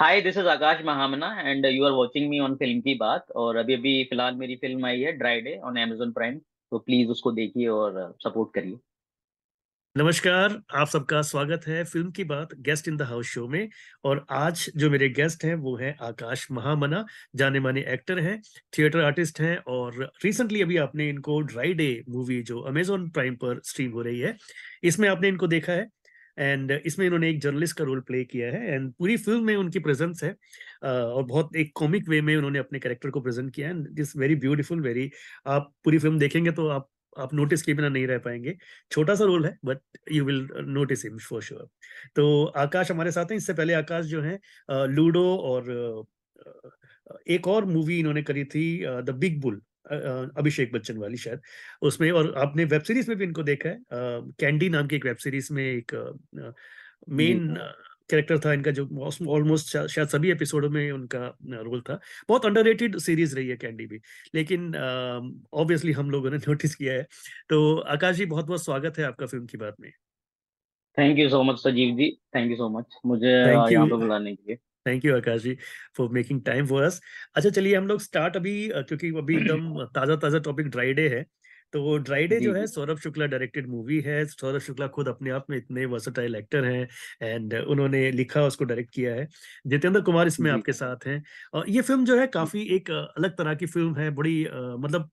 Hi 0.00 0.20
this 0.22 0.36
is 0.38 0.46
Akash 0.48 0.78
Mahamana 0.84 1.26
and 1.40 1.66
you 1.66 1.84
are 1.84 1.92
watching 1.92 2.28
me 2.28 2.38
on 2.40 2.54
film 2.56 2.80
की 2.80 2.94
बात 2.98 3.30
और 3.36 3.56
अभी 3.56 3.74
अभी 3.74 3.92
फ़िलहाल 4.04 4.34
मेरी 4.36 4.54
फ़िल्म 4.56 4.86
आई 4.86 5.00
है 5.00 5.12
dry 5.12 5.40
day 5.40 5.56
on 5.60 5.76
Amazon 5.78 6.12
Prime 6.12 6.38
तो 6.38 6.78
प्लीज़ 6.78 7.08
उसको 7.10 7.32
देखिए 7.32 7.66
और 7.68 7.98
सपोर्ट 8.24 8.54
करिए। 8.54 8.78
नमस्कार, 9.96 10.56
आप 10.72 10.88
सबका 10.88 11.20
स्वागत 11.22 11.66
है 11.66 11.82
फ़िल्म 11.84 12.10
की 12.10 12.24
बात 12.24 12.54
guest 12.60 12.88
in 12.88 12.96
the 12.96 13.02
house 13.02 13.26
show 13.26 13.46
में। 13.48 13.68
और 14.04 14.24
आज 14.30 14.66
जो 14.76 14.90
मेरे 14.90 15.08
गेस्ट 15.10 15.44
हैं, 15.44 15.54
वो 15.56 15.76
हैं 15.76 15.94
आकाश 16.02 16.46
महामना 16.52 17.04
जाने 17.36 17.60
माने 17.60 17.84
एक्टर 17.90 18.18
हैं 18.20 18.40
थिएटर 18.78 19.04
आर्टिस्ट 19.04 19.40
हैं 19.40 19.56
और 19.68 20.02
रिसेंटली 20.24 20.62
अभी 20.62 20.76
आपने 20.78 21.08
इनको 21.08 21.40
ड्राई 21.42 21.72
डे 21.74 21.92
मूवी 22.08 22.42
जो 22.44 22.60
अमेजोन 22.68 23.08
प्राइम 23.10 23.36
पर 23.36 23.60
स्ट्रीम 23.64 23.92
हो 23.92 24.02
रही 24.02 24.18
है, 24.20 24.36
इसमें 24.84 25.08
आपने 25.08 25.28
इनको 25.28 25.46
देखा 25.48 25.72
है। 25.72 25.88
एंड 26.40 26.70
इसमें 26.86 27.04
इन्होंने 27.06 27.30
एक 27.30 27.40
जर्नलिस्ट 27.40 27.76
का 27.78 27.84
रोल 27.84 28.00
प्ले 28.02 28.24
किया 28.24 28.50
है 28.52 28.74
एंड 28.74 28.92
पूरी 28.98 29.16
फ़िल्म 29.16 29.44
में 29.44 29.54
उनकी 29.56 29.78
प्रेजेंस 29.80 30.22
है। 30.24 30.30
और 30.84 31.22
बहुत 31.24 31.56
एक 31.56 31.72
कॉमिक 31.76 32.08
वे 32.08 32.20
में 32.20 32.36
उन्होंने 32.36 32.58
अपने 32.58 32.78
कैरेक्टर 32.78 33.10
को 33.10 33.20
प्रेजेंट 33.20 33.54
किया 33.54 33.68
and 33.70 33.98
is 34.00 34.12
very 34.18 34.34
beautiful 34.36 34.80
very 34.82 35.10
आप 35.48 35.72
पूरी 35.84 35.98
फ़िल्म 35.98 36.18
देखेंगे 36.18 36.50
तो 36.52 36.68
आप 36.68 36.88
आप 37.16 37.32
नोटिस 37.34 37.62
के 37.62 37.74
बिना 37.74 37.88
नहीं 37.88 38.06
रह 38.06 38.18
पाएँगे। 38.18 38.56
छोटा 38.92 39.14
सा 39.14 39.24
रोल 39.24 39.44
है 39.46 39.56
but 39.64 39.78
you 40.12 40.24
will 40.24 40.48
notice 40.66 41.04
him 41.04 41.16
for 41.20 41.42
sure 41.42 41.68
तो 42.16 42.44
आकाश 42.58 42.90
हमारे 42.90 43.12
साथ 43.12 43.30
हैं। 43.30 43.36
इससे 43.36 43.52
पहले 43.54 43.72
आकाश 43.74 44.04
जो 44.06 44.20
है 44.22 44.38
लूडो 44.88 45.24
और 45.38 46.06
एक 47.30 47.48
और 47.48 47.64
मूवी 47.66 47.98
इन्होंने 47.98 48.22
करी 48.22 48.44
थी 48.46 48.62
the 49.04 49.14
Big 49.18 49.40
Bull 49.40 49.60
Abhishek 50.38 50.72
Bachchan 50.72 50.96
वाली 50.96 51.16
शायद। 51.16 51.40
उसमें 51.82 52.10
और 52.10 52.34
आपने 52.38 52.64
वेब 52.64 52.82
सीरीज़ 52.82 53.08
में 53.08 53.18
भी 53.18 53.24
इनको 53.24 53.42
देखा 53.42 53.68
है? 53.68 53.78
कैंडी 54.40 54.68
नाम 54.68 54.86
की 54.86 54.96
एक 54.96 55.06
वेब 55.06 55.16
सीरीज़ 55.16 55.52
में 55.52 55.64
एक 55.64 55.94
मेन 57.08 57.54
कैरेक्टर 58.10 58.38
था 58.38 58.52
इनका 58.52 58.70
जो 58.70 58.84
ऑलमोस्ट 59.28 59.86
शायद 59.86 60.08
सभी 60.08 60.30
एपिसोडों 60.30 60.70
में 60.70 60.90
उनका 60.92 61.36
रोल 61.42 61.80
था। 61.80 62.00
बहुत 62.28 62.46
अंडररेटेड 62.46 62.98
सीरीज़ 62.98 63.36
रही 63.36 63.48
है 63.48 63.56
कैंडी 63.56 63.86
भी। 63.86 64.00
लेकिन 64.34 64.76
ऑब्वियसली 65.54 65.92
हम 65.92 66.10
लोगों 66.10 66.30
ने 66.30 66.36
नोटिस 66.48 66.74
किया 66.74 66.94
है। 66.94 67.06
तो 67.48 67.78
आकाश 67.78 68.16
जी 68.16 68.26
बहुत 68.26 68.46
बहुत 68.46 68.64
स्वागत 68.64 68.98
है 68.98 69.04
आपका 69.04 69.26
फ़िल्म 69.26 69.46
की 69.46 69.58
बात 69.58 69.76
में। 69.80 69.90
Thank 70.98 71.18
you 71.18 71.28
so 71.28 71.42
much 71.42 71.58
Sajeev 71.58 71.96
ji. 71.96 72.10
Thank 72.36 72.50
you 72.50 72.56
so 72.56 72.68
much 72.68 72.94
मुझे 73.06 73.28
यहाँ 73.28 73.66
पे 73.66 73.96
बुलाने 73.96 74.34
के 74.34 74.42
लिए। 74.48 74.58
Thank 74.86 75.04
you 75.04 75.16
Akash 75.16 75.42
ji 75.42 75.56
for 75.96 76.08
making 76.12 76.42
time 76.44 76.66
for 76.66 76.82
us 76.82 77.00
अच्छा 77.34 77.50
चलिए 77.50 77.76
हम 77.76 77.86
लोग 77.86 78.00
स्टार्ट 78.00 78.36
अभी 78.36 78.54
क्योंकि 78.70 79.08
अभी 79.18 79.36
एकदम 79.36 79.84
ताज़ा 79.94 80.16
ताज़ा 80.16 80.38
टॉपिक 80.40 80.68
ड्राई 80.68 80.92
डे 80.94 81.08
है 81.08 81.24
तो 81.72 81.96
ड्राई 81.98 82.26
डे 82.26 82.38
जो 82.40 82.52
है 82.54 82.66
सौरभ 82.66 82.98
शुक्ला 83.00 83.26
डायरेक्टेड 83.26 83.66
मूवी 83.70 84.00
है। 84.02 84.24
सौरभ 84.26 84.60
शुक्ला 84.60 84.86
खुद 84.96 85.08
अपने 85.08 85.30
आप 85.30 85.46
में 85.50 85.56
इतने 85.56 85.84
वर्सटाइल 85.86 86.34
एक्टर 86.36 86.64
हैं 86.64 86.88
एंड 87.24 87.54
उन्होंने 87.56 88.10
लिखा 88.12 88.42
उसको 88.46 88.64
डायरेक्ट 88.64 88.90
किया 88.94 89.14
है। 89.14 89.26
जितेंद्र 89.66 90.00
कुमार 90.02 90.26
इसमें 90.26 90.50
आपके 90.50 90.72
साथ 90.72 91.06
हैं। 91.06 91.22
और 91.54 91.68
ये 91.70 91.82
फ़िल्म 91.82 92.04
जो 92.06 92.18
है 92.20 92.26
काफ़ी 92.28 92.62
एक 92.76 92.90
अलग 92.90 93.36
तरह 93.38 93.54
की 93.54 93.66
फ़िल्म 93.66 93.94
है 93.96 94.10
बड़ी 94.12 94.42
मतलब 94.78 95.10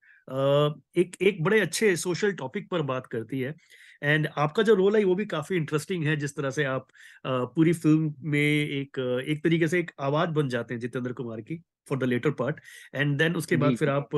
एक 0.98 1.16
एक 1.24 1.44
बड़े 1.44 1.60
अच्छे 1.62 1.96
सोशल 1.98 2.32
टॉपिक 2.36 2.70
पर 2.72 2.82
बात 2.84 3.08
करती 3.08 3.40
है। 3.42 3.54
एंड 4.04 4.28
आपका 4.38 4.64
जो 4.64 4.74
रोल 4.76 4.96
है 4.96 5.04
वो 5.04 5.16
भी 5.16 5.26
काफ़ी 5.26 5.56
इंटरेस्टिंग 5.56 6.04
है 6.04 6.16
जिस 6.16 6.36
तरह 6.36 6.50
से 6.50 6.64
आप 6.64 6.88
पूरी 7.28 7.74
फ़िल्म 7.74 8.14
में 8.20 8.40
एक 8.40 9.24
एक 9.28 9.44
तरीके 9.44 9.68
से 9.68 9.80
एक 9.80 9.92
आवाज़ 10.00 10.30
बन 10.30 10.50
जाते 10.50 10.74
हैं 10.74 10.82
जितेंद्र 10.82 11.14
कुमार 11.14 11.42
की 11.42 11.64
for 11.90 11.98
the 11.98 12.04
latter 12.04 12.32
part 12.32 12.60
and 12.96 13.18
then 13.18 13.36
उसके 13.36 13.58
बाद 13.58 13.76
फिर 13.76 13.90
आप 13.90 14.10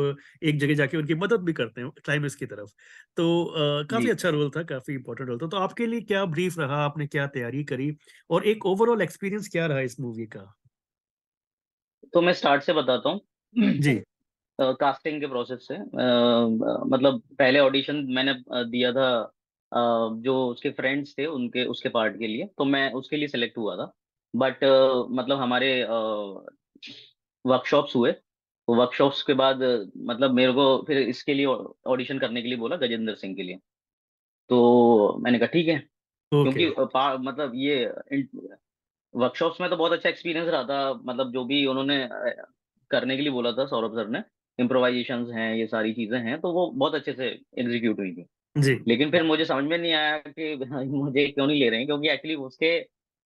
एक 0.43 0.59
जगह 0.59 0.73
जाके 0.73 0.97
उनकी 0.97 1.15
मदद 1.15 1.39
भी 1.39 1.53
करते 1.53 1.81
हैं 1.81 1.89
क्लाइमेक्स 1.89 2.35
की 2.35 2.45
तरफ़। 2.45 2.69
तो 3.17 3.43
uh, 3.43 3.89
काफ़ी 3.89 4.09
अच्छा 4.09 4.29
रोल 4.29 4.49
था 4.49 4.63
काफ़ी 4.63 4.93
इंपॉर्टेंट 4.93 5.29
रोल 5.29 5.37
था। 5.37 5.47
तो 5.47 5.57
आपके 5.57 5.87
लिए 5.87 6.01
क्या 6.01 6.25
ब्रीफ 6.25 6.59
रहा? 6.59 6.75
आपने 6.75 7.07
क्या 7.07 7.27
तैयारी 7.27 7.63
करी? 7.63 7.97
और 8.29 8.45
एक 8.45 8.65
ओवरऑल 8.65 9.01
एक्सपीरियंस 9.01 9.47
क्या 9.47 9.65
रहा 9.65 9.79
इस 9.79 9.99
मूवी 9.99 10.25
का? 10.25 10.55
तो 12.13 12.21
मैं 12.21 12.33
स्टार्ट 12.33 12.63
से 12.63 12.73
बताता 12.73 13.09
हूँ। 13.09 13.21
जी। 13.79 14.01
कास्टिंग 14.59 15.15
uh, 15.15 15.21
के 15.21 15.27
प्रोसेस 15.27 15.67
से। 15.67 15.75
uh, 15.75 16.87
मतलब 16.87 17.21
पहले 17.39 17.59
ऑडिशन 17.59 17.95
मैंने 17.95 18.33
दिया 18.49 18.91
था 18.91 19.35
जो 19.71 20.45
उसके 20.47 20.69
फ्रेंड्स 20.71 21.13
थे 21.17 21.25
उनके 21.27 21.65
उसके 21.67 21.89
पार्ट 21.89 22.17
के 22.19 22.27
लिए 22.27 22.49
तो 22.57 22.65
मैं 22.65 22.91
उसके 22.93 23.17
लिए 23.17 23.27
सिलेक्ट 23.27 23.57
हुआ 23.57 23.75
था। 23.77 23.91
बट 24.33 24.63
मतलब 25.11 25.37
हमारे 25.39 25.71
वर्कशॉप्स 27.45 27.95
हुए। 27.95 28.11
तो 28.11 28.75
वर्कशॉप्स 28.75 29.21
के 29.23 29.33
बाद 29.33 29.61
मतलब 30.05 30.31
मेरे 30.33 30.51
को 30.53 30.65
फिर 30.87 30.97
इसके 30.99 31.33
लिए 31.33 31.45
ऑडिशन 31.45 32.19
करने 32.19 32.41
के 32.41 32.47
लिए 32.47 32.57
बोला 32.57 32.75
गजेंद्र 32.77 33.15
सिंह 33.15 33.35
के 33.35 33.43
लिए। 33.43 33.57
तो 34.49 35.17
मैंने 35.23 35.39
कहा 35.39 35.47
ठीक 35.47 35.67
है। 35.67 35.77
okay. 36.31 36.53
क्योंकि 36.53 36.67
मतलब 37.21 37.51
ये 37.55 37.85
वर्कशॉप्स 39.13 39.61
में 39.61 39.69
तो 39.69 39.75
बहुत 39.77 39.91
अच्छा 39.91 40.09
एक्सपीरियंस 40.09 40.47
रहा 40.47 40.63
था। 40.63 40.93
मतलब 41.05 41.31
जो 41.33 41.43
भी 41.45 41.65
उन्होंने 41.65 42.07
करने 42.91 43.15
के 43.15 43.21
लिए 43.21 43.31
बोला 43.31 43.51
था 43.51 43.65
सौरभ 43.67 43.95
सर 43.95 44.07
ने 44.09 44.23
इम्प्रोवाइजेशन 44.59 45.25
हैं 45.33 45.55
ये 45.55 45.65
सारी 45.67 45.93
चीज़ें 45.93 46.19
हैं 46.19 46.39
तो 46.41 46.51
वो 46.53 46.69
बहुत 46.71 46.95
अच्छे 46.95 47.13
से 47.13 47.27
एग्जीक्यूट 47.59 47.99
हुई 47.99 48.11
थी। 48.13 48.25
जी 48.59 48.77
लेकिन 48.87 49.11
फिर 49.11 49.23
मुझे 49.23 49.45
समझ 49.45 49.63
में 49.63 49.77
नहीं 49.77 49.93
आया 49.93 50.17
कि 50.19 50.55
मुझे 50.85 51.27
क्यों 51.27 51.47
नहीं 51.47 51.59
ले 51.59 51.69
रहे 51.69 51.79
हैं 51.79 51.87
क्योंकि 51.87 52.09
एक्चुअली 52.09 52.35
उसके 52.37 52.77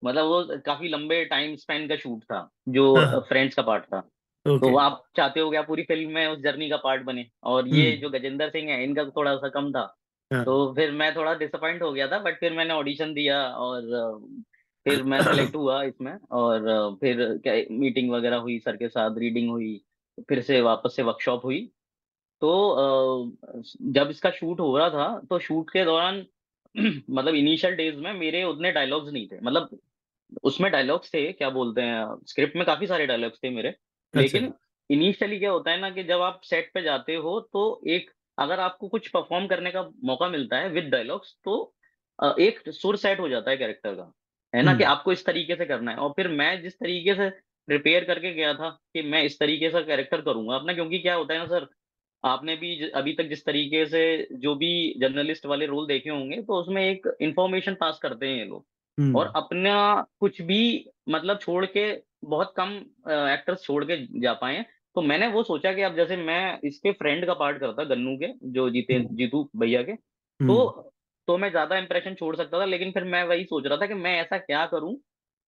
मतलब 0.02 0.24
वो 0.24 0.42
काफ़ी 0.66 0.88
लंबे 0.88 1.24
टाइम 1.24 1.54
स्पेन 1.56 1.86
का 1.88 1.96
शूट 1.96 2.22
था 2.24 2.48
जो 2.68 2.94
फ्रेंड्स 2.94 3.30
हाँ, 3.30 3.38
हाँ। 3.38 3.48
का 3.56 3.62
पार्ट 3.62 3.84
था 3.84 4.00
तो 4.46 4.70
वो 4.70 4.78
आप 4.78 5.04
चाहते 5.16 5.40
हो 5.40 5.50
क्या 5.50 5.62
पूरी 5.62 5.82
फ़िल्म 5.82 6.10
में 6.10 6.26
उस 6.26 6.38
जर्नी 6.38 6.68
का 6.70 6.76
पार्ट 6.76 7.02
बने 7.02 7.26
और 7.42 7.68
ये 7.68 7.90
हम्म। 7.90 8.00
जो 8.00 8.10
गजेंद्र 8.10 8.48
सिंह 8.48 8.70
है 8.70 8.82
इनका 8.84 9.04
तो 9.04 9.12
थोड़ा 9.16 9.34
सा 9.36 9.48
कम 9.48 9.70
था 9.72 9.84
हाँ। 10.30 10.44
तो 10.44 10.72
फिर 10.74 10.90
मैं 10.92 11.14
थोड़ा 11.16 11.34
डिसअपॉइंट 11.34 11.82
हो 11.82 11.92
गया 11.92 12.06
था 12.08 12.18
बट 12.18 12.38
फिर 12.40 12.52
मैंने 12.52 12.74
ऑडिशन 12.74 13.14
दिया 13.14 13.40
और 13.58 13.88
फिर 14.86 15.02
मैं 15.02 15.20
सेलेक्ट 15.22 15.54
हुआ 15.56 15.82
इसमें 15.82 16.16
और 16.32 16.96
फिर 17.00 17.22
क्या 17.44 17.54
मीटिंग 17.70 18.10
वगैरह 18.10 18.36
हुई 18.38 18.58
सर 18.58 18.76
के 18.76 18.88
साथ 18.88 19.18
रीडिंग 19.18 19.50
हुई 19.50 19.80
फिर 20.28 20.42
से 20.42 20.60
वापस 20.60 20.96
से 20.96 21.02
वर्कशॉप 21.02 21.44
हुई 21.44 21.60
तो 22.44 22.50
जब 23.92 24.10
इसका 24.10 24.30
शूट 24.32 24.60
हो 24.60 24.76
रहा 24.78 24.88
था 24.90 25.06
तो 25.30 25.38
शूट 25.38 25.70
के 25.70 25.84
दौरान 25.84 26.24
मतलब 27.10 27.34
इनिशियल 27.34 27.74
डेज़ 27.76 27.96
में 27.96 28.12
मेरे 28.14 28.42
उतने 28.44 28.72
डायलॉग्स 28.72 29.12
नहीं 29.12 29.26
थे। 29.28 29.40
मतलब 29.42 29.78
उसमें 30.42 30.70
डायलॉग्स 30.72 31.12
थे 31.14 31.30
क्या 31.32 31.50
बोलते 31.50 31.82
हैं 31.82 32.04
स्क्रिप्ट 32.26 32.56
में 32.56 32.64
काफ़ी 32.66 32.86
सारे 32.86 33.06
डायलॉग्स 33.06 33.38
थे 33.44 33.50
मेरे। 33.50 33.68
अच्छा। 33.68 34.20
लेकिन 34.20 34.52
इनिशियली 34.90 35.38
क्या 35.38 35.50
होता 35.50 35.70
है 35.70 35.80
ना 35.80 35.90
कि 35.90 36.04
जब 36.04 36.20
आप 36.22 36.40
सेट 36.44 36.70
पे 36.74 36.82
जाते 36.82 37.14
हो 37.16 37.38
तो 37.52 37.62
एक 37.88 38.10
अगर 38.38 38.60
आपको 38.60 38.88
कुछ 38.88 39.08
परफॉर्म 39.08 39.46
करने 39.46 39.70
का 39.70 39.82
मौका 40.04 40.28
मिलता 40.28 40.56
है 40.56 40.68
विद 40.70 40.84
डायलॉग्स 40.84 41.34
तो 41.44 41.74
एक 42.40 42.62
सुर 42.72 42.96
सेट 42.96 43.20
हो 43.20 43.28
जाता 43.28 43.50
है 43.50 43.56
कैरेक्टर 43.56 43.94
का। 43.94 44.12
है 44.52 44.62
ना 44.62 44.74
कि 44.74 44.84
आपको 44.84 45.12
इस 45.12 45.24
तरीके 45.26 45.56
से 45.56 45.66
करना 45.66 45.90
है। 45.90 45.96
और 45.96 46.10
फिर 46.10 46.28
मैं 46.30 46.50
जिस 46.62 46.74
तरीके 46.74 47.14
से 47.14 47.28
प्रिपेयर 47.68 48.04
करके 48.04 48.32
गया 48.34 48.52
था 48.54 48.68
कि 48.94 49.02
मैं 49.02 49.22
इस 49.22 49.38
तरीके 49.38 49.70
से 49.70 49.82
कैरेक्टर 49.82 50.20
करूँगा 50.20 50.54
अपना 50.56 50.74
क्योंकि 50.74 50.98
क्या 50.98 51.14
होता 51.14 51.34
है 51.34 51.40
ना 51.40 51.46
सर 51.46 51.68
आपने 52.24 52.56
भी 52.56 52.90
अभी 52.90 53.12
तक 53.12 53.28
जिस 53.28 53.44
तरीके 53.44 53.84
से 53.86 54.04
जो 54.34 54.54
भी 54.54 54.72
जर्नलिस्ट 55.00 55.46
वाले 55.46 55.66
रोल 55.66 55.86
देखे 55.86 56.10
होंगे 56.10 56.40
तो 56.42 56.60
उसमें 56.60 56.82
एक 56.82 57.10
इंफॉर्मेशन 57.20 57.74
पास 57.74 57.98
करते 58.02 58.26
हैं 58.26 58.36
ये 58.36 58.44
लोग 58.44 58.64
और 59.16 59.26
हम्म। 59.26 59.32
अपना 59.36 60.06
कुछ 60.20 60.40
भी 60.42 60.62
मतलब 61.08 61.38
छोड़ 61.38 61.64
के 61.66 61.92
बहुत 62.24 62.52
कम 62.56 62.70
एक्टर्स 63.08 63.62
छोड़ 63.62 63.84
के 63.84 63.96
जा 64.20 64.32
पाए 64.32 64.64
तो 64.96 65.02
मैंने 65.02 65.26
वो 65.28 65.42
सोचा 65.42 65.72
कि 65.72 65.82
अब 65.82 65.96
जैसे 65.96 66.16
मैं 66.16 66.58
इसके 66.64 66.92
फ्रेंड 66.92 67.26
का 67.26 67.34
पार्ट 67.34 67.58
करता 67.60 67.84
गन्नू 67.84 68.16
के 68.16 68.32
जो 68.50 68.68
जीते 68.70 68.94
हम्म। 68.94 69.16
जीतू 69.16 69.48
भैया 69.56 69.82
के 69.82 69.94
तो 69.94 70.66
हम्म। 70.66 70.90
तो 71.28 71.36
मैं 71.38 71.50
ज़्यादा 71.50 71.78
इंप्रेशन 71.78 72.14
छोड़ 72.14 72.34
सकता 72.36 72.60
था 72.60 72.64
लेकिन 72.64 72.90
फिर 72.90 73.04
मैं 73.06 73.22
वही 73.24 73.44
सोच 73.44 73.66
रहा 73.66 73.78
था 73.78 73.86
कि 73.86 73.94
मैं 73.96 74.20
ऐसा 74.20 74.38
क्या 74.38 74.64
करूँ 74.66 74.96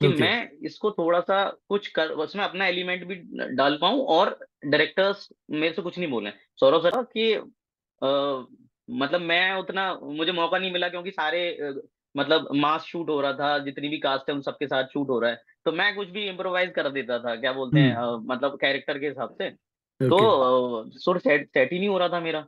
कि. 0.00 0.08
मैं 0.10 0.50
इसको 0.62 0.90
थोड़ा 0.90 1.20
सा 1.20 1.44
कुछ 1.68 1.86
कर 1.88 2.08
उसमें 2.20 2.44
अपना 2.44 2.66
एलिमेंट 2.66 3.04
भी 3.04 3.14
डाल 3.54 3.78
पाऊँ 3.80 4.04
और 4.08 4.38
डायरेक्टर्स 4.64 5.28
मेरे 5.52 5.72
से 5.74 5.82
कुछ 5.82 5.98
नहीं 5.98 6.10
बोले 6.10 6.30
सौरभ 6.60 6.82
सर 6.82 7.02
कि 7.04 7.34
आ, 7.34 8.44
मतलब 8.88 9.20
मैं 9.22 9.54
उतना 9.54 9.92
मुझे 9.94 10.32
मौका 10.32 10.58
नहीं 10.58 10.72
मिला 10.72 10.88
क्योंकि 10.88 11.10
सारे 11.10 11.72
मतलब 12.14 12.48
मास 12.54 12.84
शूट 12.84 13.08
हो 13.10 13.20
रहा 13.20 13.32
था 13.32 13.58
जितनी 13.58 13.88
भी 13.88 13.98
कास्ट 13.98 14.28
है 14.30 14.34
उन 14.34 14.42
सबके 14.42 14.66
साथ 14.66 14.84
शूट 14.92 15.08
हो 15.08 15.18
रहा 15.20 15.30
है 15.30 15.42
तो 15.64 15.72
मैं 15.72 15.94
कुछ 15.94 16.08
भी 16.08 16.26
इम्प्रोवाइज 16.28 16.70
कर 16.70 16.88
देता 16.90 17.18
था 17.18 17.34
क्या 17.36 17.52
बोलते 17.52 17.80
हैं 17.80 17.94
हम्म। 17.94 18.32
मतलब 18.32 18.56
कैरेक्टर 18.60 18.98
के 18.98 19.06
हिसाब 19.06 19.30
से 19.32 19.50
okay. 19.50 20.10
तो 20.10 20.98
सुर 20.98 21.18
सेट 21.18 21.48
सेट 21.48 21.72
ही 21.72 21.78
नहीं 21.78 21.88
हो 21.88 21.98
रहा 21.98 22.08
था 22.08 22.20
मेरा 22.20 22.40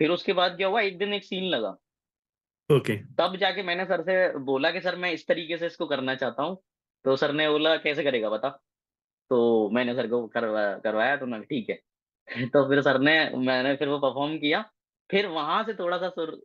फिर 0.00 0.10
उसके 0.10 0.32
बाद 0.32 0.56
क्या 0.56 0.68
हुआ 0.68 0.80
एक 0.80 0.98
दिन 0.98 1.14
एक 1.14 1.24
सीन 1.24 1.44
लगा 1.44 1.76
ओके 2.70 2.92
okay. 2.92 2.96
तब 3.18 3.36
जाके 3.36 3.62
मैंने 3.62 3.84
सर 3.84 4.02
से 4.02 4.38
बोला 4.44 4.70
कि 4.70 4.80
सर 4.80 4.96
मैं 4.96 5.12
इस 5.12 5.26
तरीके 5.26 5.56
से 5.56 5.66
इसको 5.66 5.86
करना 5.86 6.14
चाहता 6.14 6.42
हूँ 6.42 6.56
तो 7.06 7.16
सर 7.16 7.32
ने 7.32 7.48
बोला 7.48 7.76
कैसे 7.76 8.04
करेगा 8.04 8.28
बता 8.30 8.48
तो 9.30 9.38
मैंने 9.70 9.94
सर 9.94 10.06
को 10.06 10.26
करवाया 10.26 10.76
करवाया 10.78 11.16
तो 11.16 11.26
मैं 11.26 11.42
ठीक 11.42 11.70
है 11.70 11.78
तो 12.48 12.68
फिर 12.68 12.80
सर 12.82 12.98
ने 13.00 13.12
मैंने 13.38 13.74
फिर 13.76 13.88
वो 13.88 13.98
परफॉर्म 13.98 14.36
किया 14.38 14.64
फिर 15.10 15.26
वहाँ 15.28 15.62
से 15.64 15.74
थोड़ा 15.74 15.98
सा 15.98 16.08
सुर 16.08 16.40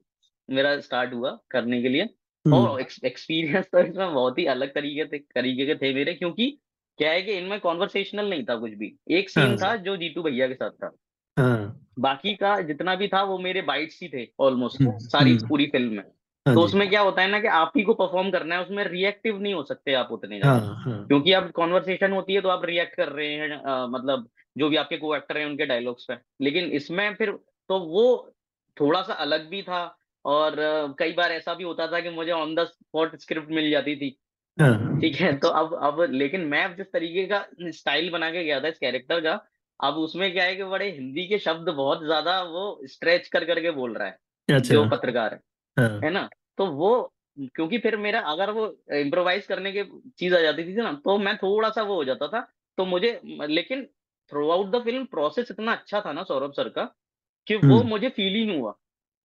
मेरा 0.49 0.79
स्टार्ट 0.79 1.13
हुआ 1.13 1.37
करने 1.51 1.81
के 1.81 1.89
लिए 1.89 2.03
हम्म। 2.03 2.55
और 2.55 2.81
एक्सपीरियंस 2.81 3.65
तो 3.65 3.79
इसमें 3.79 4.13
बहुत 4.13 4.39
ही 4.39 4.45
अलग 4.45 4.73
तरीके 4.75 5.05
थे 5.07 5.19
तरीके 5.35 5.65
के 5.65 5.75
थे 5.75 5.93
मेरे 5.93 6.13
क्योंकि 6.13 6.49
क्या 6.99 7.11
है 7.11 7.21
कि 7.21 7.33
इनमें 7.33 7.59
कॉन्वर्सेशनल 7.59 8.29
नहीं 8.29 8.43
था 8.45 8.55
कुछ 8.55 8.73
भी 8.73 8.95
एक 9.09 9.29
सीन 9.29 9.43
हाँ। 9.43 9.57
था 9.57 9.75
जो 9.81 9.95
जीतू 9.97 10.23
भैया 10.23 10.47
के 10.47 10.53
साथ 10.53 10.71
था 10.83 10.91
हाँ। 11.37 11.87
बाकी 11.99 12.35
का 12.35 12.59
जितना 12.63 12.95
भी 12.95 13.07
था 13.07 13.23
वो 13.23 13.37
मेरे 13.39 13.61
बाइट्स 13.63 13.99
ही 14.01 14.09
थे 14.09 14.27
ऑलमोस्ट 14.39 14.81
हम्म, 14.81 14.97
सारी 14.99 15.31
हम्म। 15.31 15.47
पूरी 15.47 15.65
फ़िल्म 15.67 15.93
में 15.93 16.03
हाँ 16.45 16.55
तो 16.55 16.61
उसमें 16.61 16.87
क्या 16.89 17.01
होता 17.01 17.21
है 17.21 17.29
ना 17.29 17.39
कि 17.39 17.47
आप 17.49 17.73
ही 17.77 17.83
को 17.83 17.93
परफॉर्म 17.95 18.29
करना 18.31 18.55
है 18.55 18.61
उसमें 18.61 18.83
रिएक्टिव 18.85 19.39
नहीं 19.39 19.53
हो 19.53 19.63
सकते 19.63 19.93
आप 19.95 20.11
उतने 20.11 20.39
हाँ 20.39 20.59
ज़्यादा। 20.59 20.73
हाँ 20.81 21.05
क्योंकि 21.07 21.31
अब 21.33 21.49
कॉन्वर्सेशन 21.53 22.11
होती 22.11 22.33
है 22.33 22.41
तो 22.41 22.49
आप 22.49 22.65
रिएक्ट 22.65 22.95
कर 22.95 23.09
रहे 23.09 23.33
हैं 23.33 23.49
अ, 23.53 23.87
मतलब 23.87 24.29
जो 24.55 24.69
भी 24.69 24.75
आपके 24.77 24.97
को 24.97 25.15
एक्टर 25.15 25.37
हैं 25.37 25.45
उनके 25.45 25.65
डायलॉग्स 25.65 26.05
पे। 26.05 26.17
लेकिन 26.41 26.71
इसमें 26.73 27.13
फिर 27.15 27.31
तो 27.69 27.79
वो 27.81 28.05
थोड़ा 28.77 29.01
सा 29.03 29.13
अलग 29.15 29.47
भी 29.49 29.61
था 29.63 29.83
और 30.25 30.55
कई 30.99 31.11
बार 31.13 31.31
ऐसा 31.31 31.53
भी 31.53 31.63
होता 31.63 31.87
था 31.87 31.99
कि 31.99 32.09
मुझे 32.11 32.31
ऑन 32.31 32.55
द 32.55 32.63
स्पॉट 32.65 33.15
स्क्रिप्ट 33.17 33.49
मिल 33.51 33.69
जाती 33.71 33.95
थी। 33.97 34.09
हाँ। 34.57 34.99
ठीक 35.01 35.15
है 35.17 35.33
तो 35.39 35.47
अब 35.49 35.73
अब 35.83 36.01
लेकिन 36.11 36.41
मैं 36.47 36.65
जिस 36.77 36.87
तरीके 36.87 37.25
का 37.27 37.45
स्टाइल 37.71 38.09
बना 38.11 38.29
के 38.31 38.43
गया 38.45 38.59
था 38.61 38.67
इस 38.67 38.79
कैरेक्टर 38.79 39.19
का 39.21 39.33
अब 39.79 39.95
उसमें 39.99 40.31
क्या 40.33 40.43
है 40.45 40.55
कि 40.55 40.63
बड़े 40.65 40.91
हिंदी 40.91 41.27
के 41.27 41.39
शब्द 41.39 41.69
बहुत 41.71 42.03
ज़्यादा 42.05 42.41
वो 42.45 42.63
स्ट्रेच 42.87 43.27
कर 43.29 43.45
करके 43.45 43.71
बोल 43.73 43.95
रहा 43.95 44.07
है 44.07 44.17
अच्छा। 44.49 44.61
जो 44.67 44.85
पत्रकार 44.87 45.33
है। 45.33 45.39
हाँ। 45.77 45.99
है 46.03 46.09
ना? 46.09 46.27
तो 46.57 46.65
वो 46.67 47.13
क्योंकि 47.55 47.77
फिर 47.79 47.95
मेरा 47.97 48.19
अगर 48.31 48.49
वो 48.51 48.65
इम्प्रोवाइज 48.93 49.45
करने 49.47 49.71
की 49.71 49.83
चीज़ 50.19 50.35
आ 50.35 50.39
जाती 50.41 50.63
थी 50.65 50.75
ना 50.77 50.91
तो 51.05 51.17
मैं 51.17 51.35
थोड़ा 51.37 51.69
सा 51.69 51.81
वो 51.83 51.95
हो 51.95 52.03
जाता 52.05 52.27
था। 52.27 52.41
तो 52.77 52.85
मुझे 52.85 53.19
लेकिन 53.49 53.83
through 54.31 54.49
out 54.51 54.69
the 54.71 54.81
film 54.83 55.05
process 55.05 55.51
इतना 55.51 55.71
अच्छा 55.73 56.01
था 56.01 56.11
ना 56.13 56.23
सौरभ 56.23 56.51
सर 56.53 56.69
का 56.69 56.83
कि 57.47 57.55
वो 57.55 57.75
हम्म। 57.75 57.87
मुझे 57.89 58.09
फील 58.09 58.33
ही 58.35 58.45
नहीं 58.45 58.59
हुआ। 58.59 58.73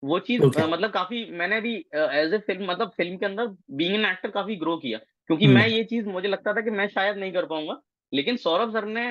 वो 0.03 0.19
चीज़ 0.21 0.43
अ, 0.43 0.67
मतलब 0.67 0.91
काफ़ी 0.91 1.25
मैंने 1.33 1.61
भी 1.61 1.75
एज 1.95 2.35
ए 2.35 2.39
फ़िल्म 2.39 2.71
मतलब 2.71 2.91
फ़िल्म 2.97 3.17
के 3.17 3.27
अंदर 3.27 3.47
बीइंग 3.73 3.95
एन 3.95 4.05
एक्टर 4.05 4.31
काफ़ी 4.31 4.57
ग्रो 4.57 4.77
किया। 4.77 4.99
क्योंकि 4.99 5.45
हम्म। 5.45 5.55
मैं 5.55 5.67
ये 5.69 5.85
चीज़ 5.85 6.09
मुझे 6.09 6.29
लगता 6.29 6.53
था 6.53 6.61
कि 6.61 6.71
मैं 6.71 6.89
शायद 6.89 7.17
नहीं 7.17 7.33
कर 7.33 7.47
पाऊँगा 7.47 7.81
लेकिन 8.13 8.37
सौरभ 8.37 8.73
सर 8.73 8.85
ने 8.89 9.07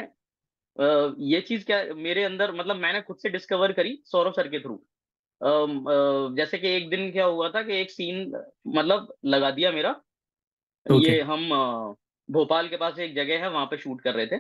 ये 1.26 1.40
चीज़ 1.42 1.66
क्या 1.66 1.84
मेरे 1.96 2.24
अंदर 2.24 2.52
मतलब 2.52 2.76
मैंने 2.76 3.02
खुद 3.02 3.18
से 3.18 3.30
डिस्कवर 3.30 3.72
करी 3.72 3.98
सौरभ 4.06 4.34
सर 4.34 4.48
के 4.48 4.60
थ्रू 4.60 4.82
जैसे 5.42 6.58
कि 6.58 6.68
एक 6.68 6.90
दिन 6.90 7.12
क्या 7.12 7.26
हुआ 7.26 7.50
था 7.50 7.62
कि 7.64 7.74
एक 7.74 7.92
सीन 7.92 8.32
मतलब 8.68 9.14
लगा 9.26 9.52
दिया 9.52 9.72
मेरा। 9.72 9.96
ये 10.86 11.22
हम 11.24 11.50
भोपाल 12.30 12.68
के 12.68 12.78
पास 12.78 13.00
एक 13.00 13.16
जगह 13.16 13.42
है 13.42 13.50
वहाँ 13.50 13.66
पे 13.66 13.78
शूट 13.78 14.02
कर 14.02 14.14
रहे 14.14 14.28
थे 14.28 14.38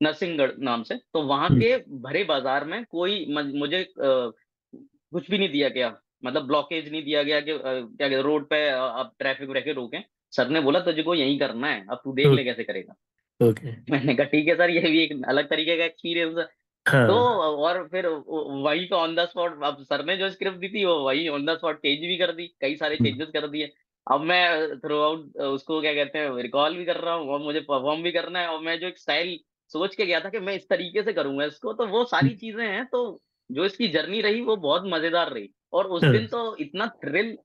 नरसिंहगढ़ 0.00 0.50
नाम 0.60 0.82
से। 0.82 0.94
तो 1.14 1.22
वहाँ 1.22 1.48
हम्म। 1.48 1.60
के 1.60 1.76
भरे 2.00 2.24
बाज़ार 2.24 2.64
में 2.64 2.84
कोई 2.86 3.24
मुझे 3.30 3.86
कुछ 3.98 5.30
भी 5.30 5.38
नहीं 5.38 5.48
दिया 5.48 5.68
गया। 5.68 5.96
मतलब 6.24 6.46
ब्लॉकेज 6.46 6.90
नहीं 6.92 7.02
दिया 7.04 7.22
गया 7.22 7.40
कि 7.40 7.52
क्या 7.52 8.08
कहते 8.08 8.22
रोड 8.22 8.48
पे 8.48 8.68
आप 8.70 9.14
ट्रैफ़िक 9.18 9.48
व्रैफिक 9.48 9.76
रोकें। 9.76 10.02
सर 10.32 10.48
ने 10.48 10.60
बोला 10.60 10.80
तुझे 10.80 11.02
को 11.02 11.14
यही 11.14 11.38
करना 11.38 11.68
है 11.68 11.84
अब 11.90 12.00
तू 12.04 12.12
देख 12.12 12.26
ले 12.26 12.44
कैसे 12.44 12.64
करेगा। 12.64 12.94
ओके। 13.40 13.70
मैंने 13.92 14.14
कहा 14.14 14.26
ठीक 14.26 14.48
है 14.48 14.54
सर 14.56 14.70
ये 14.70 14.80
भी 14.80 15.02
एक 15.02 15.12
अलग 15.28 15.48
तरीके 15.50 15.76
का 15.78 15.84
एक्सपीरियंस 15.84 16.38
है। 16.38 16.44
तो 16.88 17.14
हाँ। 17.14 17.48
और 17.58 17.86
फिर 17.88 18.06
वही 18.06 18.86
तो 18.88 18.96
ऑन 18.96 19.14
द 19.14 19.26
स्पॉट 19.28 19.62
अब 19.64 19.82
सर 19.84 20.04
ने 20.04 20.16
जो 20.16 20.30
स्क्रिप्ट 20.30 20.58
दी 20.58 20.68
थी 20.68 20.84
वो 20.84 20.94
वही 21.04 21.28
ऑन 21.28 21.44
द 21.46 21.56
स्पॉट 21.58 21.78
चेंज 21.78 22.00
भी 22.00 22.16
कर 22.18 22.32
दी 22.32 22.46
कई 22.60 22.76
सारे 22.76 22.96
हम्म। 22.96 23.08
चेंजेस 23.08 23.28
कर 23.32 23.46
दिए। 23.48 23.72
अब 24.06 24.20
मैं 24.22 24.78
थ्रू 24.80 24.98
आउट 25.00 25.36
उसको 25.46 25.80
क्या 25.80 25.92
कहते 25.94 26.18
हैं 26.18 26.42
रिकॉल 26.42 26.76
भी 26.76 26.84
कर 26.84 26.96
रहा 26.96 27.14
हूँ 27.14 27.28
और 27.28 27.40
मुझे 27.40 27.60
परफॉर्म 27.60 28.02
भी 28.02 28.12
करना 28.12 28.40
है 28.40 28.48
और 28.48 28.60
मैं 28.62 28.78
जो 28.80 28.86
एक 28.86 28.98
स्टाइल 28.98 29.38
सोच 29.70 29.94
के 29.94 30.06
गया 30.06 30.20
था 30.20 30.28
कि 30.28 30.38
मैं 30.40 30.54
इस 30.54 30.68
तरीके 30.68 31.02
से 31.02 31.12
करूँगा 31.12 31.44
इसको 31.44 31.72
तो 31.72 31.86
वो 31.86 32.04
सारी 32.06 32.34
चीज़ें 32.36 32.64
हैं 32.66 32.84
तो 32.86 33.00
जो 33.50 33.64
इसकी 33.64 33.88
जर्नी 33.88 34.20
रही 34.20 34.40
वो 34.40 34.56
बहुत 34.58 34.82
मज़ेदार 34.86 35.32
रही। 35.32 35.50
और 35.72 35.86
उस 35.86 36.04
हाँ। 36.04 36.12
दिन 36.12 36.26
तो 36.26 36.56
इतना 36.56 36.86
थ्रिल 37.04 37.36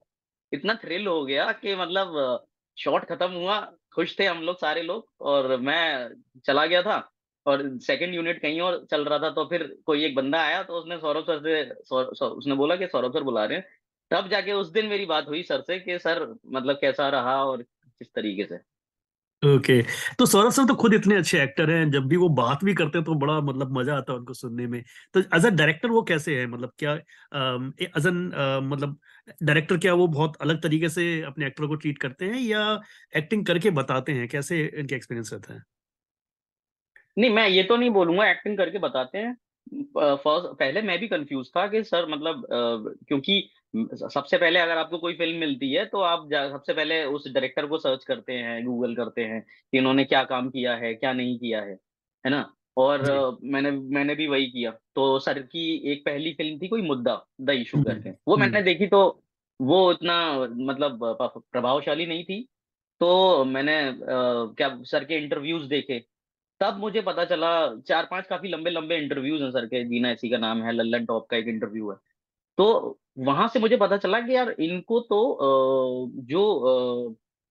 इतना 0.51 0.73
थ्रिल 0.75 1.07
हो 1.07 1.23
गया 1.25 1.51
कि 1.53 1.75
मतलब 1.75 2.45
शॉट 2.77 3.05
खत्म 3.05 3.31
हुआ 3.31 3.59
खुश 3.95 4.17
थे 4.19 4.25
हम 4.25 4.41
लोग 4.41 4.57
सारे 4.57 4.81
लोग 4.83 5.07
और 5.21 5.55
मैं 5.59 6.09
चला 6.45 6.65
गया 6.65 6.81
था। 6.81 6.97
और 7.45 7.61
सेकंड 7.81 8.15
यूनिट 8.15 8.41
कहीं 8.41 8.59
और 8.61 8.85
चल 8.91 9.05
रहा 9.05 9.19
था 9.19 9.29
तो 9.31 9.45
फिर 9.45 9.63
कोई 9.85 10.03
एक 10.05 10.15
बंदा 10.15 10.41
आया 10.41 10.61
तो 10.63 10.73
उसने 10.73 10.97
सौरभ 10.97 11.23
सर 11.23 11.39
से 11.39 11.63
सौ, 11.83 12.13
सौ, 12.13 12.27
उसने 12.27 12.55
बोला 12.55 12.75
कि 12.75 12.87
सौरभ 12.87 13.13
सर 13.13 13.23
बुला 13.23 13.45
रहे 13.45 13.57
हैं। 13.57 13.65
तब 14.11 14.27
जाके 14.29 14.51
उस 14.53 14.71
दिन 14.71 14.85
मेरी 14.87 15.05
बात 15.05 15.27
हुई 15.27 15.43
सर 15.43 15.61
से 15.61 15.79
कि 15.79 15.97
सर 15.99 16.27
मतलब 16.47 16.77
कैसा 16.81 17.09
रहा 17.09 17.43
और 17.43 17.61
किस 17.61 18.07
तरीके 18.15 18.45
से। 18.45 18.59
Okay 19.43 19.73
okay. 19.73 20.15
तो 20.19 20.25
सौरभ 20.25 20.51
सर 20.51 20.65
तो 20.65 20.75
खुद 20.75 20.93
इतने 20.93 21.15
अच्छे 21.15 21.41
एक्टर 21.41 21.69
हैं 21.71 21.89
जब 21.91 22.05
भी 22.07 22.17
वो 22.17 22.27
बात 22.31 22.63
भी 22.63 22.73
करते 22.73 22.97
हैं 22.97 23.05
तो 23.05 23.15
बड़ा 23.15 23.39
मतलब 23.41 23.71
मज़ा 23.77 23.95
आता 23.97 24.13
है 24.13 24.19
उनको 24.19 24.33
सुनने 24.33 24.67
में। 24.67 24.81
तो 25.13 25.19
एज 25.19 25.45
अ 25.45 25.49
डायरेक्टर 25.49 25.89
वो 25.89 26.01
कैसे 26.03 26.35
है? 26.39 26.45
मतलब 26.47 26.71
क्या 26.79 26.93
एज 26.93 28.07
एन 28.07 28.21
मतलब 28.65 28.97
डायरेक्टर 29.43 29.77
क्या 29.77 29.93
वो 29.93 30.07
बहुत 30.09 30.35
अलग 30.41 30.61
तरीके 30.63 30.89
से 30.89 31.05
अपने 31.23 31.47
एक्टर 31.47 31.67
को 31.67 31.75
ट्रीट 31.75 31.97
करते 31.97 32.25
हैं 32.25 32.41
या 32.41 32.63
एक्टिंग 33.17 33.45
करके 33.45 33.69
बताते 33.81 34.11
हैं? 34.13 34.27
कैसे 34.29 34.65
इनके 34.65 34.95
एक्सपीरियंस 34.95 35.33
रहता 35.33 35.53
है? 35.53 35.61
नहीं 37.17 37.29
मैं 37.29 37.47
ये 37.49 37.63
तो 37.63 37.77
नहीं 37.77 37.89
बोलूँगा 37.89 38.29
एक्टिंग 38.31 38.57
करके 38.57 38.77
बताते 38.77 39.17
हैं। 39.17 39.33
फ़र्स्ट 39.97 40.57
पहले 40.59 40.81
मैं 40.81 40.99
भी 40.99 41.07
कंफ्यूज 41.07 41.49
था 41.49 41.67
कि 41.67 41.83
सर 41.83 42.05
मतलब 42.09 42.45
क्योंकि 43.07 43.49
सबसे 43.75 44.37
पहले 44.37 44.59
अगर 44.59 44.77
आपको 44.77 44.97
कोई 44.97 45.13
फ़िल्म 45.13 45.37
मिलती 45.37 45.71
है 45.73 45.85
तो 45.85 45.99
आप 46.01 46.27
सबसे 46.33 46.73
पहले 46.73 47.03
उस 47.05 47.27
डायरेक्टर 47.27 47.65
को 47.65 47.77
सर्च 47.77 48.03
करते 48.03 48.33
हैं 48.33 48.65
गूगल 48.65 48.95
करते 48.95 49.23
हैं 49.23 49.41
कि 49.41 49.77
इन्होंने 49.77 50.03
क्या 50.03 50.23
काम 50.23 50.49
किया 50.49 50.75
है 50.75 50.93
क्या 50.93 51.13
नहीं 51.13 51.37
किया 51.39 51.61
है 51.61 51.73
है 52.25 52.29
ना? 52.29 52.53
और 52.77 53.01
मैंने 53.43 53.71
मैंने 53.71 54.15
भी 54.15 54.27
वही 54.27 54.45
किया। 54.45 54.71
तो 54.95 55.19
सर 55.19 55.39
की 55.39 55.91
एक 55.91 56.05
पहली 56.05 56.33
फ़िल्म 56.33 56.57
थी 56.59 56.67
कोई 56.67 56.81
मुद्दा 56.81 57.25
द 57.41 57.49
इशू 57.49 57.77
हम्म 57.77 57.87
करके। 57.87 58.09
वो 58.09 58.35
हम्म। 58.35 58.45
मैंने 58.45 58.61
देखी 58.61 58.87
तो 58.87 59.01
वो 59.59 59.91
इतना 59.91 60.47
मतलब 60.49 60.99
प्रभावशाली 61.21 62.05
नहीं 62.05 62.23
थी। 62.23 62.41
तो 63.01 63.45
मैंने 63.45 63.79
क्या 64.57 64.77
सर 64.83 65.03
के 65.03 65.15
इंटरव्यूज़ 65.15 65.67
देखे 65.67 65.99
तब 66.63 66.77
मुझे 66.79 67.01
पता 67.01 67.25
चला 67.25 67.49
चार 67.87 68.07
पाँच 68.11 68.27
काफ़ी 68.27 68.49
लंबे 68.49 68.69
लंबे 68.71 68.97
इंटरव्यूज़ 68.97 69.43
हैं 69.43 69.51
सर 69.51 69.65
के 69.67 69.83
जीना 69.85 70.11
इसी 70.11 70.29
का 70.29 70.37
नाम 70.37 70.63
है 70.63 70.73
लल्लन 70.73 71.05
टॉप 71.05 71.27
का 71.31 71.37
एक 71.37 71.47
इंटरव्यू 71.47 71.91
है। 71.91 71.97
तो 72.57 72.99
वहाँ 73.19 73.47
से 73.47 73.59
मुझे 73.59 73.77
पता 73.77 73.97
चला 73.97 74.19
कि 74.21 74.35
यार 74.35 74.49
इनको 74.61 74.99
तो 75.09 75.19
जो 76.27 76.43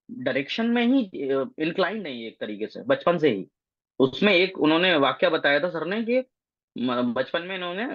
डायरेक्शन 0.09 0.67
में 0.67 0.85
ही 0.87 0.99
इंक्लाइन 1.13 2.01
नहीं 2.01 2.21
है 2.21 2.27
एक 2.27 2.37
तरीके 2.39 2.67
से 2.67 2.83
बचपन 2.87 3.17
से 3.17 3.29
ही। 3.29 3.45
उसमें 3.99 4.33
एक 4.33 4.57
उन्होंने 4.59 4.95
वाक्य 4.97 5.29
बताया 5.29 5.59
था 5.59 5.69
सर 5.69 5.85
ने 5.87 6.01
कि 6.03 6.23
बचपन 6.75 7.41
में 7.41 7.55
इन्होंने 7.55 7.87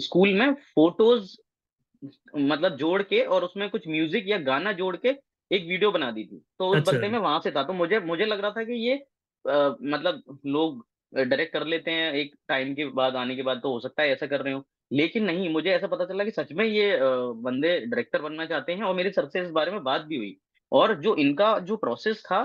स्कूल 0.00 0.32
में 0.34 0.52
फ़ोटोज़ 0.54 1.36
मतलब 2.38 2.76
जोड़ 2.76 3.02
के 3.02 3.20
और 3.26 3.44
उसमें 3.44 3.68
कुछ 3.70 3.88
म्यूज़िक 3.88 4.28
या 4.28 4.38
गाना 4.42 4.72
जोड़ 4.72 4.96
के 4.96 5.08
एक 5.50 5.66
वीडियो 5.68 5.90
बना 5.92 6.10
दी 6.10 6.24
थी। 6.24 6.42
तो 6.58 6.68
उस 6.68 6.78
अच्छा। 6.78 6.92
बदले 6.92 7.08
में 7.08 7.18
वहाँ 7.18 7.40
से 7.40 7.50
था। 7.50 7.62
तो 7.64 7.72
मुझे 7.72 7.98
मुझे 8.02 8.24
लग 8.24 8.40
रहा 8.40 8.50
था 8.50 8.64
कि 8.64 8.74
ये 8.88 8.96
अ, 9.44 9.76
मतलब 9.82 10.38
लोग 10.46 10.84
डायरेक्ट 11.12 11.52
कर 11.52 11.64
लेते 11.66 11.90
हैं 11.90 12.12
एक 12.14 12.34
टाइम 12.48 12.74
के 12.74 12.84
बाद 12.92 13.16
आने 13.16 13.36
के 13.36 13.42
बाद 13.42 13.60
तो 13.62 13.72
हो 13.72 13.80
सकता 13.80 14.02
है 14.02 14.08
ऐसा 14.10 14.26
कर 14.26 14.40
रहे 14.42 14.52
हो। 14.54 14.64
लेकिन 14.90 15.24
नहीं 15.24 15.48
मुझे 15.48 15.70
ऐसा 15.70 15.86
पता 15.86 16.04
चला 16.04 16.24
कि 16.24 16.30
सच 16.30 16.52
में 16.52 16.64
ये 16.64 16.96
बंदे 17.42 17.78
डायरेक्टर 17.80 18.22
बनना 18.22 18.46
चाहते 18.46 18.72
हैं 18.74 18.82
और 18.84 18.94
मेरे 18.94 19.10
सर 19.12 19.28
से 19.28 19.40
इस 19.42 19.50
बारे 19.52 19.70
में 19.72 19.82
बात 19.84 20.02
भी 20.02 20.16
हुई। 20.16 20.36
और 20.72 20.94
जो 21.00 21.14
इनका 21.16 21.58
जो 21.60 21.76
प्रोसेस 21.76 22.22
था 22.26 22.42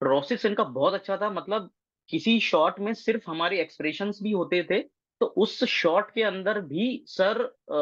प्रोसेस 0.00 0.44
इनका 0.46 0.64
बहुत 0.66 0.94
अच्छा 0.94 1.16
था। 1.16 1.30
मतलब 1.30 1.70
किसी 2.08 2.38
शॉट 2.42 2.80
में 2.80 2.92
सिर्फ़ 2.96 3.30
हमारे 3.30 3.60
एक्सप्रेशंस 3.62 4.18
भी 4.22 4.32
होते 4.32 4.62
थे। 4.70 4.80
तो 5.20 5.26
उस 5.26 5.64
शॉट 5.64 6.10
के 6.10 6.22
अंदर 6.22 6.60
भी 6.60 7.02
सर 7.06 7.42
आ, 7.44 7.78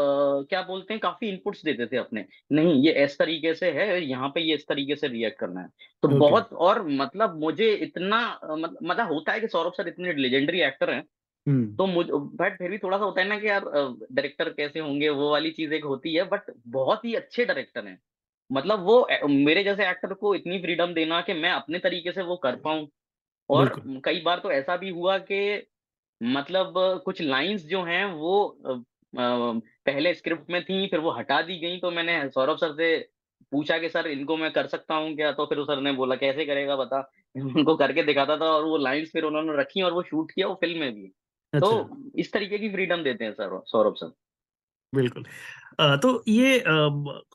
क्या 0.48 0.62
बोलते 0.62 0.94
हैं 0.94 1.00
काफ़ी 1.00 1.28
इनपुट्स 1.28 1.62
देते 1.62 1.86
थे 1.86 1.96
अपने। 1.96 2.24
नहीं 2.52 2.82
ये 2.82 3.04
इस 3.04 3.18
तरीके 3.18 3.54
से 3.54 3.70
है 3.70 4.04
यहाँ 4.04 4.28
पे 4.28 4.40
ये 4.40 4.54
इस 4.54 4.66
तरीके 4.68 4.96
से 4.96 5.08
रिएक्ट 5.08 5.38
करना 5.38 5.60
है। 5.60 5.68
तो 6.02 6.08
ओके 6.08 6.18
बहुत 6.18 6.52
और 6.52 6.86
मतलब 6.88 7.40
मुझे 7.40 7.72
इतना 7.74 8.40
मत- 8.44 8.82
मतलब 8.82 9.06
होता 9.06 9.32
है 9.32 9.40
कि 9.40 9.48
सौरभ 9.48 9.72
सर 9.72 9.88
इतने 9.88 10.12
लेजेंडरी 10.12 10.60
एक्टर 10.60 10.90
हैं। 10.90 11.04
हम्म 11.48 11.76
तो 11.76 11.86
मुझ 11.86 12.06
बट 12.10 12.58
फिर 12.58 12.70
भी 12.70 12.78
थोड़ा 12.78 12.98
सा 12.98 13.04
होता 13.04 13.20
है 13.20 13.28
ना 13.28 13.38
कि 13.38 13.48
यार 13.48 13.64
डायरेक्टर 14.12 14.48
कैसे 14.48 14.80
होंगे 14.80 15.08
वो 15.08 15.30
वाली 15.30 15.50
चीज़ 15.50 15.74
एक 15.74 15.84
होती 15.84 16.14
है 16.14 16.22
बट 16.22 16.40
बहुत 16.66 17.04
ही 17.04 17.14
अच्छे 17.14 17.44
डायरेक्टर 17.44 17.86
हैं। 17.86 18.00
मतलब 18.52 18.82
वो 18.82 19.08
मेरे 19.28 19.64
जैसे 19.64 19.88
एक्टर 19.88 20.14
को 20.14 20.34
इतनी 20.34 20.58
फ्रीडम 20.58 20.94
देना 20.94 21.20
कि 21.20 21.34
मैं 21.34 21.50
अपने 21.50 21.78
तरीके 21.78 22.12
से 22.12 22.22
वो 22.22 22.36
कर 22.36 22.56
पाऊँ। 22.56 22.88
और 23.50 23.82
कई 24.04 24.20
बार 24.20 24.38
तो 24.38 24.50
ऐसा 24.50 24.76
भी 24.76 24.90
हुआ 24.90 25.18
कि 25.18 25.66
मतलब 26.20 26.74
कुछ 27.04 27.20
लाइंस 27.22 27.64
जो 27.66 27.82
हैं 27.84 28.04
वो 28.14 28.42
अ, 28.48 28.82
पहले 29.86 30.12
स्क्रिप्ट 30.14 30.50
में 30.50 30.62
थी 30.64 30.86
फिर 30.88 31.00
वो 31.00 31.10
हटा 31.10 31.40
दी 31.42 31.58
गई 31.60 31.78
तो 31.80 31.90
मैंने 31.90 32.18
सौरभ 32.30 32.56
सर 32.56 32.72
से 32.74 32.88
पूछा 33.52 33.78
कि 33.78 33.88
सर 33.88 34.06
इनको 34.06 34.36
मैं 34.36 34.50
कर 34.52 34.66
सकता 34.66 34.94
हूँ 34.94 35.14
क्या? 35.16 35.32
तो 35.32 35.46
फिर 35.46 35.58
उस 35.58 35.66
सर 35.66 35.80
ने 35.80 35.92
बोला 35.92 36.16
कैसे 36.16 36.44
करेगा 36.46 36.76
बता। 36.76 37.00
उनको 37.36 37.76
करके 37.76 38.02
दिखाता 38.02 38.36
था 38.36 38.44
और 38.46 38.64
वो 38.64 38.76
लाइंस 38.78 39.10
फिर 39.12 39.24
उन्होंने 39.24 39.56
रखी 39.60 39.82
और 39.82 39.92
वो 39.92 40.02
शूट 40.02 40.30
किया 40.32 40.46
वो 40.48 40.54
फ़िल्म 40.54 40.80
में 40.80 40.92
भी। 40.94 41.08
तो 41.54 41.70
अच्छा। 41.72 41.78
इस 42.16 42.32
तरीके 42.32 42.58
की 42.58 42.68
फ्रीडम 42.70 43.02
देते 43.02 43.24
हैं 43.24 43.32
सर 43.32 43.60
सौरभ 43.66 43.94
सर। 43.94 44.12
बिल्कुल। 44.92 45.24
अ, 45.80 45.96
तो 45.98 46.22
ये 46.28 46.58
अ, 46.60 46.72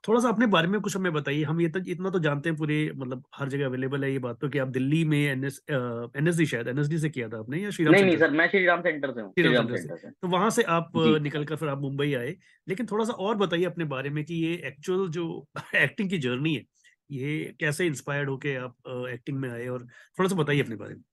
थोड़ा 0.07 0.19
सा 0.21 0.29
अपने 0.29 0.47
बारे 0.49 0.67
में 0.67 0.79
कुछ 0.81 0.95
हमें 0.95 1.11
बताइए। 1.13 1.43
हम 1.45 1.61
ये 1.61 1.69
तो 1.69 1.79
इतना 1.87 2.09
तो 2.09 2.19
जानते 2.21 2.49
हैं 2.49 2.57
पूरे 2.57 2.77
मतलब 2.95 3.23
हर 3.35 3.49
जगह 3.49 3.65
अवेलेबल 3.65 4.03
है 4.03 4.11
ये 4.11 4.19
बात 4.21 4.39
तो 4.41 4.49
कि 4.49 4.59
आप 4.59 4.67
दिल्ली 4.71 5.03
में 5.07 5.17
एनएस 5.21 5.61
एनएसडी 5.71 6.45
शायद 6.47 6.67
एनएसडी 6.69 6.97
से 6.99 7.09
किया 7.11 7.29
था 7.29 7.39
आपने 7.39 7.61
या 7.61 7.69
श्रीराम 7.71 7.95
नहीं 7.95 8.03
नहीं 8.03 8.17
सेंटर? 8.17 8.17
सर 8.17 8.31
मैं 8.31 8.47
श्री 8.49 8.65
राम 8.65 8.81
सेंटर 8.81 9.11
से 9.11 9.21
हूँ 9.21 9.31
श्रीराम 9.31 9.41
श्री 9.41 9.53
राम 9.53 9.65
सेंटर 9.65 9.77
से। 9.77 9.77
सेंटर 9.77 9.97
से। 9.97 10.09
तो 10.21 10.27
वहाँ 10.27 10.49
से 10.51 10.63
आप 10.69 10.91
जी। 10.97 11.21
निकल 11.21 11.45
कर 11.45 11.55
फिर 11.55 11.69
आप 11.69 11.79
मुंबई 11.81 12.13
आए। 12.13 12.35
लेकिन 12.67 12.85
थोड़ा 12.85 13.05
सा 13.05 13.13
और 13.19 13.35
बताइए 13.37 13.65
अपने 13.65 13.85
बारे 13.87 14.09
में 14.09 14.23
कि 14.25 14.33
ये 14.37 14.53
एक्चुअल 14.65 15.07
जो 15.11 15.25
एक्टिंग 15.75 16.09
की 16.09 16.17
जर्नी 16.19 16.53
है 16.55 16.63
ये 17.11 17.55
कैसे 17.59 17.85
इंस्पायर्ड 17.85 18.29
होके 18.29 18.55
आप 18.57 18.75
एक्टिंग 19.09 19.37
में 19.39 19.49
आए 19.49 19.67
और 19.67 19.85
थोड़ा 20.19 20.29
सा 20.29 20.35
बताइए 20.35 20.61
अपने 20.63 20.75
बारे 20.75 20.95
में। 20.95 21.03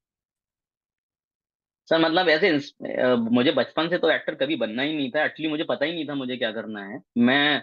सर 1.90 1.98
मतलब 1.98 2.28
ऐसे 2.28 2.50
मुझे 3.16 3.52
बचपन 3.52 3.88
से 3.88 3.98
तो 3.98 4.10
एक्टर 4.10 4.34
कभी 4.34 4.56
बनना 4.56 4.82
ही 4.82 4.96
नहीं 4.96 5.10
था। 5.10 5.24
एक्चुअली 5.24 5.50
मुझे 5.50 5.64
पता 5.64 5.84
ही 5.84 5.92
नहीं 5.92 6.08
था 6.08 6.14
मुझे 6.14 6.36
क्या 6.36 6.52
करना 6.52 6.84
है। 6.84 7.00
मैं 7.18 7.62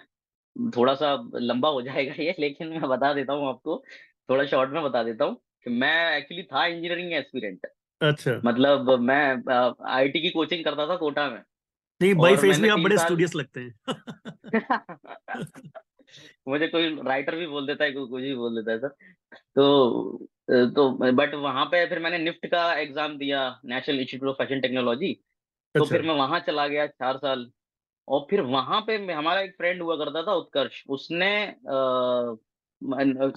थोड़ा 0.77 0.93
सा 0.93 1.29
लंबा 1.35 1.69
हो 1.69 1.81
जाएगा 1.81 2.23
ये 2.23 2.35
लेकिन 2.39 2.67
मैं 2.67 2.81
बता 2.81 3.13
देता 3.13 3.33
हूँ 3.33 3.47
आपको। 3.49 3.83
थोड़ा 4.29 4.45
शॉर्ट 4.45 4.71
में 4.71 4.83
बता 4.83 5.03
देता 5.03 5.25
हूँ 5.25 5.35
कि 5.35 5.69
मैं 5.69 6.17
एक्चुअली 6.17 6.43
था 6.43 6.65
इंजीनियरिंग 6.65 7.13
एस्पिरेंट। 7.13 7.67
अच्छा। 8.01 8.41
मतलब 8.45 8.99
मैं 8.99 9.43
आईटी 9.87 10.21
की 10.21 10.29
कोचिंग 10.29 10.63
करता 10.63 10.87
था 10.87 10.95
कोटा 10.95 11.29
में। 11.29 11.41
नहीं 12.01 12.13
बाई 12.13 12.35
फेस 12.35 12.59
में 12.59 12.69
आप 12.69 12.79
बड़े 12.79 12.97
स्टूडियस 12.97 13.35
लगते 13.35 13.59
हैं। 13.59 13.73
मुझे 16.47 16.67
कोई 16.67 16.95
राइटर 17.05 17.35
भी 17.35 17.47
बोल 17.47 17.67
देता 17.67 17.83
है 17.83 17.91
कोई 17.91 18.07
कुछ 18.07 18.21
भी 18.21 18.35
बोल 18.35 18.55
देता 18.55 18.71
है 18.71 18.79
सर। 18.79 18.87
तो 19.55 20.27
तो 20.47 20.89
बट 21.11 21.33
वहाँ 21.35 21.65
पे 21.65 21.85
फिर 21.89 21.99
मैंने 21.99 22.17
निफ्ट 22.19 22.45
का 22.47 22.71
एग्ज़ाम 22.79 23.17
दिया 23.17 23.47
National 23.65 23.99
Institute 23.99 24.29
of 24.29 24.37
Fashion 24.37 24.61
Technology. 24.61 25.13
तो 25.75 25.81
अच्छा। 25.81 25.95
फिर 25.95 26.05
मैं 26.07 26.15
वहाँ 26.15 26.39
चला 26.39 26.67
गया 26.67 26.85
चार 26.87 27.17
साल। 27.17 27.49
और 28.07 28.25
फिर 28.29 28.41
वहाँ 28.43 28.81
पे 28.87 28.95
हमारा 29.11 29.41
एक 29.41 29.55
फ्रेंड 29.57 29.81
हुआ 29.81 29.95
करता 29.97 30.21
था 30.23 30.33
उत्कर्ष 30.35 30.83
उसने 30.89 31.29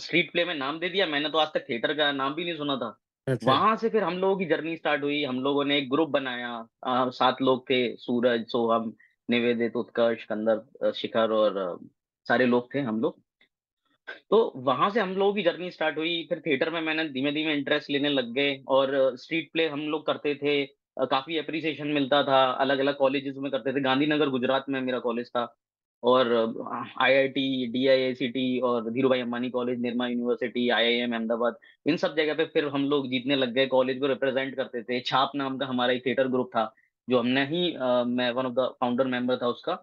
स्ट्रीट 0.01 0.31
प्ले 0.33 0.45
में 0.45 0.55
नाम 0.55 0.79
दे 0.79 0.89
दिया। 0.89 1.07
मैंने 1.07 1.29
तो 1.29 1.39
आज 1.39 1.49
तक 1.55 1.65
थिएटर 1.69 1.95
का 1.95 2.11
नाम 2.13 2.35
भी 2.35 2.45
नहीं 2.45 2.57
सुना 2.57 2.77
था। 2.77 2.99
अच्छा। 3.27 3.51
वहाँ 3.51 3.75
से 3.77 3.89
फिर 3.89 4.03
हम 4.05 4.19
लोगों 4.19 4.37
की 4.37 4.45
जर्नी 4.47 4.77
स्टार्ट 4.77 5.03
हुई। 5.03 5.23
हम 5.25 5.41
लोगों 5.43 5.65
ने 5.65 5.79
एक 5.79 5.89
ग्रुप 5.91 6.09
बनाया। 6.09 7.11
सात 7.13 7.43
लोग 7.43 7.65
थे 7.71 7.81
सूरज 7.97 8.45
सोहम 8.49 8.93
निवेदित 9.29 9.77
उत्कर्ष 9.77 10.25
कंदर 10.25 10.93
शिखर 10.93 11.31
और 11.33 11.79
सारे 12.27 12.47
लोग 12.47 12.75
थे 12.75 12.81
हम 12.81 13.01
लोग। 13.01 13.21
तो 14.31 14.53
वहाँ 14.57 14.91
से 14.91 15.01
हम 15.01 15.15
लोगों 15.17 15.35
की 15.35 15.43
जर्नी 15.43 15.71
स्टार्ट 15.71 15.99
हुई। 15.99 16.27
फिर 16.29 16.43
थिएटर 16.47 16.71
में 16.71 16.81
मैंने 16.83 17.05
धीमे 17.11 17.33
धीमे 17.33 17.55
इंटरेस्ट 17.55 17.91
लेने 17.91 18.09
लग 18.09 18.33
गए 18.35 18.57
और 18.69 19.17
स्ट्रीट 19.17 19.51
प्ले 19.53 19.69
हम 19.69 19.81
लोग 19.91 20.07
करते 20.07 20.35
थे। 20.35 20.65
काफ़ी 21.11 21.37
अप्रिसिएशन 21.39 21.89
मिलता 21.91 22.23
था। 22.25 22.45
अलग 22.53 22.79
अलग 22.79 22.97
कॉलेजेस 22.99 23.35
में 23.39 23.51
करते 23.53 23.73
थे। 23.73 23.81
गांधीनगर, 23.81 24.29
गुजरात 24.29 24.65
में 24.69 24.81
मेरा 24.81 24.99
कॉलेज 24.99 25.29
था 25.29 25.47
और 26.03 26.29
आईआईटी 27.03 27.67
डीआईआईसीटी 27.73 28.59
और 28.61 28.91
Dhirubhai 29.09 29.21
Ambani 29.21 29.51
college 29.51 29.81
Nirma 29.81 30.07
university 30.09 30.69
IIM 30.71 31.13
Ahmedabad, 31.13 31.57
इन 31.87 31.97
सब 31.97 32.17
जगह 32.17 32.35
पे 32.35 32.45
फिर 32.55 32.67
हम 32.69 32.85
लोग 32.91 33.07
जीतने 33.11 33.37
लग 33.37 33.53
गए। 33.55 33.67
कॉलेज 33.67 33.99
को 34.01 34.07
रिप्रेजेंट 34.07 34.55
करते 34.57 34.83
थे। 34.83 35.01
छाप 35.01 35.33
नाम 35.37 35.59
का 35.59 35.67
हमारा 35.67 35.93
एक 35.93 36.07
थिएटर 36.07 36.29
ग्रुप 36.29 36.51
था, 36.57 36.73
जो 37.09 37.19
हमने 37.19 37.45
ही 37.47 37.71
मैं 38.09 38.31
one 38.33 38.47
of 38.47 38.55
the 38.55 38.69
founder 38.81 39.07
member 39.07 39.37
था 39.37 39.49
उसका। 39.49 39.83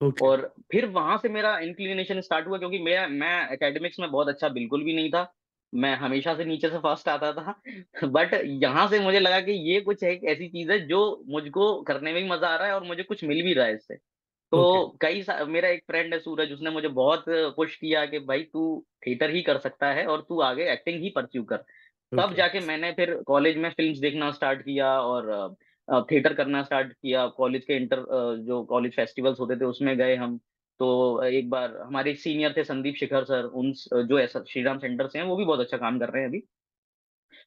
Okay. 0.00 0.22
और 0.22 0.52
फिर 0.72 0.86
वहाँ 0.88 1.16
से 1.18 1.28
मेरा 1.28 1.58
इंक्लिनेशन 1.58 2.20
स्टार्ट 2.20 2.46
हुआ 2.46 2.58
क्योंकि 2.58 2.78
मैं 2.78 3.06
मैं 3.08 3.36
एकेडमिक्स 3.52 4.00
में 4.00 4.10
बहुत 4.10 4.28
अच्छा 4.28 4.48
बिल्कुल 4.48 4.84
भी 4.84 4.94
नहीं 4.96 5.10
था 5.10 5.32
मैं 5.72 5.94
हमेशा 5.96 6.34
से 6.34 6.44
नीचे 6.44 6.68
से 6.70 6.78
फ़र्स्ट 6.78 7.08
आता 7.08 7.32
था 7.32 7.54
बट 8.08 8.34
यहाँ 8.44 8.86
से 8.88 8.98
मुझे 9.00 9.20
लगा 9.20 9.40
कि 9.40 9.52
ये 9.70 9.80
कुछ 9.80 10.02
एक 10.04 10.24
ऐसी 10.24 10.48
चीज़ 10.48 10.72
है 10.72 10.78
जो 10.86 11.00
मुझको 11.28 11.70
करने 11.82 12.12
में 12.12 12.22
भी 12.22 12.28
मज़ा 12.30 12.48
आ 12.48 12.56
रहा 12.56 12.66
है 12.66 12.74
और 12.74 12.84
मुझे 12.84 13.02
कुछ 13.02 13.24
मिल 13.24 13.42
भी 13.42 13.52
रहा 13.52 13.66
है 13.66 13.74
इससे 13.74 13.94
तो 13.94 14.62
okay. 14.74 14.98
कई 15.00 15.46
मेरा 15.52 15.68
एक 15.68 15.82
फ्रेंड 15.86 16.14
है 16.14 16.18
सूरज 16.20 16.52
उसने 16.52 16.70
मुझे 16.70 16.88
बहुत 16.90 17.24
पुश 17.56 17.76
किया 17.76 18.04
कि 18.06 18.18
भाई 18.18 18.42
तू 18.52 18.84
थिएटर 19.06 19.30
ही 19.30 19.42
कर 19.42 19.58
सकता 19.58 19.90
है 19.92 20.06
और 20.06 20.24
तू 20.28 20.40
आगे 20.40 20.70
एक्टिंग 20.72 21.02
ही 21.02 21.10
परस्यू 21.10 21.42
कर 21.44 21.56
okay. 21.56 22.20
तब 22.20 22.34
जाके 22.34 22.60
मैंने 22.60 22.92
फिर 22.92 23.14
कॉलेज 23.26 23.56
में 23.56 23.70
फिल्म्स 23.70 23.98
देखना 23.98 24.30
स्टार्ट 24.30 24.62
किया 24.62 24.98
और 25.00 25.56
थिएटर 25.88 26.34
करना 26.34 26.62
स्टार्ट 26.62 26.92
किया, 26.92 27.26
कॉलेज 27.28 27.64
के 27.64 27.76
इंटर 27.76 28.04
जो 28.40 28.62
कॉलेज 28.64 28.96
फेस्टिवल्स 28.96 29.40
होते 29.40 29.56
थे, 29.56 29.64
उसमें 29.66 29.96
गए 29.98 30.14
हम। 30.16 30.38
तो 30.80 31.22
एक 31.24 31.50
बार 31.50 31.76
हमारे 31.78 32.14
सीनियर 32.16 32.54
थे 32.56 32.64
संदीप 32.64 32.94
शिखर 32.96 33.24
सर, 33.24 33.44
उन, 33.44 33.72
जो 33.72 34.18
ऐसा 34.18 34.42
श्रीराम 34.48 34.78
सेंटर 34.78 35.08
से 35.08 35.18
हैं, 35.18 35.26
वो 35.26 35.36
भी 35.36 35.44
बहुत 35.44 35.60
अच्छा 35.60 35.76
काम 35.76 35.98
कर 35.98 36.10
रहे 36.10 36.22
हैं 36.22 36.28
अभी। 36.28 36.42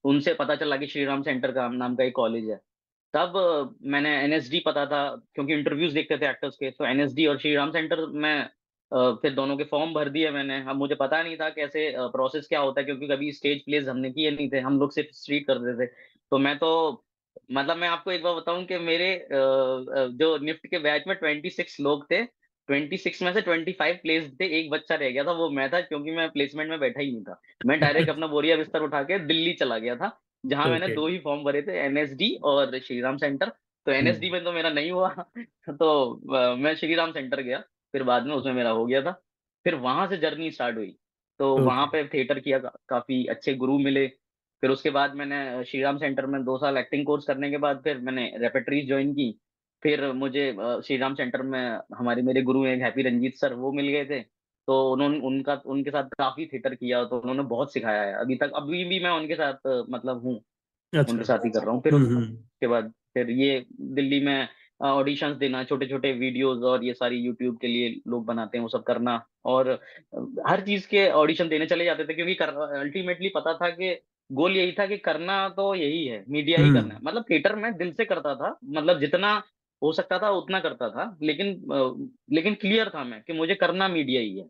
उनसे 0.06 0.34
पता 0.36 0.56
चला 0.56 0.78
कि 0.78 0.88
श्रीराम 0.88 1.22
सेंटर 1.24 1.52
का 1.52 1.68
नाम 1.70 1.96
का 1.96 2.04
एक 2.04 2.14
कॉलेज 2.16 2.50
है। 2.50 2.60
तब 3.14 3.78
मैंने 3.86 4.10
एनएसडी 4.18 4.60
पता 4.66 4.86
था, 4.86 5.00
क्योंकि 5.36 5.54
इंटरव्यूज़ 5.54 5.94
देखते 5.94 6.18
थे 6.18 6.30
एक्टर्स 6.30 6.56
के 6.56 6.72
तो 6.72 6.86
एनएसडी 6.86 7.26
और 7.28 7.38
श्रीराम 7.40 7.72
सेंटर 7.72 8.06
में 8.06 8.48
फिर 8.92 9.34
दोनों 9.34 9.56
के 9.58 9.64
फॉर्म 9.66 9.94
भर 9.94 10.10
दिए 10.10 10.30
मैंने। 10.32 10.60
अब 10.62 10.76
मुझे 10.76 10.96
पता 10.96 11.22
नहीं 11.24 11.38
था 11.38 11.50
कैसे 11.52 11.92
प्रोसेस 11.98 12.48
क्या 12.48 12.60
होता 12.60 12.82
है, 12.82 12.86
क्योंकि 12.86 13.08
कभी 13.08 13.32
स्टेज 13.34 13.64
प्लेस 13.66 13.88
हमने 13.88 14.12
किए 14.12 14.32
नहीं 14.32 14.50
थे, 14.52 14.60
हम 14.60 14.80
लोग 14.80 14.92
सिर्फ़ 14.94 15.10
स्ट्रीट 15.14 15.48
करते 15.48 15.74
थे। 15.80 15.90
तो 16.32 16.38
मैं 16.38 16.58
तो 16.58 16.70
मतलब 17.52 17.78
मैं 17.78 17.88
आपको 17.88 18.12
एक 18.12 18.24
बार 18.24 18.34
बताऊँ 18.34 18.66
कि 18.66 18.78
मेरे 18.78 19.28
जो 19.32 20.38
निफ्ट 20.38 20.68
के 20.68 20.80
बैच 20.80 21.04
में 21.08 21.18
ट्वेंटी 21.18 21.50
सिक्स 21.50 21.80
लोग 21.80 22.06
थे 22.12 22.24
ट्वेंटी 22.68 22.98
सिक्स 22.98 23.22
में 23.22 23.34
से 23.34 23.42
ट्वेंटी 23.42 23.72
फाइव 23.72 24.00
प्लेस 24.02 24.32
थे 24.42 24.60
एक 24.60 24.70
बच्चा 24.70 24.96
रह 24.96 25.10
गया 25.10 25.24
था 25.24 25.32
वो 25.32 25.50
मैं 25.50 25.70
था 25.74 25.82
क्योंकि 25.82 26.12
मैं 26.12 26.30
प्लेसमेंट 26.30 26.70
में 26.70 26.80
बैठा 26.80 27.02
ही 27.02 27.12
नहीं 27.12 27.24
था। 27.24 27.42
मैं 27.66 27.80
डायरेक्ट 27.80 28.10
अपना 28.10 28.28
बोरिया 28.28 28.56
बिस्तर 28.56 28.82
उठा 28.82 29.04
के 29.04 29.20
दिल्ली 29.20 29.54
चला 29.54 29.78
गया 29.78 29.96
था 29.96 30.22
जहाँ 30.46 30.66
okay. 30.66 30.80
मैंने 30.80 30.96
दो 30.96 31.08
ही 31.08 31.20
फॉर्म 31.20 31.44
भरे 31.44 31.62
थे 31.62 31.80
एनएसडी 31.80 32.40
और 32.44 32.80
श्रीराम 32.80 33.18
सेंटर 33.18 33.50
तो 33.86 33.92
एनएसडी 33.92 34.30
में 34.30 34.44
तो 34.44 34.52
मेरा 34.52 34.70
नहीं 34.70 34.92
हुआ 34.92 35.10
तो 35.70 36.22
मैं 36.56 36.76
श्रीराम 36.76 37.12
सेंटर 37.12 37.42
गया 37.42 37.60
फिर 37.94 38.04
बाद 38.04 38.26
में 38.26 38.36
उसमें 38.36 38.54
मेरा 38.54 38.70
हो 38.70 38.86
गया 38.86 39.02
था। 39.02 39.12
फिर 39.64 39.76
वहाँ 39.76 40.08
से 40.08 40.18
जर्नी 40.18 40.52
स्टार्ट 40.52 40.78
हुई। 40.78 40.96
तो 41.40 41.54
okay. 41.54 41.68
वहाँ 41.68 41.86
पे 41.88 42.08
थिएटर 42.08 42.40
किया 42.40 42.60
का, 42.60 42.72
काफ़ी 42.90 43.26
अच्छे 43.26 43.54
गुरु 43.54 43.78
मिले 43.80 44.12
फिर 44.64 44.70
उसके 44.70 44.90
बाद 44.90 45.14
मैंने 45.16 45.64
श्रीराम 45.66 45.98
सेंटर 45.98 46.26
में 46.26 46.44
दो 46.46 46.58
साल 46.58 46.78
एक्टिंग 46.78 47.06
कोर्स 47.06 47.26
करने 47.26 47.50
के 47.52 47.58
बाद 47.58 47.82
फिर 47.84 47.98
मैंने 48.00 48.32
रेपेटरीज 48.38 48.88
ज्वाइन 48.88 49.14
की। 49.14 49.32
फिर 49.84 50.12
मुझे 50.14 50.52
श्रीराम 50.86 51.16
सेंटर 51.16 51.42
में 51.44 51.80
हमारे 51.98 52.22
मेरे 52.22 52.42
गुरु 52.42 52.64
हैं 52.66 52.78
हैप्पी 52.82 53.02
रंजीत 53.04 53.36
सर 53.36 53.54
वो 53.56 53.72
मिल 53.72 53.88
गए 53.88 54.06
थे। 54.06 54.20
तो 54.68 54.92
उन्होंने 54.94 55.20
उनका 55.20 55.62
उनके 55.66 55.92
साथ 55.92 56.10
काफ़ी 56.18 56.46
थिएटर 56.46 56.76
किया 56.76 57.04
तो 57.06 57.20
उन्होंने 57.20 57.44
बहुत 57.50 57.74
सिखाया 57.74 58.02
है। 58.02 58.14
अभी 58.14 58.36
तक 58.36 58.52
अभी 58.56 58.84
भी 58.86 59.00
मैं 59.00 59.10
उनके 59.12 59.36
साथ 59.36 59.68
मतलब 59.90 60.24
हूँ। 60.24 60.36
अच्छा। 60.94 61.12
उनके 61.14 61.26
साथ 61.26 61.46
ही 61.46 61.50
कर 61.50 61.64
रहा 61.64 61.72
हूँ। 61.72 61.82
फिर 61.82 61.94
हम्म, 61.94 62.06
हम्म। 62.08 62.24
उसके 62.24 62.68
बाद 62.68 62.92
फिर 63.14 63.30
ये 63.32 63.66
दिल्ली 63.82 64.20
में 64.26 64.48
ऑडिशंस 64.82 65.38
देना 65.38 65.64
छोटे 65.64 65.86
छोटे 65.88 66.12
वीडियोस 66.14 66.64
और 66.64 66.84
ये 66.84 66.94
सारी 66.94 67.18
यूट्यूब 67.18 67.58
के 67.62 67.68
लिए 67.68 67.90
लोग 68.08 68.26
बनाते 68.26 68.58
हैं 68.58 68.62
वो 68.64 68.70
सब 68.70 68.84
करना। 68.84 69.22
और 69.46 69.70
हर 70.48 70.62
चीज़ 70.62 70.88
के 70.88 71.08
ऑडिशन 71.12 71.50
देने 71.50 71.66
चले 71.66 71.86
जाते 71.86 72.06
थे 72.06 72.14
क्योंकि 72.14 72.36
अल्टीमेटली 72.80 73.30
पता 73.30 73.54
था 73.54 73.70
कि 73.70 73.94
गोल 74.32 74.56
यही 74.58 74.72
था 74.72 74.86
कि 74.88 74.98
करना 74.98 75.48
तो 75.50 75.74
यही 75.76 76.06
है 76.08 76.24
मीडिया 76.30 76.58
ही 76.58 76.64
हम्म। 76.64 76.80
करना 76.80 76.96
है। 76.96 77.00
मतलब 77.04 77.26
थिएटर 77.30 77.56
में 77.56 77.78
दिल 77.78 77.94
से 77.94 78.06
करता 78.06 78.36
था 78.36 78.58
मतलब 78.66 79.00
जितना 79.00 79.44
हो 79.82 79.92
सकता 79.94 80.20
था 80.20 80.30
उतना 80.30 80.60
करता 80.60 80.90
था 80.90 81.18
लेकिन 81.22 81.48
लेकिन 82.32 82.56
क्लियर 82.56 82.90
था 82.90 83.04
मैं 83.04 83.22
कि 83.22 83.34
मुझे 83.34 83.56
करना 83.56 83.88
मीडिया 83.88 84.22
ही 84.22 84.38
है। 84.38 84.46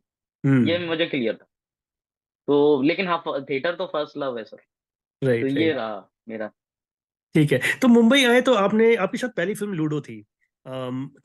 ये 0.45 0.77
हम्म। 0.77 0.87
मुझे 0.87 1.05
क्लियर 1.05 1.35
था। 1.35 1.45
तो 2.47 2.81
लेकिन 2.81 3.07
हाँ 3.07 3.23
थिएटर 3.49 3.75
तो 3.75 3.85
फ़र्स्ट 3.85 4.17
लव 4.17 4.37
है 4.37 4.43
सर। 4.43 4.57
राइट 5.23 5.41
तो 5.41 5.59
ये 5.59 5.71
रहा 5.71 6.09
मेरा। 6.29 6.47
ठीक 7.35 7.51
है। 7.51 7.59
तो 7.81 7.87
मुंबई 7.87 8.23
आए 8.23 8.41
तो 8.41 8.53
आपने 8.53 8.95
आपके 8.95 9.17
साथ 9.17 9.29
पहली 9.29 9.55
फ़िल्म 9.55 9.73
लूडो 9.73 10.01
थी। 10.01 10.25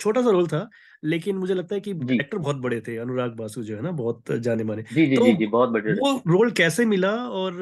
छोटा 0.01 0.23
सा 0.23 0.31
रोल 0.31 0.47
था 0.49 0.69
लेकिन 1.05 1.37
मुझे 1.37 1.55
लगता 1.55 1.75
है 1.75 1.81
कि 1.81 1.91
एक्टर 1.91 2.39
बहुत 2.39 2.57
बड़े 2.57 2.81
थे 2.81 2.97
अनुराग 2.97 3.37
बासु 3.37 3.63
जो 3.63 3.77
है 3.77 3.83
ना 3.83 3.91
बहुत 3.93 4.33
जाने 4.41 4.65
माने। 4.65 4.83
जी 4.93 5.07
जी 5.07 5.17
तो 5.17 5.25
जी, 5.25 5.33
जी 5.35 5.47
बहुत 5.49 5.69
बड़े 5.71 5.93
वो 5.93 6.13
रोल 6.29 6.51
कैसे 6.53 6.85
मिला 6.85 7.11
और 7.31 7.55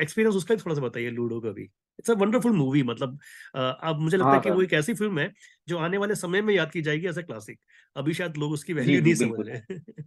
एक्सपीरियंस 0.00 0.36
उसका 0.36 0.54
थोड़ा 0.56 0.74
सा 0.74 0.80
बताइए 0.80 1.10
लूडो 1.10 1.40
का 1.40 1.50
भी। 1.50 1.62
इट्स 1.62 2.10
अ 2.10 2.14
वंडरफुल 2.14 2.52
मूवी 2.52 2.82
मतलब 2.82 3.18
अब 3.56 3.98
मुझे 4.00 4.16
लगता 4.16 4.26
हाँ, 4.26 4.34
है 4.34 4.40
कि 4.40 4.50
वो 4.50 4.62
एक 4.62 4.72
ऐसी 4.72 4.94
फ़िल्म 4.94 5.18
है 5.18 5.32
जो 5.68 5.78
आने 5.78 5.98
वाले 5.98 6.14
समय 6.14 6.42
में 6.42 6.54
याद 6.54 6.70
की 6.70 6.82
जाएगी 6.82 7.06
एज 7.06 7.18
क्लासिक 7.18 7.58
अभी 7.96 8.14
शायद 8.14 8.36
लोग 8.36 8.52
उसकी 8.52 8.72
वैल्यू 8.72 9.00
नहीं 9.02 9.14
समझ 9.14 9.40
रहे 9.48 9.78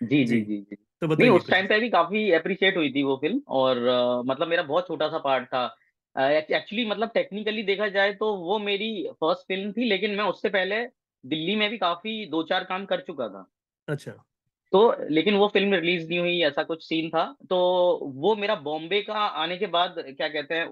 जी 0.00 0.24
जी 0.24 0.40
जी 0.40 0.56
जी 0.60 0.76
तो 1.00 1.08
बताइए 1.08 1.30
उस 1.30 1.48
टाइम 1.50 1.66
पे 1.66 1.78
भी 1.80 1.88
काफ़ी 1.90 2.30
अप्रिशिएट 2.32 2.76
हुई 2.76 2.90
थी 2.92 3.02
वो 3.02 3.16
फ़िल्म 3.16 3.40
और 3.48 3.78
मतलब 4.26 4.48
मेरा 4.48 4.62
बहुत 4.62 4.86
छोटा 4.88 5.08
सा 5.08 5.18
पार्ट 5.18 5.46
था 5.46 5.66
एक्चुअली 6.16 6.84
मतलब 6.84 7.10
टेक्निकली 7.14 7.62
देखा 7.62 7.88
जाए 7.88 8.12
तो 8.12 8.34
वो 8.36 8.58
मेरी 8.58 9.08
फ़र्स्ट 9.20 9.42
फ़िल्म 9.42 9.72
थी 9.72 9.84
लेकिन 9.84 10.10
मैं 10.10 10.24
उससे 10.24 10.48
पहले 10.48 10.84
दिल्ली 11.24 11.56
में 11.56 11.68
भी 11.70 11.78
काफ़ी 11.78 12.26
दो 12.26 12.42
चार 12.42 12.64
काम 12.64 12.84
कर 12.84 13.00
चुका 13.00 13.28
था। 13.28 13.46
अच्छा। 13.88 14.12
तो 14.72 14.94
लेकिन 15.10 15.34
वो 15.36 15.46
फ़िल्म 15.48 15.74
रिलीज़ 15.74 16.08
नहीं 16.08 16.18
हुई 16.18 16.40
ऐसा 16.42 16.62
कुछ 16.62 16.82
सीन 16.84 17.08
था। 17.10 17.24
तो 17.50 17.58
वो 18.14 18.34
मेरा 18.36 18.54
बॉम्बे 18.54 19.00
का 19.02 19.14
आने 19.14 19.56
के 19.56 19.66
बाद 19.66 19.94
क्या 19.98 20.28
कहते 20.28 20.54
हैं 20.54 20.68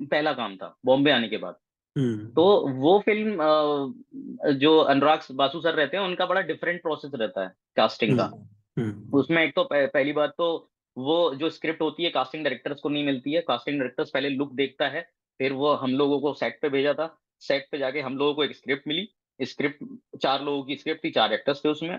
पहला 0.00 0.32
काम 0.32 0.56
था 0.56 0.76
बॉम्बे 0.84 1.10
आने 1.10 1.28
के 1.28 1.36
बाद। 1.36 1.54
हम्म। 1.96 2.26
तो 2.26 2.44
वो 2.68 2.98
फ़िल्म 3.00 3.38
जो 4.54 4.78
अनुराग 4.78 5.20
बासु 5.32 5.60
सर 5.60 5.74
रहते 5.74 5.96
हैं 5.96 6.04
उनका 6.04 6.26
बड़ा 6.26 6.40
डिफरेंट 6.40 6.82
प्रोसेस 6.82 7.10
रहता 7.14 7.44
है 7.44 7.52
कास्टिंग 7.76 8.16
का। 8.18 8.24
हम्म, 8.24 8.82
हम्म। 8.82 9.18
उसमें 9.18 9.42
एक 9.44 9.54
तो 9.54 9.68
पहली 9.72 10.12
बात 10.12 10.30
तो 10.30 10.70
वो 10.98 11.34
जो 11.34 11.48
स्क्रिप्ट 11.50 11.80
होती 11.82 12.04
है 12.04 12.10
कास्टिंग 12.10 12.44
डायरेक्टर्स 12.44 12.80
को 12.80 12.88
नहीं 12.88 13.04
मिलती 13.06 13.32
है। 13.32 13.40
कास्टिंग 13.42 13.78
डायरेक्टर्स 13.78 14.10
पहले 14.10 14.28
लुक 14.30 14.52
देखता 14.54 14.88
है, 14.88 15.00
फिर 15.40 15.52
वो 15.52 15.72
हम 15.74 15.94
लोगों 15.94 16.20
को 16.20 16.32
सेट 16.34 16.58
पे 16.62 16.68
भेजा 16.68 16.92
था। 16.94 17.06
सेट 17.42 17.68
पे 17.72 17.78
जाके 17.78 18.00
हम 18.00 18.16
लोगों 18.18 18.34
को 18.34 18.44
एक 18.44 18.56
स्क्रिप्ट 18.56 18.88
मिली। 18.88 19.08
स्क्रिप्ट 19.40 19.84
चार 20.22 20.42
लोगों 20.44 20.62
की 20.64 20.76
स्क्रिप्ट 20.76 21.04
थी, 21.04 21.10
चार 21.10 21.32
एक्टर्स 21.32 21.64
थे 21.64 21.68
उसमें। 21.68 21.98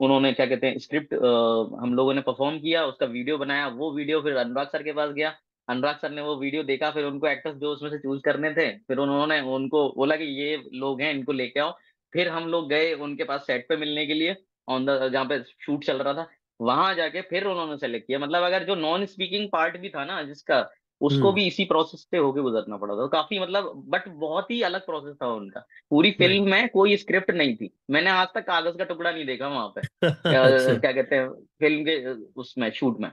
उन्होंने 0.00 0.32
क्या 0.32 0.46
कहते 0.46 0.66
हैं 0.66 0.78
स्क्रिप्ट 0.78 1.14
हम 1.14 1.94
लोगों 1.94 2.14
ने 2.14 2.20
परफॉर्म 2.22 2.58
किया, 2.60 2.84
उसका 2.86 3.06
वीडियो 3.06 3.38
बनाया, 3.38 3.66
वो 3.68 3.90
वीडियो 3.92 4.20
फिर 4.22 4.36
अनुराग 4.36 4.68
सर 4.68 4.82
के 4.82 4.92
पास 4.92 5.10
गया। 5.12 5.34
अनुराग 5.68 5.96
सर 5.96 6.10
ने 6.10 6.22
वो 6.22 6.36
वीडियो 6.36 6.62
देखा, 6.64 6.90
फिर 6.90 7.04
उनको 7.04 7.26
एक्टर्स 7.28 7.56
जो 7.56 7.72
उसमें 7.72 7.90
से 7.90 7.98
चूज़ 7.98 8.20
करने 8.24 8.50
थे, 8.54 8.70
फिर 8.78 8.98
उन्होंने 8.98 9.40
उनको 9.56 9.88
बोला 9.96 10.16
कि 10.16 10.24
ये 10.40 10.56
लोग 10.74 11.00
हैं, 11.00 11.12
इनको 11.14 11.32
लेके 11.32 11.60
आओ। 11.60 11.72
फिर 12.12 12.28
हम 12.28 12.46
लोग 12.48 12.68
गए 12.68 12.92
उनके 12.94 13.24
पास 13.24 13.46
सेट 13.46 13.66
पे 13.68 13.76
मिलने 13.76 14.06
के 14.06 14.14
लिए 14.14 14.36
ऑन 14.68 14.86
द 14.86 15.08
जहाँ 15.12 15.24
पे 15.24 15.42
शूट 15.42 15.84
चल 15.84 15.98
रहा 15.98 16.14
था। 16.14 16.28
वहाँ 16.60 16.94
जाके 16.94 17.20
फिर 17.20 17.44
उन्होंने 17.44 17.76
सेलेक्ट 17.76 18.06
किया। 18.06 18.18
मतलब 18.18 18.42
अगर 18.42 18.64
जो 18.64 18.74
नॉन 18.74 19.06
स्पीकिंग 19.06 19.48
पार्ट 19.52 19.76
भी 19.76 19.88
था 19.88 20.04
ना 20.04 20.22
जिसका 20.22 20.70
उसको 21.00 21.26
हम्म। 21.26 21.34
भी 21.34 21.46
इसी 21.46 21.64
प्रोसेस 21.64 22.00
से 22.00 22.16
होके 22.16 22.40
गुजरना 22.40 22.76
पड़ा 22.76 22.94
था। 22.94 23.06
काफ़ी 23.06 23.38
मतलब 23.38 23.84
बट 23.88 24.08
बहुत 24.08 24.50
ही 24.50 24.62
अलग 24.62 24.86
प्रोसेस 24.86 25.16
था 25.22 25.26
उनका। 25.26 25.66
पूरी 25.90 26.10
फ़िल्म 26.10 26.50
में 26.50 26.68
कोई 26.68 26.96
स्क्रिप्ट 26.96 27.30
नहीं 27.30 27.56
थी। 27.56 27.70
मैंने 27.90 28.10
आज 28.10 28.28
तक 28.34 28.46
कागज़ 28.46 28.78
का 28.78 28.84
टुकड़ा 28.84 29.10
नहीं 29.10 29.26
देखा 29.26 29.48
वहाँ 29.48 29.68
पे। 29.68 29.80
अच्छा। 30.06 30.30
क्या 30.30 30.74
क्या 30.74 30.92
कहते 30.92 31.16
हैं 31.16 31.28
फ़िल्म 31.30 31.82
के 31.82 32.10
उसमें 32.40 32.70
शूट 32.70 33.00
में। 33.00 33.10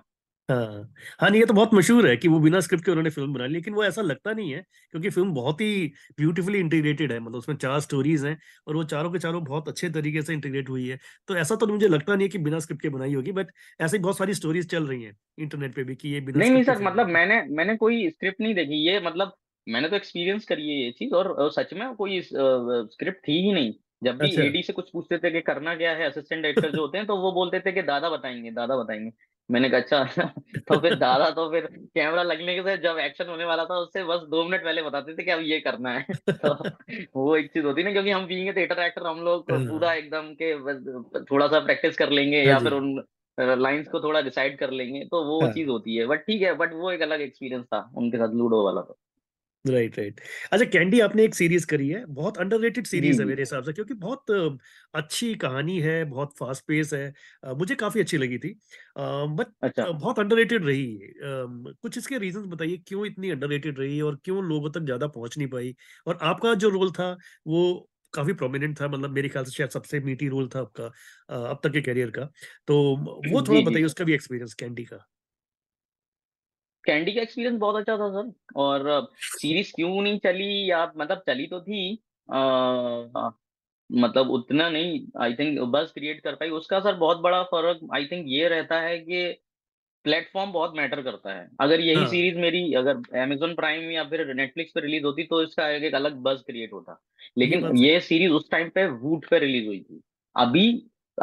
हाँ। 0.49 0.93
हाँ 1.19 1.29
नहीं 1.29 1.39
ये 1.39 1.45
तो 1.45 1.53
बहुत 1.53 1.69
मशहूर 1.73 2.07
है 2.07 2.15
कि 2.17 2.27
वो 2.27 2.39
बिना 2.39 2.59
स्क्रिप्ट 2.59 2.83
के 2.85 2.91
उन्होंने 2.91 3.09
फ़िल्म 3.09 3.33
बना 3.33 3.45
ली 3.45 3.53
लेकिन 3.53 3.73
वो 3.73 3.83
ऐसा 3.83 4.01
लगता 4.01 4.33
नहीं 4.33 4.51
है 4.51 4.61
क्योंकि 4.91 5.09
फ़िल्म 5.09 5.33
बहुत 5.33 5.61
ही 5.61 5.87
ब्यूटीफुली 6.17 6.59
इंटीग्रेटेड 6.59 7.11
है 7.11 7.19
मतलब 7.19 7.37
उसमें 7.37 7.55
चार 7.57 7.79
स्टोरीज 7.81 8.25
हैं 8.25 8.37
और 8.67 8.75
वो 8.75 8.83
चारों 8.85 9.11
के 9.11 9.19
चारों 9.19 9.43
बहुत 9.43 9.67
अच्छे 9.67 9.89
तरीके 9.91 10.21
से 10.21 10.33
इंटीग्रेट 10.33 10.69
हुई 10.69 10.87
है। 10.87 10.99
तो 11.29 11.35
ऐसा 11.37 11.55
तो 11.55 11.67
मुझे 11.67 11.87
लगता 11.87 12.15
नहीं 12.15 12.27
है 12.27 12.29
कि 12.29 12.37
बिना 12.39 12.59
स्क्रिप्ट 12.59 12.81
के 12.81 12.89
बनाई 12.89 13.13
होगी 13.13 13.31
बट 13.33 13.51
ऐसी 13.79 13.97
बहुत 13.99 14.17
सारी 14.17 14.33
स्टोरीज 14.33 14.69
चल 14.71 14.87
रही 14.87 15.03
हैं 15.03 15.15
इंटरनेट 15.37 15.75
पे 15.75 15.83
भी 15.83 15.95
कि 15.95 16.09
ये 16.09 16.21
बिना 16.21 16.41
नहीं 16.41 16.49
नहीं 16.51 16.63
स्क्रिप्ट 16.63 16.65
की 16.65 16.73
सर 16.73 16.77
फ़िल्म 16.77 16.95
मतलब 16.95 17.07
मैंने 17.07 17.41
मैंने 17.49 17.75
कोई 17.77 18.09
स्क्रिप्ट 18.09 18.39
नहीं 18.41 18.53
देखी 18.55 18.75
ये 18.85 18.99
मतलब 19.01 19.33
मैंने 19.67 19.89
तो 19.89 19.95
एक्सपीरियंस 19.95 20.45
करी 20.45 20.67
है 20.69 20.75
ये 20.77 20.91
चीज़ 20.91 21.13
और, 21.13 21.51
सच 21.51 21.73
में 21.73 21.93
कोई 21.95 22.21
स्क्रिप्ट 22.23 23.27
थी 23.27 23.39
ही 23.41 23.51
नहीं। 23.53 23.73
जब 24.01 24.17
भी 24.17 24.29
अच्छा। 24.29 24.45
एडी 24.45 24.61
से 24.63 24.73
कुछ 24.73 24.89
पूछते 24.91 25.17
थे 25.19 25.31
कि 25.31 25.41
करना 25.43 25.75
क्या 25.75 25.91
है 25.93 26.05
असिस्टेंट 26.05 26.41
डायरेक्टर 26.43 26.71
जो 26.71 26.81
होते 26.81 26.97
हैं 26.97 27.07
तो 27.07 27.17
वो 27.17 27.31
बोलते 27.33 27.59
थे 27.61 27.71
कि 27.71 27.81
दादा 27.83 28.09
बताएँगे 28.09 28.51
दादा 28.53 28.77
बताएँगे। 28.77 29.11
मैंने 29.49 29.69
कहा 29.69 29.79
अच्छा 29.79 30.03
तो 30.67 30.79
फिर 30.81 30.95
दादा 30.95 31.29
तो 31.31 31.49
फिर 31.51 31.65
कैमरा 31.95 32.23
लगने 32.23 32.55
के 32.55 32.61
से 32.63 32.77
जब 32.77 32.97
एक्शन 32.99 33.27
होने 33.29 33.45
वाला 33.45 33.65
था 33.65 33.77
उससे 33.77 34.03
बस 34.03 34.21
दो 34.29 34.43
मिनट 34.43 34.63
पहले 34.63 34.81
बताते 34.81 35.15
थे 35.15 35.23
कि 35.23 35.31
अब 35.31 35.39
ये 35.41 35.59
करना 35.59 35.93
है। 35.93 36.05
तो 36.45 36.53
वो 37.15 37.35
एक 37.37 37.51
चीज़ 37.53 37.65
होती 37.65 37.81
है 37.81 37.87
ना 37.87 37.91
क्योंकि 37.93 38.11
हम 38.11 38.25
बीइंग 38.27 38.55
थिएटर 38.57 38.79
एक्टर 38.79 39.07
हम 39.07 39.19
लोग 39.21 39.51
पूरा 39.67 39.87
हाँ 39.87 39.95
एकदम 39.95 40.33
के 40.33 40.55
बस 40.57 41.25
थोड़ा 41.31 41.47
सा 41.47 41.59
प्रैक्टिस 41.59 41.97
कर 41.97 42.09
लेंगे 42.09 42.43
हाँ 42.43 42.45
या 42.45 42.59
फिर 42.59 42.73
उन 42.73 42.95
लाइंस 43.37 43.87
को 43.87 43.99
थोड़ा 43.99 44.21
डिसाइड 44.21 44.57
कर 44.59 44.71
लेंगे 44.71 45.03
तो 45.05 45.23
वो 45.23 45.39
हाँ। 45.41 45.49
चीज़ 45.49 45.69
होती 45.69 45.95
है। 45.95 46.05
बट 46.07 46.21
ठीक 46.21 46.41
है 46.41 46.53
बट 46.55 46.73
वो 46.73 46.91
एक 46.91 47.01
अलग 47.01 47.21
एक्सपीरियंस 47.21 47.65
था 47.65 47.89
उनके 47.97 48.17
साथ 48.17 48.33
लूडो 48.35 48.65
वाला 48.65 48.81
तो। 48.81 48.97
राइट 49.65 49.97
राइट 49.97 50.19
अच्छा 50.51 50.65
कैंडी 50.67 50.99
आपने 50.99 51.23
एक 51.23 51.35
सीरीज़ 51.35 51.65
करी 51.67 51.87
है 51.89 52.05
बहुत 52.07 52.37
अंडररेटेड 52.37 52.87
सीरीज़ 52.87 53.21
है 53.21 53.25
जी। 53.25 53.27
मेरे 53.27 53.41
हिसाब 53.41 53.63
से 53.63 53.73
क्योंकि 53.73 53.93
बहुत 53.95 54.31
अ, 54.31 54.57
अच्छी 54.93 55.33
कहानी 55.37 55.79
है 55.81 56.03
बहुत 56.05 56.33
फास्ट 56.39 56.65
पेस 56.67 56.93
है 56.93 57.07
अ, 57.43 57.53
मुझे 57.53 57.75
काफ़ी 57.75 57.99
अच्छी 58.01 58.17
लगी 58.17 58.37
थी 58.39 58.49
बट 58.97 59.47
अच्छा। 59.61 59.87
बहुत 59.93 60.19
अंडररेटेड 60.19 60.65
रही 60.65 60.85
है 60.97 61.07
अम, 61.33 61.63
कुछ 61.81 61.97
इसके 61.97 62.17
रीजंस 62.19 62.45
बताइए 62.47 62.77
क्यों 62.87 63.05
इतनी 63.05 63.29
अंडररेटेड 63.31 63.79
रही 63.79 63.99
और 64.01 64.15
क्यों 64.25 64.43
लोगों 64.45 64.69
तक 64.71 64.81
ज़्यादा 64.81 65.07
पहुँच 65.09 65.37
नहीं 65.37 65.47
पाई? 65.49 65.75
और 66.07 66.17
आपका 66.23 66.53
जो 66.55 66.69
रोल 66.69 66.91
था 66.91 67.11
वो 67.47 67.89
काफ़ी 68.13 68.33
प्रोमिनेंट 68.33 68.79
था 68.81 68.87
मतलब 68.87 69.09
मेरे 69.11 69.29
ख्याल 69.29 69.45
से 69.45 69.51
शायद 69.51 69.69
सबसे 69.69 69.99
मीठी 70.01 70.27
रोल 70.29 70.47
था 70.49 70.59
आपका 70.59 70.85
अ, 71.29 71.35
अब 71.35 71.59
तक 71.63 71.71
के 71.71 71.81
करियर 71.81 72.11
का 72.11 72.29
तो 72.67 72.81
वो 73.27 73.41
थोड़ा 73.47 73.59
जी। 73.59 73.65
जी 73.65 73.79
बताइए 73.79 73.85
उसका 73.85 74.03
भी 74.03 74.13
एक्सपीरियंस 74.13 74.53
कैंडी 74.55 74.83
का। 74.85 75.05
कैंडी 76.85 77.11
का 77.11 77.21
एक्सपीरियंस 77.21 77.59
बहुत 77.59 77.75
अच्छा 77.75 77.97
था 77.97 78.09
सर। 78.11 78.31
और 78.55 79.07
सीरीज़ 79.13 79.73
क्यों 79.75 80.01
नहीं 80.01 80.19
चली 80.19 80.69
या 80.71 80.85
मतलब 80.97 81.23
चली 81.27 81.47
तो 81.47 81.61
थी। 81.61 81.99
आ, 82.29 83.29
मतलब 83.89 84.29
उतना 84.31 84.69
नहीं 84.69 84.99
आई 85.21 85.33
थिंक 85.33 85.59
बस 85.71 85.91
क्रिएट 85.91 86.21
कर 86.21 86.35
पाई। 86.35 86.49
उसका 86.49 86.79
सर 86.79 86.95
बहुत 86.95 87.17
बड़ा 87.17 87.41
फ़र्क 87.43 87.87
आई 87.95 88.05
थिंक 88.05 88.25
ये 88.27 88.47
रहता 88.47 88.79
है 88.81 88.97
कि 88.99 89.27
प्लेटफॉर्म 90.05 90.51
बहुत 90.51 90.73
मैटर 90.77 91.01
करता 91.01 91.33
है। 91.33 91.47
अगर 91.61 91.79
यही 91.79 91.95
हाँ। 91.95 92.07
सीरीज़ 92.07 92.37
मेरी 92.37 92.73
अगर 92.73 92.97
Amazon 93.25 93.55
प्राइम 93.55 93.89
या 93.91 94.03
फिर 94.03 94.33
नेटफ्लिक्स 94.33 94.71
पे 94.71 94.81
रिलीज़ 94.81 95.03
होती 95.03 95.23
तो 95.23 95.41
इसका 95.43 95.69
एक, 95.69 95.93
अलग 95.95 96.15
बज 96.17 96.41
क्रिएट 96.41 96.73
होता। 96.73 96.99
लेकिन 97.37 97.61
बात 97.61 97.75
ये 97.75 97.99
सीरीज़ 97.99 98.31
उस 98.31 98.49
टाइम 98.51 98.69
पे 98.69 98.87
वूट 98.87 99.25
पे 99.29 99.39
रिलीज़ 99.39 99.67
हुई 99.67 99.79
थी। 99.79 100.01
अभी 100.35 100.67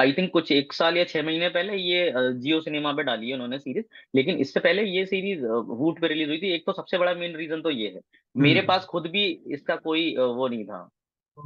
आई 0.00 0.12
थिंक 0.12 0.30
कुछ 0.32 0.50
एक 0.52 0.72
साल 0.72 0.96
या 0.96 1.04
छह 1.04 1.22
महीने 1.22 1.49
पहले 1.49 1.76
ये 1.76 2.12
जियो 2.16 2.61
सिनेमा 2.61 2.92
पे 2.92 3.02
डाली 3.02 3.28
है 3.28 3.34
उन्होंने 3.34 3.58
सीरीज़। 3.58 3.84
लेकिन 4.14 4.38
इससे 4.38 4.61
पहले 4.61 4.84
ये 4.84 5.04
सीरीज़ 5.06 5.44
वूट 5.46 6.00
पे 6.00 6.08
रिलीज़ 6.08 6.28
हुई 6.28 6.38
थी। 6.38 6.52
एक 6.54 6.64
तो 6.66 6.72
सबसे 6.72 6.99
बड़ा 6.99 7.14
मेन 7.14 7.37
रीजन 7.37 7.62
तो 7.62 7.70
ये 7.70 7.88
है। 7.88 8.00
मेरे 8.37 8.58
हम्म 8.58 8.68
पास 8.68 8.84
खुद 8.84 9.06
भी 9.06 9.25
इसका 9.46 9.76
कोई 9.76 10.16
वो 10.16 10.49
नहीं 10.49 10.64
था 10.64 10.88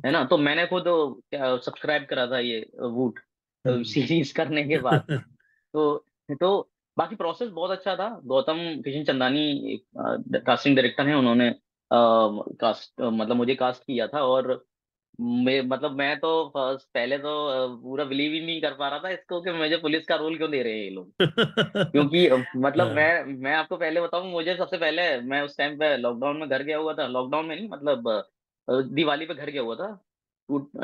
है 0.06 0.10
ना? 0.12 0.24
तो 0.24 0.36
मैंने 0.38 0.66
खुद 0.66 0.84
सब्सक्राइब 1.34 2.06
करा 2.10 2.26
था 2.26 2.38
ये 2.38 2.66
वूट 2.80 3.18
सीरीज़ 3.64 4.34
करने 4.34 4.64
के 4.64 4.78
बाद। 4.78 5.04
हम्म 5.10 5.18
तो 5.74 6.04
तो 6.40 6.70
बाकी 6.96 7.16
प्रोसेस 7.16 7.48
बहुत 7.48 7.70
अच्छा 7.70 7.94
था। 7.96 8.08
गौतम 8.24 8.58
किशन 8.84 9.04
चंदानी 9.04 9.80
कास्टिंग 9.96 10.76
डायरेक्टर 10.76 11.06
हैं। 11.06 11.14
उन्होंने 11.14 11.54
कास्ट 11.90 13.00
मतलब 13.00 13.36
मुझे 13.36 13.54
कास्ट 13.54 13.82
किया 13.82 14.06
था 14.06 14.22
और 14.22 14.64
मैं 15.18 15.61
मतलब 15.62 15.92
मैं 15.92 16.16
तो 16.20 16.28
फ़र्स्ट 16.49 16.87
पहले 16.94 17.18
तो 17.18 17.31
पूरा 17.83 18.05
बिलीव 18.05 18.33
ही 18.33 18.40
नहीं 18.40 18.61
कर 18.61 18.74
पा 18.74 18.88
रहा 18.88 18.98
था 18.98 19.11
इसको 19.11 19.40
कि 19.40 19.52
मुझे 19.52 19.76
पुलिस 19.76 20.07
का 20.07 20.16
रोल 20.16 20.37
क्यों 20.37 20.50
दे 20.50 20.62
रहे 20.62 20.72
हैं 20.72 20.83
ये 20.85 20.90
लोग। 20.90 21.12
क्योंकि 21.92 22.29
मतलब 22.57 22.92
मैं 22.96 23.24
मैं 23.42 23.55
आपको 23.55 23.76
पहले 23.76 24.00
बताऊँ 24.00 24.31
मुझे 24.33 24.57
सबसे 24.57 24.79
पहले 24.79 25.20
मैं 25.20 25.40
उस 25.42 25.57
टाइम 25.59 25.79
पे 25.79 25.96
लॉकडाउन 25.96 26.37
में 26.37 26.48
घर 26.48 26.62
गया 26.62 26.79
हुआ 26.79 26.94
था। 26.94 27.07
लॉकडाउन 27.07 27.46
में 27.46 27.57
नहीं 27.57 27.68
मतलब 27.68 28.09
दिवाली 28.94 29.26
पे 29.26 29.35
घर 29.35 29.50
गया 29.50 29.62
हुआ 29.62 29.76
था। 29.76 29.88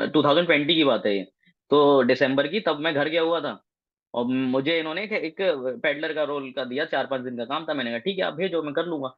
टू 0.07 0.23
थाउज़ेंड 0.23 0.47
ट्वेंटी 0.47 0.75
की 0.75 0.83
बात 0.83 1.05
है 1.05 1.15
ये। 1.17 1.23
तो 1.71 2.03
दिसंबर 2.03 2.47
की 2.47 2.59
तब 2.59 2.79
मैं 2.79 2.93
घर 2.95 3.09
गया 3.09 3.21
हुआ 3.21 3.39
था। 3.41 3.59
और 4.13 4.25
मुझे 4.25 4.79
इन्होंने 4.79 5.03
एक 5.03 5.35
पेडलर 5.83 6.13
का 6.13 6.23
रोल 6.23 6.51
का 6.51 6.63
दिया 6.65 6.85
चार 6.85 7.07
पाँच 7.07 7.21
दिन 7.21 7.37
का 7.37 7.45
काम 7.45 7.65
था। 7.69 7.73
मैंने 7.73 7.91
कहा 7.91 7.99
ठीक 7.99 8.17
है 8.19 8.23
आप 8.25 8.33
भेजो 8.33 8.61
मैं 8.63 8.73
कर 8.73 8.85
लूँगा। 8.85 9.09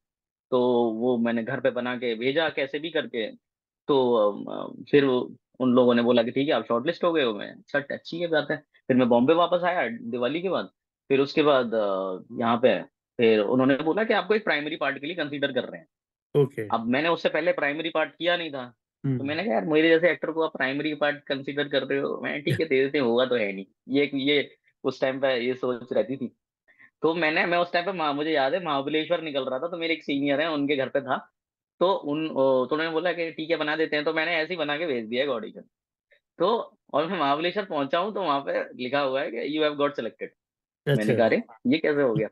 तो 0.51 0.59
वो 0.95 1.17
मैंने 1.17 1.43
घर 1.43 1.59
पे 1.61 1.71
बना 1.71 1.95
के 1.97 2.13
भेजा 2.15 2.49
कैसे 2.49 2.79
भी 2.79 2.89
करके। 2.91 3.27
तो 3.87 4.83
फिर 4.91 5.05
उन 5.05 5.73
लोगों 5.73 5.93
ने 5.95 6.01
बोला 6.01 6.23
कि 6.23 6.31
ठीक 6.31 6.47
है 6.47 6.53
आप 6.53 6.65
शॉर्टलिस्ट 6.67 7.03
हो 7.03 7.11
गए 7.13 7.23
हो 7.23 7.33
मैं 7.33 7.49
अच्छा 7.49 7.79
अच्छी 7.91 8.19
है 8.19 8.27
बात 8.27 8.47
है। 8.51 8.57
फिर 8.87 8.97
मैं 8.97 9.07
बॉम्बे 9.09 9.33
वापस 9.33 9.63
आया 9.63 9.87
दिवाली 9.89 10.41
के 10.41 10.49
बाद। 10.49 10.69
फिर 11.09 11.19
उसके 11.19 11.43
बाद 11.43 11.71
यहाँ 12.39 12.57
पे 12.57 12.81
फिर 13.19 13.39
उन्होंने 13.39 13.75
बोला 13.83 14.03
कि 14.03 14.13
आपको 14.13 14.35
एक 14.35 14.43
प्राइमरी 14.43 14.75
पार्ट 14.75 14.97
के 14.99 15.07
लिए 15.07 15.15
कंसीडर 15.15 15.51
कर 15.51 15.63
रहे 15.63 15.79
हैं। 15.79 15.87
ओके। 16.35 16.67
अब 16.67 16.87
मैंने 16.87 17.09
उससे 17.09 17.29
पहले 17.29 17.51
प्राइमरी 17.53 17.89
पार्ट 17.89 18.11
किया 18.11 18.37
नहीं 18.37 18.51
था। 18.51 18.65
तो 18.65 19.09
हम्म। 19.09 19.27
मैंने 19.27 19.43
कहा 19.43 19.53
यार 19.53 19.65
मेरे 19.65 19.89
जैसे 19.89 20.11
एक्टर 20.11 20.31
को 20.31 20.43
आप 20.43 20.55
प्राइमरी 20.57 20.93
पार्ट 20.95 21.23
कंसीडर 21.23 21.67
कर 21.67 21.83
रहे 21.83 21.99
हो? 21.99 22.19
मैं 22.23 22.41
ठीक 22.43 22.59
है 22.59 22.65
दे 22.67 22.81
देते 22.83 22.97
होगा 22.99 23.25
तो 23.25 23.35
है 23.35 23.51
नहीं। 23.53 23.65
ये 23.89 24.09
ये 24.15 24.49
उस 24.83 24.99
टाइम 25.01 25.19
पे 25.19 25.33
ये 25.39 25.53
सोच 25.55 25.93
रहती 25.93 26.17
थी। 26.17 26.31
तो 27.01 27.13
मैंने 27.13 27.45
मैं 27.45 27.57
उस 27.57 27.71
टाइम 27.73 27.85
पे 27.85 28.13
मुझे 28.13 28.31
याद 28.31 28.53
है 28.53 28.63
महाबलेश्वर 28.63 29.21
निकल 29.21 29.45
रहा 29.45 29.59
था 29.59 29.67
तो 29.67 29.77
मेरे 29.77 29.93
एक 29.93 30.03
सीनियर 30.03 30.41
है 30.41 30.49
उनके 30.51 30.75
घर 30.75 30.89
पे 30.89 31.01
था। 31.01 31.17
तो 31.81 31.91
उन 31.93 32.27
तो 32.29 32.63
उन्होंने 32.65 32.89
बोला 32.91 33.11
कि 33.13 33.31
ठीक 33.31 33.49
है 33.51 33.57
बना 33.57 33.75
देते 33.75 33.95
हैं। 33.95 34.05
तो 34.05 34.13
मैंने 34.13 34.35
ऐसे 34.35 34.53
ही 34.53 34.57
बना 34.57 34.77
के 34.77 34.85
भेज 34.87 35.05
दिया 35.05 35.25
ऑडिशन 35.33 35.63
तो 36.39 36.47
और 36.93 37.07
मैं 37.07 37.19
महाबलेश्वर 37.19 37.65
पहुँचा 37.65 37.99
हूँ 37.99 38.13
तो 38.13 38.21
वहाँ 38.23 38.39
पे 38.41 38.63
लिखा 38.83 38.99
हुआ 38.99 39.21
है 39.21 39.31
कि 39.31 39.57
यू 39.57 39.63
हैव 39.63 39.75
गॉट 39.75 39.95
सिलेक्टेड 39.95 40.31
मैंने 40.87 41.01
अच्छा। 41.01 41.15
कहा 41.15 41.25
अरे 41.25 41.41
ये 41.67 41.77
कैसे 41.77 42.01
हो 42.01 42.13
गया? 42.13 42.27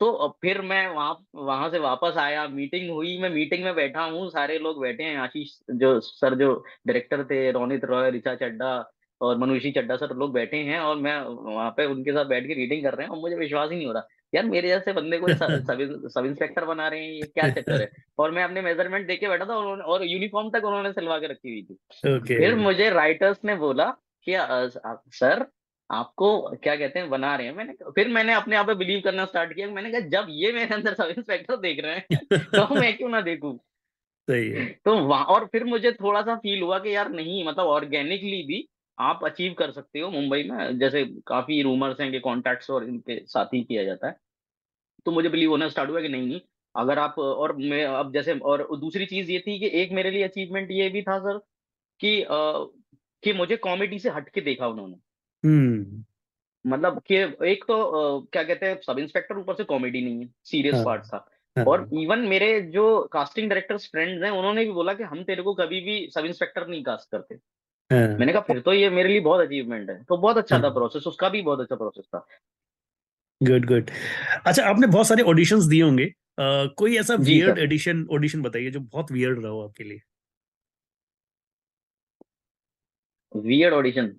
तो 0.00 0.28
फिर 0.42 0.60
मैं 0.62 0.86
वहाँ 0.88 1.16
वहाँ 1.34 1.68
से 1.70 1.78
वापस 1.78 2.16
आया 2.18 2.46
मीटिंग 2.48 2.90
हुई। 2.90 3.18
मैं 3.18 3.28
मीटिंग 3.30 3.64
में 3.64 3.74
बैठा 3.74 4.04
हूँ 4.04 4.28
सारे 4.30 4.58
लोग 4.58 4.80
बैठे 4.82 5.02
हैं। 5.02 5.16
आशीष 5.18 5.50
जो 5.72 5.98
सर 6.00 6.34
जो 6.34 6.54
डायरेक्टर 6.86 7.24
थे 7.24 7.50
रोनित 7.52 7.84
रॉय 7.84 8.10
ऋचा 8.10 8.34
चड्डा 8.34 8.72
और 9.20 9.38
मनुषी 9.38 9.70
चड्डा 9.72 9.96
सर 9.96 10.14
लोग 10.16 10.32
बैठे 10.32 10.56
हैं 10.64 10.78
और 10.80 10.96
मैं 10.98 11.18
वहाँ 11.20 11.70
पे 11.76 11.86
उनके 11.86 12.12
साथ 12.12 12.24
बैठ 12.24 12.46
के 12.46 12.54
रीडिंग 12.54 12.82
कर 12.84 12.94
रहे 12.94 13.06
हैं 13.06 13.12
और 13.14 13.20
मुझे 13.20 13.36
विश्वास 13.36 13.70
ही 13.70 13.76
नहीं 13.76 13.86
हो 13.86 13.92
रहा। 13.92 14.06
यार 14.34 14.44
मेरे 14.44 14.68
जैसे 14.68 14.92
बंदे 14.92 15.18
को 15.18 15.28
सब 15.28 16.24
इंस्पेक्टर 16.26 16.64
बना 16.64 16.88
रहे 16.88 17.04
हैं 17.04 17.12
ये 17.12 17.22
क्या 17.22 17.48
चक्कर 17.58 17.80
है? 17.80 17.90
और 18.18 18.30
मैं 18.30 18.44
अपने 18.44 18.60
मेज़रमेंट 18.62 19.06
देके 19.06 19.28
बैठा 19.28 19.44
था 19.44 19.56
उन्होंने 19.56 19.82
और 19.82 20.04
यूनिफॉर्म 20.04 20.50
तक 20.50 20.64
उन्होंने 20.64 20.92
सिलवा 20.92 21.18
के 21.18 21.26
रखी 21.26 21.50
हुई 21.50 21.62
थी। 21.62 21.74
ओके 22.16 22.38
फिर 22.38 22.54
मुझे 22.54 22.90
राइटर्स 22.90 23.40
ने 23.44 23.54
बोला 23.54 23.90
कि 24.26 24.34
अ, 24.34 24.66
सर 25.12 25.46
आपको 25.90 26.28
क्या 26.62 26.76
कहते 26.76 26.98
हैं 26.98 27.10
बना 27.10 27.34
रहे 27.36 27.46
हैं। 27.46 27.54
मैंने 27.54 27.72
फिर 27.90 28.08
मैंने 28.08 28.34
अपने 28.34 28.56
आप 28.56 28.66
पे 28.66 28.74
बिलीव 28.74 29.00
करना 29.04 29.24
स्टार्ट 29.24 29.52
किया। 29.52 29.68
मैंने 29.68 29.90
कहा 29.90 30.00
जब 30.08 30.26
ये 30.30 30.52
मेरे 30.52 30.74
अंदर 30.74 30.94
सब 30.94 31.14
इंस्पेक्टर 31.18 31.56
देख 31.56 31.80
रहे 31.84 31.94
हैं 31.94 32.26
तो 32.56 32.74
मैं 32.74 32.96
क्यों 32.96 33.08
ना 33.08 33.20
देखूँ? 33.20 33.58
सही 34.28 34.48
है। 34.50 34.66
तो 34.84 34.96
वहाँ 34.98 35.24
और 35.24 35.46
फिर 35.46 35.64
मुझे 35.64 35.92
थोड़ा 35.92 36.22
सा 36.22 36.36
फील 36.36 36.62
हुआ 36.62 36.78
कि 36.78 36.94
यार 36.94 37.10
नहीं 37.10 37.44
मतलब 37.44 37.66
ऑर्गेनिकली 37.66 38.42
भी 38.42 38.68
आप 39.02 39.24
अचीव 39.24 39.54
कर 39.54 39.70
सकते 39.72 40.00
हो 40.00 40.10
मुंबई 40.10 40.42
में। 40.42 40.78
जैसे 40.78 41.04
काफ़ी 41.26 41.62
रूमर्स 41.62 42.00
हैं 42.00 42.12
कि 42.12 42.20
कॉन्टैक्ट्स 42.20 42.70
और 42.70 42.84
इनके 42.84 43.20
साथ 43.26 43.46
ही 43.46 43.62
किया 43.64 43.84
जाता 43.84 44.08
है। 44.08 44.16
तो 45.06 45.12
मुझे 45.12 45.28
बिलीव 45.28 45.50
होना 45.50 45.68
स्टार्ट 45.68 45.90
हुआ 45.90 46.00
कि 46.00 46.08
नहीं 46.08 46.26
नहीं। 46.26 46.40
अगर 46.76 46.98
आप 46.98 47.18
और 47.18 47.56
मैं 47.56 47.84
अब 47.84 48.12
जैसे 48.12 48.38
और 48.38 48.68
दूसरी 48.80 49.06
चीज़ 49.06 49.30
ये 49.30 49.38
थी 49.38 49.58
कि 49.60 49.70
एक 49.82 49.92
मेरे 49.92 50.10
लिए 50.10 50.22
अचीवमेंट 50.22 50.68
ये 50.70 50.88
भी 50.88 51.02
था 51.02 51.18
सर 51.18 51.38
कि 52.00 52.22
अ, 52.22 52.28
कि 53.22 53.32
मुझे 53.32 53.56
कॉमेडी 53.56 53.98
से 53.98 54.10
हट 54.10 54.28
के 54.28 54.40
देखा 54.40 54.66
उन्होंने। 54.66 54.96
हम्म। 55.44 56.04
मतलब 56.66 57.00
कि 57.06 57.16
एक 57.46 57.64
तो 57.68 57.82
अ, 57.82 58.26
क्या 58.32 58.42
कहते 58.42 58.66
हैं 58.66 58.80
सब 58.80 58.98
इंस्पेक्टर 58.98 59.38
ऊपर 59.38 59.54
से 59.54 59.64
कॉमेडी 59.64 60.00
नहीं 60.00 60.20
है 60.20 60.28
सीरियस 60.44 60.74
हाँ 60.74 60.84
पार्ट 60.84 61.02
था। 61.02 61.28
और 61.66 61.80
हाँ 61.80 62.02
इवन 62.02 62.18
मेरे 62.18 62.60
जो 62.62 63.02
कास्टिंग 63.12 63.50
डायरेक्टर्स 63.50 63.90
फ्रेंड्स 63.90 64.24
हैं 64.24 64.30
उन्होंने 64.30 64.64
भी 64.64 64.72
बोला 64.72 64.94
कि 64.94 65.02
हम 65.02 65.24
तेरे 65.24 65.42
को 65.42 65.54
कभी 65.54 65.80
भी 65.80 66.10
सब 66.14 66.24
इंस्पेक्टर 66.24 66.66
नहीं 66.66 66.82
कास्ट 66.82 67.10
करते। 67.10 67.36
हाँ। 67.90 68.06
मैंने 68.18 68.32
कहा 68.32 68.42
फिर 68.42 68.60
तो 68.60 68.72
ये 68.72 68.90
मेरे 68.90 69.08
लिए 69.08 69.20
बहुत 69.20 69.40
अचीवमेंट 69.40 69.90
है। 69.90 70.02
तो 70.04 70.16
बहुत 70.16 70.36
अच्छा 70.36 70.56
हाँ। 70.56 70.64
था 70.64 70.68
प्रोसेस 70.70 71.06
उसका 71.06 71.28
भी 71.28 71.42
बहुत 71.42 71.60
अच्छा 71.60 71.76
प्रोसेस 71.76 72.04
था। 72.06 72.26
गुड 73.40 73.66
गुड 73.66 73.90
अच्छा 74.46 74.64
आपने 74.64 74.86
बहुत 74.86 75.06
सारे 75.06 75.22
ऑडिशंस 75.24 75.64
दिए 75.64 75.82
होंगे। 75.82 76.06
कोई 76.38 76.96
ऐसा 76.98 77.14
वियर्ड 77.20 77.58
एडिशन 77.58 78.06
ऑडिशन 78.12 78.42
बताइए 78.42 78.70
जो 78.70 78.80
बहुत 78.80 79.12
वियर्ड 79.12 79.42
रहा 79.42 79.50
हो 79.52 79.60
आपके 79.60 79.84
लिए? 79.84 80.00
वियर्ड 83.32 83.74
ऑडिशन 83.74 84.14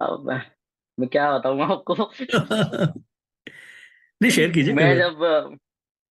अब 0.00 0.30
मैं 0.98 1.08
क्या 1.08 1.30
बताऊँ 1.38 1.62
आपको? 1.62 1.94
नहीं 4.20 4.30
शेयर 4.30 4.50
कीजिए 4.52 4.74
मैं 4.74 4.94
जब 4.96 5.22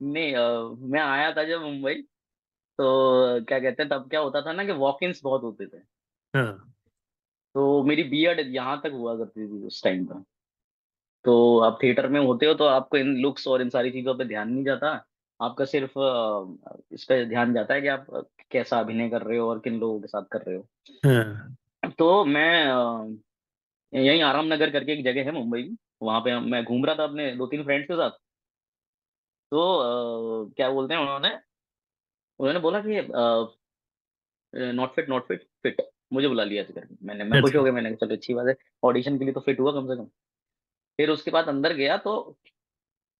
नहीं 0.01 0.35
मैं 0.91 1.01
आया 1.01 1.31
था 1.31 1.43
जब 1.43 1.61
मुंबई 1.61 1.93
तो 2.79 3.45
क्या 3.45 3.59
कहते 3.59 3.83
हैं 3.83 3.89
तब 3.89 4.09
क्या 4.09 4.19
होता 4.19 4.41
था 4.41 4.53
ना 4.53 4.63
कि 4.65 4.71
वॉक 4.73 5.03
इन्स 5.03 5.21
बहुत 5.23 5.43
होते 5.43 5.65
थे। 5.67 5.77
हाँ। 6.33 6.73
तो 7.55 7.83
मेरी 7.83 8.03
बीएड 8.03 8.39
यहाँ 8.55 8.79
तक 8.83 8.91
हुआ 8.93 9.15
करती 9.17 9.47
थी 9.47 9.65
उस 9.67 9.83
टाइम 9.83 10.05
पर 10.05 10.23
तो 11.25 11.59
आप 11.59 11.77
थिएटर 11.83 12.07
में 12.07 12.19
होते 12.19 12.45
हो 12.45 12.53
तो 12.53 12.65
आपको 12.65 12.97
इन 12.97 13.15
लुक्स 13.17 13.47
और 13.47 13.61
इन 13.61 13.69
सारी 13.69 13.91
चीज़ों 13.91 14.15
पे 14.15 14.25
ध्यान 14.25 14.49
नहीं 14.49 14.63
जाता। 14.65 14.89
आपका 15.39 15.65
सिर्फ़ 15.65 15.93
इस 16.93 17.03
पे 17.03 17.23
ध्यान 17.25 17.53
जाता 17.53 17.73
है 17.73 17.81
कि 17.81 17.87
आप 17.87 18.05
कैसा 18.51 18.79
अभिनय 18.79 19.09
कर 19.09 19.21
रहे 19.21 19.37
हो 19.37 19.49
और 19.49 19.59
किन 19.59 19.79
लोगों 19.79 19.99
के 20.01 20.07
साथ 20.07 20.23
कर 20.31 20.41
रहे 20.41 20.55
हो। 20.55 20.67
हाँ। 21.05 21.91
तो 21.91 22.23
मैं 22.25 23.17
यही 23.93 24.21
आराम 24.21 24.53
नगर 24.53 24.71
करके 24.71 24.93
एक 24.93 25.03
जगह 25.05 25.25
है 25.25 25.31
मुंबई 25.31 25.63
में। 25.63 25.75
वहाँ 26.01 26.19
पे 26.21 26.39
मैं 26.41 26.63
घूम 26.63 26.85
रहा 26.85 26.95
था 26.95 27.03
अपने 27.03 27.31
दो 27.35 27.47
तीन 27.47 27.63
फ्रेंड्स 27.63 27.87
के 27.87 27.95
साथ। 27.95 28.11
तो 29.51 30.53
क्या 30.57 30.69
बोलते 30.69 30.93
हैं 30.93 31.01
उन्होंने 31.01 31.29
उन्होंने 32.39 32.59
बोला 32.59 32.81
कि 32.85 33.01
not 34.73 34.95
fit 34.95 35.09
not 35.09 35.27
fit 35.27 35.47
fit 35.63 35.81
मुझे 36.13 36.27
बुला 36.27 36.43
लिया 36.43 36.63
था 36.63 36.81
मैंने 37.03 37.23
मैं 37.23 37.41
खुश 37.41 37.49
अच्छा। 37.49 37.59
हो 37.59 37.63
गया 37.63 37.73
मैंने 37.73 37.89
कहा 37.89 38.05
चलो 38.05 38.15
अच्छी 38.15 38.33
बात 38.33 38.47
है। 38.47 38.55
ऑडिशन 38.83 39.17
के 39.17 39.25
लिए 39.25 39.33
तो 39.33 39.39
फिट 39.39 39.59
हुआ 39.59 39.71
कम 39.71 39.87
से 39.87 39.95
कम। 39.95 40.05
फिर 40.99 41.09
उसके 41.09 41.31
बाद 41.31 41.47
अंदर 41.47 41.73
गया 41.73 41.97
तो 41.97 42.37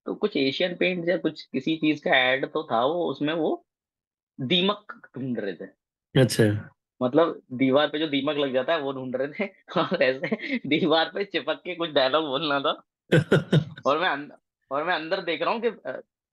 तो 0.05 0.13
कुछ 0.15 0.37
एशियन 0.37 0.75
पेंट 0.75 1.09
या 1.09 1.17
कुछ 1.17 1.41
किसी 1.43 1.75
चीज़ 1.77 2.01
का 2.03 2.11
ऐड 2.11 2.45
तो 2.45 2.63
था 2.63 2.85
वो 2.85 3.05
उसमें 3.05 3.33
वो 3.33 3.65
दीमक 4.39 5.09
ढूंढ 5.17 5.39
रहे 5.39 5.53
थे। 5.53 5.65
अच्छा। 6.15 6.69
मतलब 7.01 7.41
दीवार 7.53 7.87
पे 7.87 7.99
जो 7.99 8.07
दीमक 8.07 8.37
लग 8.37 8.53
जाता 8.53 8.73
है 8.73 8.79
वो 8.79 8.93
ढूंढ 8.93 9.15
रहे 9.15 9.27
थे। 9.27 9.45
और 9.77 10.03
ऐसे 10.03 10.57
दीवार 10.67 11.11
पे 11.13 11.23
चिपक 11.25 11.61
के 11.63 11.75
कुछ 11.75 11.89
डायलॉग 11.89 12.25
बोलना 12.25 12.59
था। 12.59 12.71
और 13.85 13.99
मैं 13.99 14.09
अंदर 14.09 14.35
और 14.71 14.83
मैं 14.83 14.95
अंदर 14.95 15.21
देख 15.21 15.41
रहा 15.41 15.53
हूँ 15.53 15.61
कि 15.61 15.69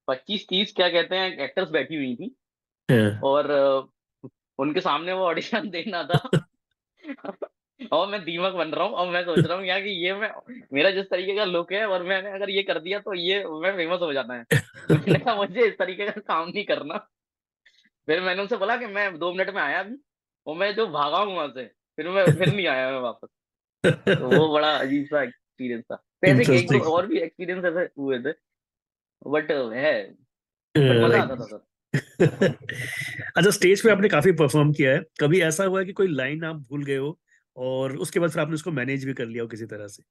पच्चीस 0.09 0.47
तीस 0.49 0.73
क्या 0.73 0.88
कहते 0.88 1.16
हैं 1.16 1.38
एक्टर्स 1.38 1.71
बैठी 1.71 1.97
हुई 1.97 2.14
थी। 2.16 2.37
और 3.24 3.53
उनके 4.59 4.81
सामने 4.81 5.12
वो 5.12 5.24
ऑडिशन 5.24 5.70
देना 5.70 6.03
था। 6.05 6.31
और 7.92 8.09
मैं 8.09 8.24
दीमक 8.24 8.53
बन 8.53 8.68
रहा 8.68 8.85
हूँ। 8.85 8.94
और 8.94 9.09
मैं 9.09 9.24
सोच 9.24 9.46
रहा 9.46 9.59
हूँ 9.59 9.66
यार 9.66 9.81
कि 9.81 9.90
ये 9.90 10.14
मैं 10.14 10.33
मेरा 10.72 10.90
जिस 10.90 11.07
तरीके 11.11 11.37
का 11.37 11.44
लुक 11.44 11.72
है 11.72 11.87
और 11.87 12.03
मैंने 12.03 12.31
अगर 12.31 12.50
ये 12.50 12.62
कर 12.62 12.79
दिया 12.79 12.98
तो 12.98 13.14
ये 13.14 13.44
मैं 13.44 13.76
फ़ेमस 13.76 14.00
हो 14.00 14.12
जाना 14.12 14.35
है। 14.35 14.44
मैंने 14.90 15.18
कहा 15.18 15.35
मुझे 15.35 15.66
इस 15.66 15.79
तरीके 15.79 16.07
का 16.07 16.20
काम 16.20 16.48
नहीं 16.48 16.64
करना। 16.64 16.98
फिर 18.07 18.20
मैंने 18.20 18.42
उनसे 18.42 18.57
बोला 18.57 18.76
कि 18.76 18.87
मैं 18.87 19.18
दो 19.18 19.33
मिनट 19.33 19.55
में 19.55 19.62
आया 19.62 19.83
भी 19.83 19.96
और 20.46 20.57
मैं 20.57 20.74
जो 20.74 20.87
भागा 20.87 21.18
हूँ 21.18 21.35
वहाँ 21.37 21.48
से 21.48 21.64
फिर 21.66 22.09
मैं 22.09 22.24
फिर 22.24 22.55
नहीं 22.55 22.66
आया 22.66 22.90
मैं 22.90 23.00
वापस। 23.00 23.29
तो 23.87 24.40
वो 24.40 24.55
बड़ा 24.55 24.76
अजीब 24.76 25.07
सा 25.07 25.22
एक्सपीरियंस 25.22 25.85
था। 25.85 25.96
तो 25.96 26.26
ऐसे 26.26 26.76
एक 26.76 26.83
और 26.83 27.07
भी 27.07 27.18
एक्सपीरियंस 27.18 27.64
ऐसे 27.64 27.88
हुए 27.98 28.18
थे। 28.18 28.33
बट 29.26 29.50
है। 29.72 30.11
मज़ा 30.76 31.22
आता 31.22 31.37
था 31.37 31.44
सर। 31.44 31.70
अच्छा 33.37 33.50
स्टेज 33.50 33.83
पे 33.83 33.90
आपने 33.90 34.09
काफ़ी 34.09 34.33
परफॉर्म 34.35 34.72
किया 34.72 34.92
है। 34.92 35.00
कभी 35.20 35.40
ऐसा 35.42 35.64
हुआ 35.64 35.83
कि 35.85 35.92
कोई 35.92 36.09
लाइन 36.11 36.44
आप 36.44 36.57
भूल 36.62 36.85
गए 36.85 36.96
हो 36.96 37.16
और 37.57 37.96
उसके 37.98 38.20
बाद 38.20 38.31
फिर 38.31 38.42
आपने 38.42 38.55
उसको 38.55 38.70
मैनेज 38.72 39.05
भी 39.05 39.14
कर 39.14 39.26
लिया 39.26 39.42
हो 39.42 39.48
किसी 39.48 39.66
तरह 39.66 39.87
से? 39.88 40.03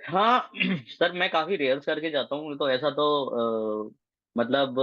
हाँ 0.00 0.50
सर 0.90 1.12
मैं 1.12 1.28
काफ़ी 1.30 1.56
रेयर्स 1.56 1.84
करके 1.86 2.10
जाता 2.10 2.36
हूँ। 2.36 2.56
तो 2.58 2.68
ऐसा 2.70 2.90
तो 2.90 3.04
अ, 3.86 3.90
मतलब 4.36 4.78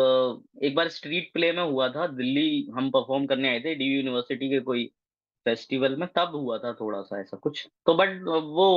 एक 0.63 0.75
बार 0.75 0.89
स्ट्रीट 0.89 1.31
प्ले 1.33 1.51
में 1.51 1.63
हुआ 1.63 1.87
था। 1.89 2.07
दिल्ली 2.09 2.67
हम 2.75 2.89
परफॉर्म 2.91 3.25
करने 3.25 3.49
आए 3.49 3.59
थे 3.59 3.73
डी 3.75 3.85
यूनिवर्सिटी 3.95 4.49
के 4.49 4.59
कोई 4.61 4.85
फेस्टिवल 5.45 5.95
में। 5.97 6.07
तब 6.17 6.35
हुआ 6.35 6.57
था 6.59 6.73
थोड़ा 6.73 7.01
सा 7.03 7.19
ऐसा 7.21 7.37
कुछ। 7.39 7.67
तो 7.87 7.95
बट 7.95 8.21
वो 8.27 8.67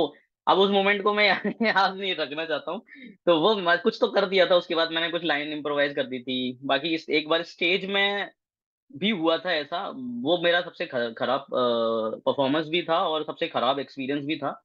अब 0.49 0.57
उस 0.57 0.69
मोमेंट 0.71 1.03
को 1.03 1.13
मैं 1.13 1.25
याद 1.67 1.95
नहीं 1.97 2.15
रखना 2.15 2.45
चाहता 2.45 2.71
हूँ। 2.71 2.81
तो 3.25 3.39
वो 3.39 3.55
कुछ 3.83 3.97
तो 4.01 4.07
कर 4.07 4.25
दिया 4.25 4.45
था, 4.45 4.55
उसके 4.55 4.75
बाद 4.75 4.91
मैंने 4.91 5.09
कुछ 5.09 5.23
लाइन 5.23 5.53
इम्प्रोवाइज 5.53 5.95
कर 5.95 6.03
दी 6.03 6.19
थी। 6.19 6.59
बाकी 6.63 6.93
इस 6.93 7.09
एक 7.09 7.29
बार 7.29 7.43
स्टेज 7.43 7.85
में 7.85 8.31
भी 8.97 9.09
हुआ 9.09 9.37
था 9.37 9.53
ऐसा, 9.53 9.87
वो 9.95 10.41
मेरा 10.43 10.61
सबसे 10.61 10.85
खराब 10.85 11.45
परफॉर्मेंस 12.25 12.67
भी 12.67 12.81
था 12.81 12.99
और 13.07 13.23
सबसे 13.23 13.47
खराब 13.47 13.79
एक्सपीरियंस 13.79 14.25
भी 14.25 14.37
था। 14.37 14.63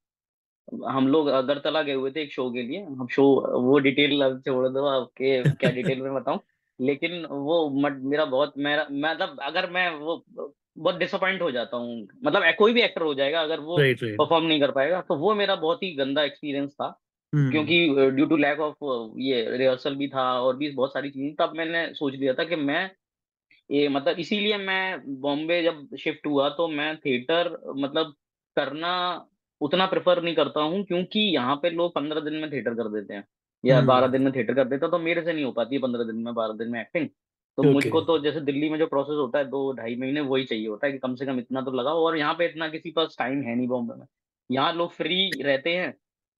हम 0.89 1.09
लोग 1.09 1.27
अगरतला 1.27 1.83
गए 1.83 1.93
हुए 1.93 2.11
थे 2.11 2.23
एक 2.23 2.33
शो 2.33 2.51
के 2.51 2.63
लिए। 2.63 2.83
हम 2.83 3.07
शो 3.07 3.25
वो 3.61 3.79
डिटेल 3.79 4.41
छोड़ 4.47 4.69
दो 4.69 4.87
आपके, 4.87 5.43
क्या 5.43 5.71
डिटेल 5.71 6.03
में 6.03 6.15
बताऊँ? 6.15 6.41
लेकिन 6.81 7.25
वो 7.27 7.69
मेरा 8.11 8.25
बहुत, 8.25 8.53
मेरा 8.59 8.87
मतलब 8.91 9.41
अगर 9.43 9.71
मैं 9.71 9.91
वो 9.91 10.25
बहुत 10.79 10.97
डिसअपॉइंट 10.97 11.43
हो 11.43 11.51
जाता 11.51 11.77
हूँ। 11.77 12.09
मतलब 12.25 12.55
कोई 12.59 12.73
भी 12.73 12.83
एक्टर 12.83 13.03
हो 13.03 13.15
जाएगा 13.15 13.41
अगर 13.41 13.61
वो 13.61 13.79
परफॉर्म 13.79 14.47
नहीं 14.47 14.61
कर 14.61 14.71
पाएगा 14.71 15.01
तो 15.01 15.17
वो 15.17 15.35
मेरा 15.35 15.55
बहुत 15.55 15.83
ही 15.83 15.95
गंदा 15.95 16.23
एक्सपीरियंस 16.23 16.73
था। 16.73 17.01
हम्म। 17.35 17.51
क्योंकि 17.51 17.89
ड्यू 18.11 18.27
टू 18.27 18.37
लैक 18.37 18.61
ऑफ़ 18.61 19.13
ये 19.19 19.57
रिहर्सल 19.57 19.95
भी 19.95 20.09
था 20.09 20.41
और 20.41 20.57
भी 20.57 20.71
बहुत 20.71 20.93
सारी 20.93 21.11
चीज़ें 21.11 21.35
तब 21.35 21.53
मैंने 21.57 21.95
सोच 21.95 22.15
लिया 22.15 22.35
था 22.35 22.45
कि 22.45 22.57
मैं 22.57 22.91
ये 23.71 23.89
मतलब 23.89 24.19
इसीलिए 24.19 24.57
मैं 24.57 25.21
बॉम्बे 25.21 25.63
जब 25.63 25.97
शिफ्ट 25.97 26.27
हुआ 26.27 26.49
तो 26.49 26.69
मैं 26.69 26.97
थिएटर 26.97 27.75
मतलब 27.77 28.15
करना 28.57 29.27
उतना 29.61 29.87
प्रेफर 29.87 30.23
नहीं 30.23 30.35
करता 30.35 30.61
हूँ 30.61 30.85
क्योंकि 30.85 31.21
यहाँ 31.21 31.57
पे 31.57 31.71
लोग 31.71 31.95
पंद्रह 31.95 32.21
दिन 32.21 32.35
में 32.35 32.53
थिएटर 32.53 32.75
कर 32.75 32.89
देते 32.89 33.15
हैं 33.15 33.25
या 33.65 33.81
बारह 33.81 34.03
हम्म 34.03 34.13
दिन 34.13 34.23
में 34.23 34.33
थिएटर 34.33 34.55
कर 34.55 34.65
देते 34.65 34.87
हैं 34.87 34.91
तो 34.91 34.99
मेरे 34.99 35.23
से 35.23 35.33
नहीं 35.33 35.45
हो 35.45 35.53
पाती 35.53 35.75
है 35.75 35.83
पंद्रह 35.83 36.05
दिन 36.05 36.17
में 36.17 36.35
बारह 36.35 36.53
दिन 36.53 36.69
में 36.69 36.81
एक्टिंग 36.81 37.09
तो 37.59 37.63
ओके। 37.63 37.73
मुझको 37.73 38.01
तो 38.03 38.19
जैसे 38.19 38.41
दिल्ली 38.43 38.69
में 38.71 38.79
जो 38.79 38.87
प्रोसेस 38.87 39.17
होता 39.17 39.39
है 39.39 39.45
दो 39.47 39.73
ढाई 39.75 39.97
महीने 39.97 40.21
वही 40.23 40.45
चाहिए 40.45 40.67
होता 40.69 40.87
है 40.87 40.93
कि 40.93 40.99
कम 40.99 41.15
से 41.15 41.27
कम 41.27 41.39
इतना 41.39 41.61
तो 41.63 41.73
लगाओ 41.73 42.05
और 42.07 42.17
यहाँ 42.19 42.35
पे 42.35 42.47
इतना 42.47 42.69
किसी 42.69 42.91
पास 42.91 43.17
टाइम 43.19 43.43
है 43.43 43.55
नहीं 43.57 43.69
बॉम्बे 43.69 43.95
में। 43.95 44.07
यहाँ 44.51 44.73
लोग 44.75 44.93
फ्री 44.93 45.31
रहते 45.43 45.71
हैं 45.71 45.93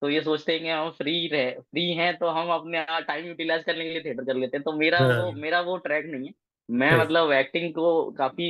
तो 0.03 0.09
ये 0.11 0.21
सोचते 0.23 0.53
हैं 0.53 0.63
कि 0.63 0.69
हम 0.69 0.91
फ्री 0.93 1.27
रह 1.29 1.51
फ्री 1.53 1.89
हैं 1.95 2.17
तो 2.19 2.29
हम 2.31 2.49
अपने 2.53 2.85
टाइम 3.03 3.27
यूटिलाइज 3.27 3.65
करने 3.65 3.85
के 3.85 3.91
लिए 3.91 4.03
थिएटर 4.03 4.25
कर 4.25 4.35
लेते 4.37 4.57
हैं। 4.57 4.65
तो 4.65 4.73
मेरा 4.75 4.99
वो 5.01 5.13
हाँ 5.13 5.33
मेरा 5.35 5.61
वो 5.63 5.77
ट्रैक 5.79 6.07
नहीं 6.07 6.27
है। 6.27 6.33
मैं 6.69 6.97
मतलब 6.99 7.33
एक्टिंग 7.33 7.73
को 7.75 8.11
काफ़ी 8.13 8.49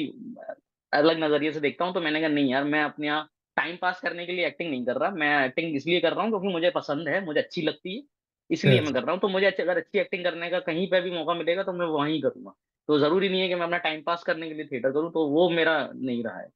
अलग 0.92 1.22
नज़रिए 1.24 1.52
से 1.52 1.60
देखता 1.60 1.84
हूँ 1.84 1.94
तो 1.94 2.00
मैंने 2.00 2.20
कहा 2.20 2.28
नहीं 2.30 2.50
यार 2.50 2.64
मैं 2.66 2.82
अपने 2.84 3.06
यहाँ 3.06 3.28
टाइम 3.56 3.76
पास 3.82 4.00
करने 4.00 4.26
के 4.26 4.32
लिए 4.32 4.46
एक्टिंग 4.46 4.70
नहीं 4.70 4.84
कर 4.86 4.96
रहा। 4.96 5.10
मैं 5.12 5.46
एक्टिंग 5.46 5.76
इसलिए 5.76 6.00
कर 6.00 6.12
रहा 6.12 6.22
हूँ 6.22 6.30
क्योंकि 6.30 6.48
मुझे 6.48 6.70
पसंद 6.70 7.08
है 7.08 7.24
मुझे 7.24 7.40
अच्छी 7.40 7.62
लगती 7.62 7.96
है। 7.96 8.02
इसलिए 8.50 8.80
मैं 8.80 8.92
कर 8.94 9.02
रहा 9.02 9.12
हूँ। 9.12 9.20
तो 9.20 9.28
मुझे 9.28 9.46
अगर 9.46 9.76
अच्छी 9.76 9.98
एक्टिंग 9.98 10.24
करने 10.24 10.50
का 10.50 10.60
कहीं 10.62 10.86
पे 10.90 11.00
भी 11.00 11.10
मौका 11.10 11.34
मिलेगा 11.34 11.62
तो 11.62 11.72
मैं 11.72 11.86
वहीं 11.88 12.20
करूँगा। 12.22 12.54
तो 12.88 12.98
ज़रूरी 12.98 13.28
नहीं 13.28 13.40
है 13.40 13.48
कि 13.48 13.54
मैं 13.54 13.62
अपना 13.62 13.78
टाइम 13.80 14.02
पास 14.02 14.22
करने 14.22 14.48
के 14.48 14.54
लिए 14.54 14.64
थिएटर 14.66 14.90
करूँ 14.90 15.12
तो 15.12 15.26
वो 15.28 15.48
मेरा 15.50 15.78
नहीं 15.94 16.22
रहा 16.24 16.38
है। 16.38 16.48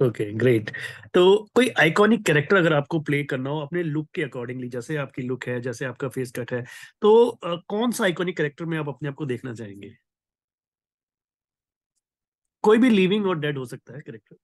ओके 0.00 0.24
ग्रेट 0.32 0.70
तो 1.14 1.22
कोई 1.54 1.68
आइकॉनिक 1.80 2.24
कैरेक्टर 2.26 2.56
अगर 2.56 2.72
आपको 2.72 3.00
प्ले 3.00 3.22
करना 3.24 3.50
हो 3.50 3.58
अपने 3.60 3.82
लुक 3.82 4.08
के 4.14 4.22
अकॉर्डिंगली 4.22 4.68
जैसे 4.68 4.96
आपकी 4.96 5.22
लुक 5.22 5.44
है 5.48 5.60
जैसे 5.60 5.84
आपका 5.84 6.08
फेस 6.08 6.32
कट 6.38 6.52
है 6.52 6.62
तो 7.02 7.10
कौन 7.68 7.92
सा 7.92 8.04
आइकॉनिक 8.04 8.36
कैरेक्टर 8.36 8.64
में 8.64 8.78
आप 8.78 8.88
अपने 8.88 9.08
आप 9.08 9.14
को 9.14 9.26
देखना 9.26 9.54
चाहेंगे? 9.54 9.94
कोई 12.64 12.78
भी 12.78 12.88
लिविंग 12.90 13.26
और 13.26 13.38
डेड 13.40 13.58
हो 13.58 13.64
सकता 13.66 13.94
है 13.94 14.00
कैरेक्टर 14.00 14.36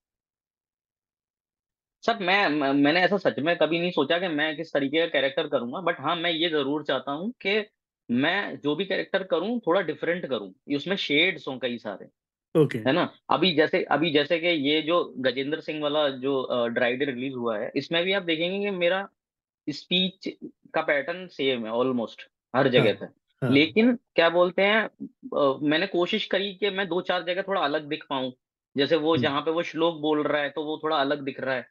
सर 2.04 2.18
मैं 2.20 2.48
मैं- 2.50 2.74
मैंने 2.76 3.00
ऐसा 3.02 3.16
सच 3.18 3.38
में 3.40 3.56
कभी 3.58 3.78
नहीं 3.80 3.90
सोचा 3.92 4.18
कि 4.18 4.28
मैं 4.30 4.54
किस 4.56 4.72
तरीके 4.72 5.00
का 5.00 5.06
कैरेक्टर 5.10 5.48
करूँगा 5.48 5.80
बट 5.82 6.00
हाँ 6.00 6.14
मैं 6.16 6.30
ये 6.32 6.48
ज़रूर 6.50 6.84
चाहता 6.84 7.12
हूँ 7.12 7.30
कि 7.40 7.64
मैं 8.08 8.58
जो 8.60 8.74
भी 8.76 8.84
कैरेक्टर 8.86 9.22
करूँ 9.26 9.58
थोड़ा 9.60 9.80
डिफरेंट 9.82 10.26
करूँ 10.26 10.52
उसमें 10.76 10.96
शेड्स 10.98 11.48
हों 11.48 11.58
कई 11.58 11.78
सारे 11.78 12.06
ओके। 12.54 12.80
है 12.84 12.92
ना? 12.92 13.02
अभी 13.30 13.54
जैसे 13.54 13.82
अभी 13.92 14.10
जैसे 14.12 14.38
कि 14.40 14.48
ये 14.64 14.80
जो 14.82 15.04
गजेंद्र 15.20 15.60
सिंह 15.62 15.82
वाला 15.82 16.08
जो 16.18 16.68
ड्राइडे 16.70 17.04
रिलीज़ 17.06 17.34
हुआ 17.36 17.58
है 17.58 17.70
इसमें 17.76 18.04
भी 18.04 18.12
आप 18.14 18.22
देखेंगे 18.24 18.60
कि 18.62 18.70
मेरा 18.76 19.08
स्पीच 19.66 20.28
का 20.74 20.82
पैटर्न 20.82 21.26
सेम 21.30 21.64
है 21.66 21.72
ऑलमोस्ट 21.74 22.22
हर 22.54 22.68
हाँ 22.68 22.70
जगह 22.70 22.92
पे। 22.94 23.06
हाँ। 23.42 23.50
लेकिन 23.50 23.94
क्या 24.14 24.28
बोलते 24.30 24.62
हैं 24.64 24.82
अ, 24.84 25.58
मैंने 25.64 25.86
कोशिश 25.88 26.26
करी 26.28 26.54
कि 26.56 26.70
मैं 26.72 26.86
दो 26.88 27.00
चार 27.02 27.24
जगह 27.24 27.42
थोड़ा 27.42 27.60
अलग 27.62 27.88
दिख 27.88 28.04
पाऊँ 28.10 28.32
जैसे 28.76 28.96
वो 28.98 29.16
हम्म। 29.16 29.22
जहाँ 29.22 29.40
पे 29.42 29.50
वो 29.52 29.62
श्लोक 29.64 30.00
बोल 30.00 30.22
रहा 30.24 30.42
है 30.42 30.50
तो 30.52 30.64
वो 30.64 30.78
थोड़ा 30.82 30.96
अलग 30.98 31.22
दिख 31.24 31.40
रहा 31.40 31.54
है 31.54 31.66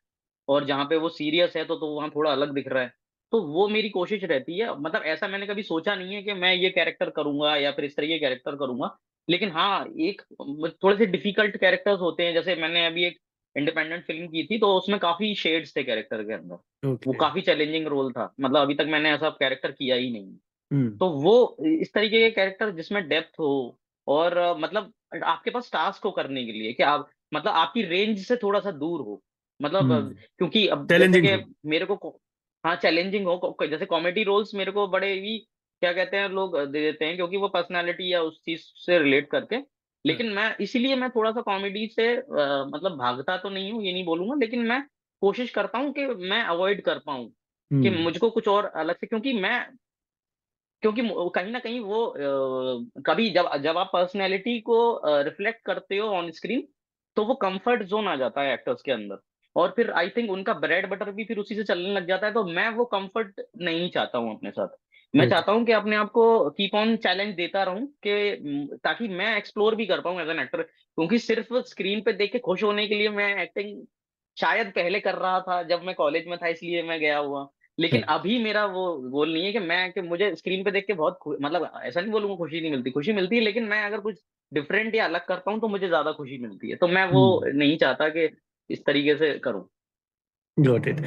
और 0.48 0.66
जहाँ 0.66 0.86
पे 0.86 0.96
वो 0.96 1.10
सीरियस 1.10 1.56
है 1.58 1.66
तो 1.66 1.76
तो 1.76 1.88
वहाँ 1.88 2.10
थोड़ा 2.10 2.32
अलग 2.32 2.54
दिख 2.54 2.68
रहा 2.68 2.84
है। 2.84 2.92
तो 3.32 3.42
वो 3.44 3.68
मेरी 3.68 3.90
कोशिश 3.90 4.24
रहती 4.24 4.58
है 4.60 4.76
मतलब 4.80 5.04
ऐसा 5.04 5.28
मैंने 5.28 5.48
कभी 5.48 5.64
सोचा 5.64 5.96
नहीं 5.96 6.16
है 6.16 6.22
कि 6.24 6.34
मैं 6.34 6.54
ये 6.54 6.70
कैरेक्टर 6.70 7.10
करूँगा 7.10 7.56
या 7.56 7.72
फिर 7.72 7.86
इस 7.86 7.96
तरह 7.96 8.08
के 8.08 8.20
कैरेक्टर 8.20 8.56
करूँगा। 8.56 8.96
लेकिन 9.30 9.52
हाँ 9.52 9.86
एक 10.00 10.22
थोड़े 10.84 10.98
से 10.98 11.06
डिफ़िकल्ट 11.06 11.58
कैरेक्टर्स 11.58 12.00
होते 12.00 12.26
हैं 12.26 12.34
जैसे 12.34 12.56
मैंने 12.56 12.86
अभी 12.86 13.06
एक 13.06 13.18
इंडिपेंडेंट 13.56 14.04
फ़िल्म 14.06 14.28
की 14.28 14.44
थी 14.44 14.60
तो 14.60 14.74
उसमें 14.78 15.00
काफ़ी 15.00 15.34
शेड्स 15.36 15.76
थे 15.76 15.84
कैरेक्टर 15.84 16.24
के 16.24 16.34
अंदर। 16.34 16.56
वो 17.08 17.14
काफ़ी 17.14 17.42
चैलेंजिंग 17.42 17.88
रोल 17.88 18.12
था 18.12 18.34
मतलब 18.40 18.62
अभी 18.62 18.76
तक 18.76 18.86
मैंने 18.90 19.12
ऐसा 19.12 19.30
कैरेक्टर 19.30 19.72
किया 19.72 19.96
ही 19.96 20.12
नहीं। 20.12 20.38
हम्म 20.72 20.90
तो 20.98 21.10
वो 21.10 21.58
इस 21.66 21.94
तरीके 21.94 22.20
के 22.20 22.30
कैरेक्टर 22.30 22.72
जिसमें 22.72 23.08
डेप्थ 23.10 23.40
हो 23.40 23.80
और 24.08 24.38
मतलब 24.60 24.94
आपके 25.24 25.52
पास 25.52 25.70
टास्क 25.74 26.04
हो 26.04 26.12
करने 26.12 26.46
के 26.46 26.52
लिए 26.52 26.74
कि 26.74 26.84
आप 26.84 27.10
मतलब 27.34 27.52
आपकी 27.54 27.82
रेंज 27.82 28.20
से 28.20 28.36
थोड़ा 28.36 28.60
सा 28.60 28.72
दूर 28.72 29.02
हो। 29.02 29.22
मतलब 29.62 29.92
हम्म। 29.92 30.14
क्योंकि 30.38 30.68
अब 30.68 30.88
जैसे 30.88 31.00
चैलेंजिंग 31.00 31.28
कि 31.28 31.44
हो। 31.44 31.70
मेरे 31.70 31.86
को 31.86 32.22
हाँ 32.64 32.76
चैलेंजिंग 32.76 33.26
हो 33.28 33.58
जैसे 33.70 33.86
कॉमेडी 33.86 34.24
रोल्स 34.24 34.54
मेरे 34.56 34.72
को 34.72 34.88
बड़े 34.88 35.14
ही 35.14 35.38
क्या 35.82 35.94
कहते 35.94 36.18
हैं 36.18 36.30
लोग 36.30 36.58
दे 36.60 36.82
देते 36.82 37.06
हैं 37.06 37.16
क्योंकि 37.16 37.38
वो 37.38 37.48
पर्सनालिटी 37.48 38.14
या 38.14 38.22
उस 38.22 38.42
चीज़ 38.46 38.62
से 38.62 39.00
रिलेट 39.00 39.30
करके। 39.30 39.56
हाँ 39.56 39.66
लेकिन 40.06 40.32
मैं 40.32 40.56
इसीलिए 40.60 40.96
मैं 40.96 41.10
थोड़ा 41.10 41.32
सा 41.32 41.42
कॉमेडी 41.42 41.88
से 41.88 42.16
अ, 42.16 42.22
मतलब 42.74 42.98
भागता 42.98 43.38
तो 43.38 43.50
नहीं 43.50 43.72
हूँ 43.72 43.84
ये 43.84 43.94
नहीं 43.94 44.06
बोलूँगा 44.06 44.36
लेकिन 44.36 44.60
मैं 44.60 44.84
कोशिश 45.22 45.50
करता 45.50 45.78
हूँ 45.78 45.92
कि 45.94 46.06
मैं 46.06 46.44
अवॉइड 46.44 46.82
कर 46.82 47.00
पाऊँ 47.00 47.28
कि 47.28 47.88
हम्म। 47.88 48.02
मुझको 48.02 48.30
कुछ 48.30 48.48
और 48.48 48.66
अलग 48.66 48.96
से 48.96 49.08
क्योंकि 49.08 49.34
मैं 49.34 49.66
क्योंकि 50.82 51.02
कहीं 51.36 51.52
ना 51.52 51.60
कहीं 51.60 51.80
वो 51.80 52.06
आ, 52.06 53.02
कभी 53.02 53.30
जब 53.30 53.50
जब 53.58 53.78
आप 53.78 53.90
पर्सनैलिटी 53.94 54.60
को 54.62 55.02
रिफ्लेक्ट 55.06 55.66
करते 55.66 55.98
हो 55.98 56.08
ऑन 56.08 56.32
स्क्रीन 56.32 56.68
तो 57.16 57.26
वो 57.26 57.36
कंफर्ट 57.36 57.84
जोन 57.84 58.08
आ 58.08 58.16
जाता 58.16 58.42
है 58.42 58.54
एक्टर्स 58.54 58.82
के 58.82 58.92
अंदर। 58.92 59.16
और 59.56 59.74
फिर 59.76 59.92
आई 59.92 60.10
थिंक 60.10 60.32
उनका 60.32 60.54
ब्रेड 60.54 60.90
बटर 60.90 61.12
भी 61.12 61.24
फिर 61.24 61.38
उसी 61.38 61.56
से 61.56 61.64
चलने 61.64 61.94
लग 61.94 62.08
जाता 62.08 62.28
है 62.28 62.34
तो 62.34 62.44
मैं 62.44 62.70
वो 62.70 62.86
कंफर्ट 62.86 63.42
नहीं 63.62 63.90
चाहता 63.90 64.18
हूँ 64.18 64.36
अपने 64.36 64.52
साथ। 64.52 64.68
मैं 65.14 65.30
चाहता 65.30 65.52
हूँ 65.52 65.66
कि 65.66 65.72
अपने 65.72 65.96
आप 65.96 66.12
को 66.12 66.50
कीप 66.50 66.76
ऑन 66.76 66.96
चैलेंज 66.98 67.36
देता 67.36 67.64
रहूँ 67.64 67.86
कि 68.08 68.78
ताकि 68.84 69.08
मैं 69.08 69.36
एक्सप्लोर 69.38 69.76
भी 69.76 69.86
कर 69.86 70.02
पाऊँ 70.02 70.22
एज 70.22 70.30
एन 70.30 70.40
एक्टर 70.40 70.62
क्योंकि 70.62 71.20
सिर्फ़ 71.20 71.54
स्क्रीन 71.68 72.02
पे 72.02 72.14
देख 72.14 72.32
के 72.32 72.40
खुश 72.40 72.64
होने 72.64 72.88
के 72.88 72.96
लिए 72.96 73.10
मैं 73.10 73.36
एक्टिंग 73.44 73.86
शायद 74.38 74.68
पहले 74.68 75.00
कर 75.00 75.16
रहा 75.16 75.40
था 75.40 75.62
जब 75.64 75.84
मैं 75.84 75.96
कॉलेज 75.96 76.28
में 76.28 76.38
था 76.38 76.48
इसलिए 76.48 76.84
मैं 76.84 77.00
गया 77.00 77.18
हुआ। 77.18 77.48
लेकिन 77.78 78.02
अभी 78.02 78.38
मेरा 78.44 78.66
वो 78.66 79.10
गोल 79.10 79.34
नहीं 79.34 79.46
है 79.46 79.52
कि 79.52 79.60
मैं 79.60 79.92
कि 79.92 80.02
मुझे 80.02 80.36
स्क्रीन 80.36 80.64
पे 80.64 80.72
देख 80.72 80.86
के 80.88 80.94
बहुत 80.94 81.20
मतलब 81.42 81.70
ऐसा 81.84 82.02
नहीं 82.02 82.12
बोलूँगा 82.12 82.36
खुशी 82.36 82.62
नहीं 82.62 82.72
मिलती। 82.72 82.92
खुशी 82.92 83.14
मिलती 83.14 83.36
है 83.36 83.42
लेकिन 83.42 83.64
मैं 83.64 83.84
अगर 83.84 84.00
कुछ 84.00 84.20
डिफरेंट 84.52 84.96
या 84.96 85.06
अलग 85.06 85.26
करता 85.26 85.52
हूँ 85.52 85.60
तो 85.60 85.68
मुझे 85.68 85.88
ज़्यादा 85.88 86.12
खुशी 86.12 86.38
मिलती 86.38 86.70
है। 86.70 86.76
तो 86.76 86.88
मैं 86.88 87.06
वो 87.06 87.40
हम्म। 87.40 87.58
नहीं 87.58 87.78
चाहता 87.78 88.10
कि 88.10 88.28
इस 88.70 88.86
तरीके 88.86 89.16
से 89.16 89.38
करूँ। 89.40 89.68
गॉट 90.58 90.88
इट 90.88 91.00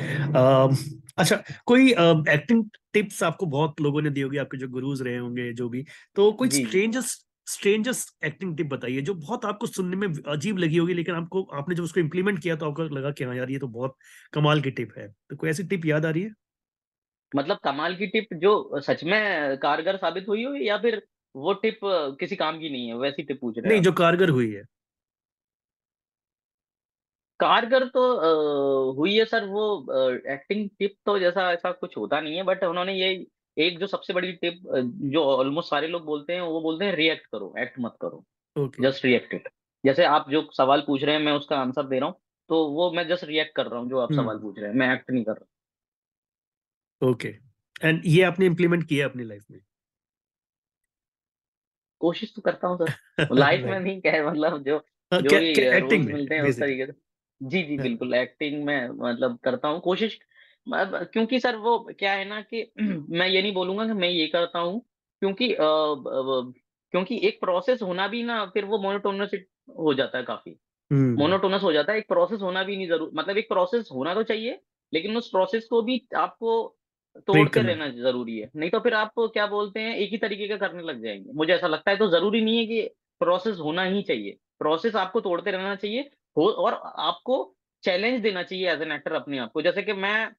अच्छा 1.18 1.42
कोई 1.66 1.90
एक्टिंग 1.90 2.64
uh, 2.64 2.70
टिप्स 2.92 3.22
आपको 3.22 3.46
बहुत 3.46 3.80
लोगों 3.80 4.02
ने 4.02 4.10
दी 4.10 4.20
होगी 4.20 4.36
आपके 4.36 4.58
जो 4.58 4.68
गुरुज 4.68 5.02
रहे 5.02 5.16
होंगे 5.16 5.52
जो 5.52 5.68
भी। 5.68 5.84
तो 6.16 6.30
कोई 6.32 6.50
स्ट्रेंजेस्ट 6.50 7.26
स्ट्रेंजेस्ट 7.46 8.24
एक्टिंग 8.24 8.56
टिप 8.56 8.66
बताइए 8.66 9.00
जो 9.00 9.14
बहुत 9.14 9.44
आपको 9.44 9.66
सुनने 9.66 9.96
में 9.96 10.08
अजीब 10.28 10.58
लगी 10.58 10.76
होगी 10.76 10.94
लेकिन 10.94 11.14
आपको 11.14 11.42
आपने 11.52 11.74
जब 11.74 11.82
उसको 11.82 12.00
इम्प्लीमेंट 12.00 12.42
किया 12.42 12.56
तो 12.56 12.66
आपको 12.66 12.82
लगा 12.96 13.10
कि 13.10 13.24
हाँ 13.24 13.36
यार 13.36 13.50
ये 13.50 13.58
तो 13.58 13.68
बहुत 13.68 13.94
कमाल 14.32 14.60
की 14.60 14.70
टिप 14.70 14.92
है। 14.98 15.08
तो 15.30 15.36
कोई 15.36 15.50
ऐसी 15.50 15.62
टिप 15.62 15.86
याद 15.86 16.06
आ 16.06 16.10
रही 16.10 16.22
है? 16.22 16.32
मतलब 17.36 17.58
कमाल 17.64 17.96
की 17.96 18.06
टिप 18.06 18.34
जो 18.34 18.80
सच 18.80 19.04
में 19.04 19.56
कारगर 19.58 19.96
साबित 19.96 20.24
हुई 20.28 20.44
हो 20.44 20.54
या 20.54 20.76
फिर 20.78 21.02
वो 21.34 21.52
टिप 21.54 21.80
किसी 22.20 22.36
काम 22.36 22.58
की 22.58 22.70
नहीं 22.70 22.86
है 22.88 22.98
वैसी 22.98 23.22
टिप 23.22 23.38
पूछ 23.40 23.58
रहे 23.58 23.68
नहीं 23.68 23.82
जो 23.82 23.92
कारगर 23.92 24.28
हुई 24.28 24.52
है। 24.52 24.62
कारगर 27.40 27.84
तो 27.88 28.16
आ, 28.16 28.94
हुई 28.96 29.16
है 29.16 29.24
सर 29.24 29.44
वो 29.44 29.64
एक्टिंग 30.32 30.70
टिप 30.78 30.96
तो 31.06 31.18
जैसा 31.18 31.52
ऐसा 31.52 31.72
कुछ 31.72 31.96
होता 31.96 32.20
नहीं 32.20 32.36
है 32.36 32.42
बट 32.42 32.64
उन्होंने 32.64 32.94
ये 32.94 33.26
एक 33.56 33.78
जो 33.78 33.86
सबसे 33.86 34.12
बड़ी 34.12 34.32
टिप 34.32 34.60
जो 35.12 35.24
ऑलमोस्ट 35.24 35.70
सारे 35.70 35.86
लोग 35.86 36.04
बोलते 36.04 36.32
हैं 36.32 36.40
वो 36.40 36.60
बोलते 36.60 36.84
हैं 36.84 36.94
रिएक्ट 36.96 37.26
करो 37.26 37.54
एक्ट 37.58 37.78
मत 37.78 37.96
करो। 38.00 38.24
जस्ट 38.80 39.04
रिएक्ट 39.04 39.34
इट 39.34 39.48
जैसे 39.84 40.04
आप 40.04 40.30
जो 40.30 40.50
सवाल 40.52 40.80
पूछ 40.80 41.04
रहे 41.04 41.14
हैं 41.14 41.22
मैं 41.22 41.32
उसका 41.32 41.56
आंसर 41.56 41.86
दे 41.86 41.98
रहा 41.98 42.08
हूँ 42.08 42.20
तो 42.48 42.68
वो 42.68 42.90
मैं 42.92 43.08
जस्ट 43.08 43.24
रिएक्ट 43.24 43.54
कर 43.56 43.66
रहा 43.66 43.80
हूँ 43.80 43.88
जो 43.88 43.98
आप 43.98 44.12
सवाल 44.12 44.36
हम्म। 44.36 44.42
पूछ 44.42 44.58
रहे 44.58 44.70
हैं 44.70 44.76
मैं 44.76 44.94
एक्ट 44.94 45.10
नहीं 45.10 45.24
कर 45.24 45.32
रहा। 45.32 47.08
ओके 47.10 47.28
एंड 47.84 48.02
ये 48.04 48.22
आपने 48.22 48.46
इम्प्लीमेंट 48.46 48.88
किया 48.88 49.08
अपनी 49.08 49.24
लाइफ 49.24 49.44
में? 49.50 49.60
कोशिश 52.00 52.32
तो 52.36 52.42
करता 52.42 52.68
हूँ 52.68 52.78
सर। 52.78 52.92
लाइफ 53.32 53.64
में 53.64 53.80
नहीं 53.80 54.00
क्या 54.00 54.30
मतलब 54.30 54.62
जो 54.62 54.76
हाँ, 54.76 55.20
जो 55.20 55.38
भी 55.38 55.50
एक्टिंग 55.50 56.06
मिलते 56.06 56.34
हैं 56.34 56.42
उस 56.42 56.60
तरीके 56.60 56.86
से। 56.86 57.07
जी 57.40 57.62
जी 57.64 57.76
हाँ। 57.76 57.88
बिल्कुल 57.88 58.14
एक्टिंग 58.14 58.64
में 58.64 58.88
मतलब 58.90 59.38
करता 59.44 59.68
हूँ 59.68 59.80
कोशिश 59.80 60.18
क्योंकि 60.66 61.38
सर 61.40 61.56
वो 61.56 61.78
क्या 61.98 62.12
है 62.12 62.24
ना 62.24 62.40
कि 62.44 62.62
मैं 63.10 63.26
ये 63.28 63.42
नहीं 63.42 63.52
बोलूँगा 63.54 63.86
कि 63.86 63.92
मैं 63.92 64.08
ये 64.08 64.26
करता 64.28 64.58
हूँ 64.58 64.80
क्योंकि 65.22 65.52
आ, 65.54 65.58
क्योंकि 66.94 67.20
एक 67.28 67.40
प्रोसेस 67.40 67.82
होना 67.82 68.06
भी 68.08 68.22
ना 68.22 68.44
फिर 68.46 68.64
वो 68.64 68.78
मोनोटोनस 68.78 69.30
हो 69.78 69.94
जाता 69.94 70.18
है 70.18 70.24
काफ़ी 70.24 70.56
मोनोटोनस। 71.16 71.62
हो 71.62 71.72
जाता 71.72 71.92
है 71.92 71.98
एक 71.98 72.08
प्रोसेस 72.08 72.40
होना 72.42 72.62
भी 72.64 72.76
नहीं 72.76 72.88
ज़रूर 72.88 73.10
मतलब 73.14 73.38
एक 73.38 73.48
प्रोसेस 73.48 73.88
होना 73.92 74.14
तो 74.14 74.22
चाहिए 74.24 74.60
लेकिन 74.92 75.16
उस 75.16 75.28
प्रोसेस 75.30 75.66
को 75.66 75.82
भी 75.82 76.02
आपको 76.16 76.52
तोड़ते 77.26 77.62
रहना 77.62 77.88
ज़रूरी 77.92 78.38
है 78.38 78.50
नहीं 78.56 78.70
तो 78.70 78.80
फिर 78.80 78.94
आप 78.94 79.12
क्या 79.18 79.46
बोलते 79.46 79.80
हैं 79.80 79.94
एक 79.96 80.10
ही 80.10 80.18
तरीके 80.18 80.48
का 80.48 80.56
करने 80.58 80.82
लग 80.82 81.02
जाएँगे 81.02 81.32
मुझे 81.34 81.52
ऐसा 81.54 81.66
लगता 81.66 81.90
है 81.90 81.96
तो 81.96 82.08
ज़रूरी 82.10 82.40
नहीं 82.42 82.58
है 82.58 82.66
कि 82.66 82.82
प्रोसेस 83.20 83.58
होना 83.60 83.84
ही 83.84 84.02
चाहिए 84.02 84.38
प्रोसेस 84.58 84.96
आपको 84.96 85.20
तोड़ते 85.20 85.50
रहना 85.50 85.74
चाहिए 85.76 86.10
हो 86.38 86.48
और 86.48 86.74
आपको 86.98 87.54
चैलेंज 87.82 88.20
देना 88.20 88.42
चाहिए 88.42 88.70
एज 88.72 88.82
एन 88.82 88.92
एक्टर 88.92 89.12
अपने 89.12 89.38
आप 89.38 89.52
को। 89.52 89.62
जैसे 89.62 89.82
कि 89.82 89.92
मैं 89.92 90.30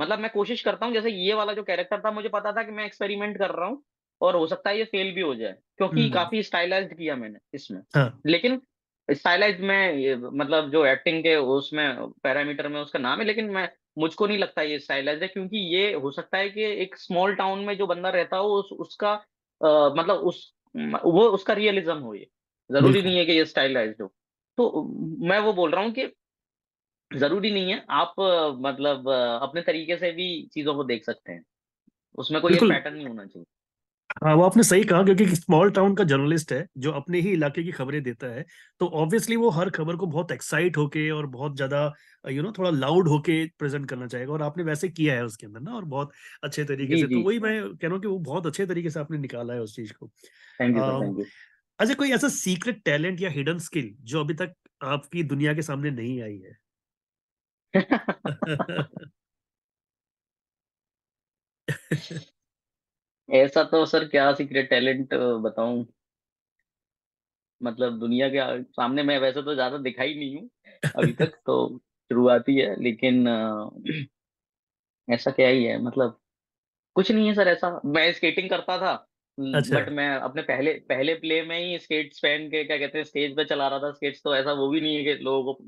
मतलब 0.00 0.18
मैं 0.18 0.30
कोशिश 0.30 0.62
करता 0.62 0.86
हूँ 0.86 0.94
जैसे 0.94 1.10
ये 1.10 1.34
वाला 1.34 1.52
जो 1.52 1.62
कैरेक्टर 1.62 2.00
था 2.00 2.10
मुझे 2.10 2.28
पता 2.28 2.52
था 2.52 2.62
कि 2.62 2.72
मैं 2.72 2.84
एक्सपेरिमेंट 2.84 3.38
कर 3.38 3.50
रहा 3.50 3.68
हूँ 3.68 3.82
और 4.20 4.36
हो 4.36 4.46
सकता 4.46 4.70
है 4.70 4.78
ये 4.78 4.84
फेल 4.84 5.12
भी 5.14 5.20
हो 5.20 5.34
जाए 5.34 5.52
क्योंकि 5.78 6.00
हम्म। 6.00 6.12
काफ़ी 6.14 6.42
स्टाइलाइज्ड 6.42 6.94
किया 6.96 7.16
मैंने 7.16 7.38
इसमें। 7.54 7.80
हाँ. 7.96 8.20
लेकिन 8.26 8.60
स्टाइलाइज 9.10 9.60
में 9.60 10.14
मतलब 10.16 10.70
जो 10.70 10.86
एक्टिंग 10.86 11.22
के 11.22 11.36
उसमें 11.36 12.10
पैरामीटर 12.22 12.68
में 12.68 12.80
उसका 12.80 12.98
नाम 12.98 13.18
है 13.18 13.24
लेकिन 13.24 13.50
मैं 13.50 13.68
मुझको 13.98 14.26
नहीं 14.26 14.38
लगता 14.38 14.62
ये 14.62 14.78
स्टाइलाइज 14.78 15.22
है 15.22 15.28
क्योंकि 15.28 15.58
ये 15.76 15.92
हो 15.92 16.10
सकता 16.10 16.38
है 16.38 16.48
कि 16.48 16.64
एक 16.64 16.96
स्मॉल 16.96 17.34
टाउन 17.34 17.58
में 17.58 17.76
जो 17.76 17.86
बंदा 17.86 18.08
रहता 18.08 18.36
हो 18.36 18.48
उस, 18.48 18.72
उसका 18.72 19.10
आ, 19.10 19.88
मतलब 19.88 20.16
उस 20.16 20.54
वो 21.04 21.28
उसका 21.28 21.52
रियलिज्म 21.52 21.98
हो 21.98 22.14
ये। 22.14 22.28
ज़रूरी 22.70 23.02
नहीं 23.02 23.18
है 23.18 23.24
कि 23.24 23.32
ये 23.32 23.44
स्टाइलाइज 23.44 23.96
हो। 24.00 24.12
तो 24.58 24.82
मैं 25.26 25.38
वो 25.40 25.52
बोल 25.54 25.70
रहा 25.72 25.84
हूँ 25.84 25.92
कि 25.92 26.06
ज़रूरी 27.10 27.50
नहीं 27.50 27.70
है 27.70 27.84
आप 27.92 28.14
मतलब 28.60 29.08
अपने 29.42 29.62
तरीके 29.62 29.96
से 29.98 30.10
भी 30.12 30.26
चीज़ों 30.48 30.74
को 30.74 30.84
देख 30.86 31.04
सकते 31.04 31.32
हैं। 31.32 31.42
उसमें 32.18 32.40
कोई 32.42 32.60
पैटर्न 32.64 32.96
नहीं 32.96 33.08
होना 33.08 33.26
चाहिए। 33.26 33.44
हाँ 34.22 34.34
वो 34.36 34.42
आपने 34.42 34.62
सही 34.62 34.82
कहा 34.84 35.02
क्योंकि 35.04 35.26
स्मॉल 35.28 35.70
टाउन 35.70 35.94
का 35.96 36.04
जर्नलिस्ट 36.04 36.52
है 36.52 36.66
जो 36.78 36.90
अपने 36.92 37.20
ही 37.20 37.30
इलाके 37.32 37.62
की 37.62 37.72
खबरें 37.72 38.02
देता 38.02 38.26
है 38.28 38.44
तो 38.80 38.86
ऑब्वियसली 38.96 39.36
वो 39.36 39.50
हर 39.50 39.70
खबर 39.70 39.96
को 39.96 40.06
बहुत 40.06 40.32
एक्साइट 40.32 40.76
होके 40.76 41.08
और 41.10 41.26
बहुत 41.28 41.56
ज़्यादा 41.56 41.82
यू 42.24 42.42
नो 42.42 42.52
थोड़ा 42.52 42.70
लाउड 42.70 43.08
होके 43.08 43.44
प्रेजेंट 43.58 43.88
करना 43.90 44.06
चाहेगा 44.06 44.32
और 44.32 44.42
आपने 44.42 44.64
वैसे 44.64 44.88
किया 44.90 45.14
है 45.14 45.24
उसके 45.24 45.46
अंदर 45.46 45.60
ना 45.60 45.74
और 45.74 45.84
बहुत 45.86 46.12
अच्छे 46.42 46.64
तरीके 46.64 46.96
से 46.96 47.08
तो 47.08 47.20
वही 47.20 47.38
मैं 47.40 47.60
कह 47.70 47.86
रहा 47.86 47.92
हूँ 47.92 48.00
कि 48.00 48.08
वो 48.08 48.18
बहुत 48.22 48.46
अच्छे 48.46 48.66
तरीके 48.66 48.90
से 48.90 49.00
आपने 49.00 49.18
निकाला 49.18 49.54
है 49.54 49.60
उस 49.60 49.76
चीज़ 49.76 49.92
को। 49.94 50.10
अच्छा 51.78 51.94
कोई 51.94 52.10
ऐसा 52.12 52.28
सीक्रेट 52.28 52.82
टैलेंट 52.84 53.20
या 53.20 53.30
हिडन 53.30 53.58
स्किल 53.60 53.94
जो 54.04 54.20
अभी 54.20 54.34
तक 54.36 54.54
आपकी 54.86 55.22
दुनिया 55.24 55.54
के 55.54 55.62
सामने 55.62 55.90
नहीं 55.92 56.20
आई 56.22 56.38
है? 56.38 56.56
ऐसा 63.28 63.62
तो 63.64 63.84
सर 63.86 64.04
क्या 64.08 64.32
सीक्रेट 64.34 64.68
टैलेंट 64.70 65.14
बताऊँ? 65.42 65.84
मतलब 67.60 67.98
दुनिया 67.98 68.28
के 68.28 68.62
सामने 68.64 69.02
मैं 69.02 69.18
वैसे 69.18 69.42
तो 69.42 69.54
ज़्यादा 69.54 69.78
दिखाई 69.78 70.14
नहीं 70.14 70.36
हूँ 70.36 70.48
अभी 70.94 71.12
तक 71.14 71.34
तो 71.46 71.56
शुरुआती 72.10 72.56
है 72.58 72.74
लेकिन 72.82 73.26
ऐसा 75.08 75.30
क्या 75.30 75.48
ही 75.48 75.64
है 75.64 75.76
मतलब 75.82 76.18
कुछ 76.96 77.10
नहीं 77.12 77.28
है 77.28 77.34
सर 77.34 77.48
ऐसा। 77.48 77.80
मैं 77.86 78.12
स्केटिंग 78.12 78.50
करता 78.50 78.78
था 78.78 78.94
अच्छा। 79.38 79.80
बट 79.80 79.88
मैं 79.88 80.16
अपने 80.16 80.42
पहले 80.42 80.72
पहले 80.72 81.14
प्ले 81.14 81.42
में 81.42 81.58
ही 81.58 81.78
स्केट्स 81.78 82.18
पहन 82.18 82.48
के 82.48 82.64
क्या 82.64 82.78
कहते 82.78 82.98
हैं 82.98 83.04
स्टेज 83.04 83.36
पे 83.36 83.44
चला 83.44 83.68
रहा 83.68 83.78
था 83.78 83.92
स्केट्स 83.92 84.22
तो 84.24 84.36
ऐसा 84.36 84.52
वो 84.52 84.68
भी 84.68 84.80
नहीं 84.80 84.96
है 84.96 85.04
कि 85.04 85.24
लोगों 85.24 85.54
को 85.54 85.64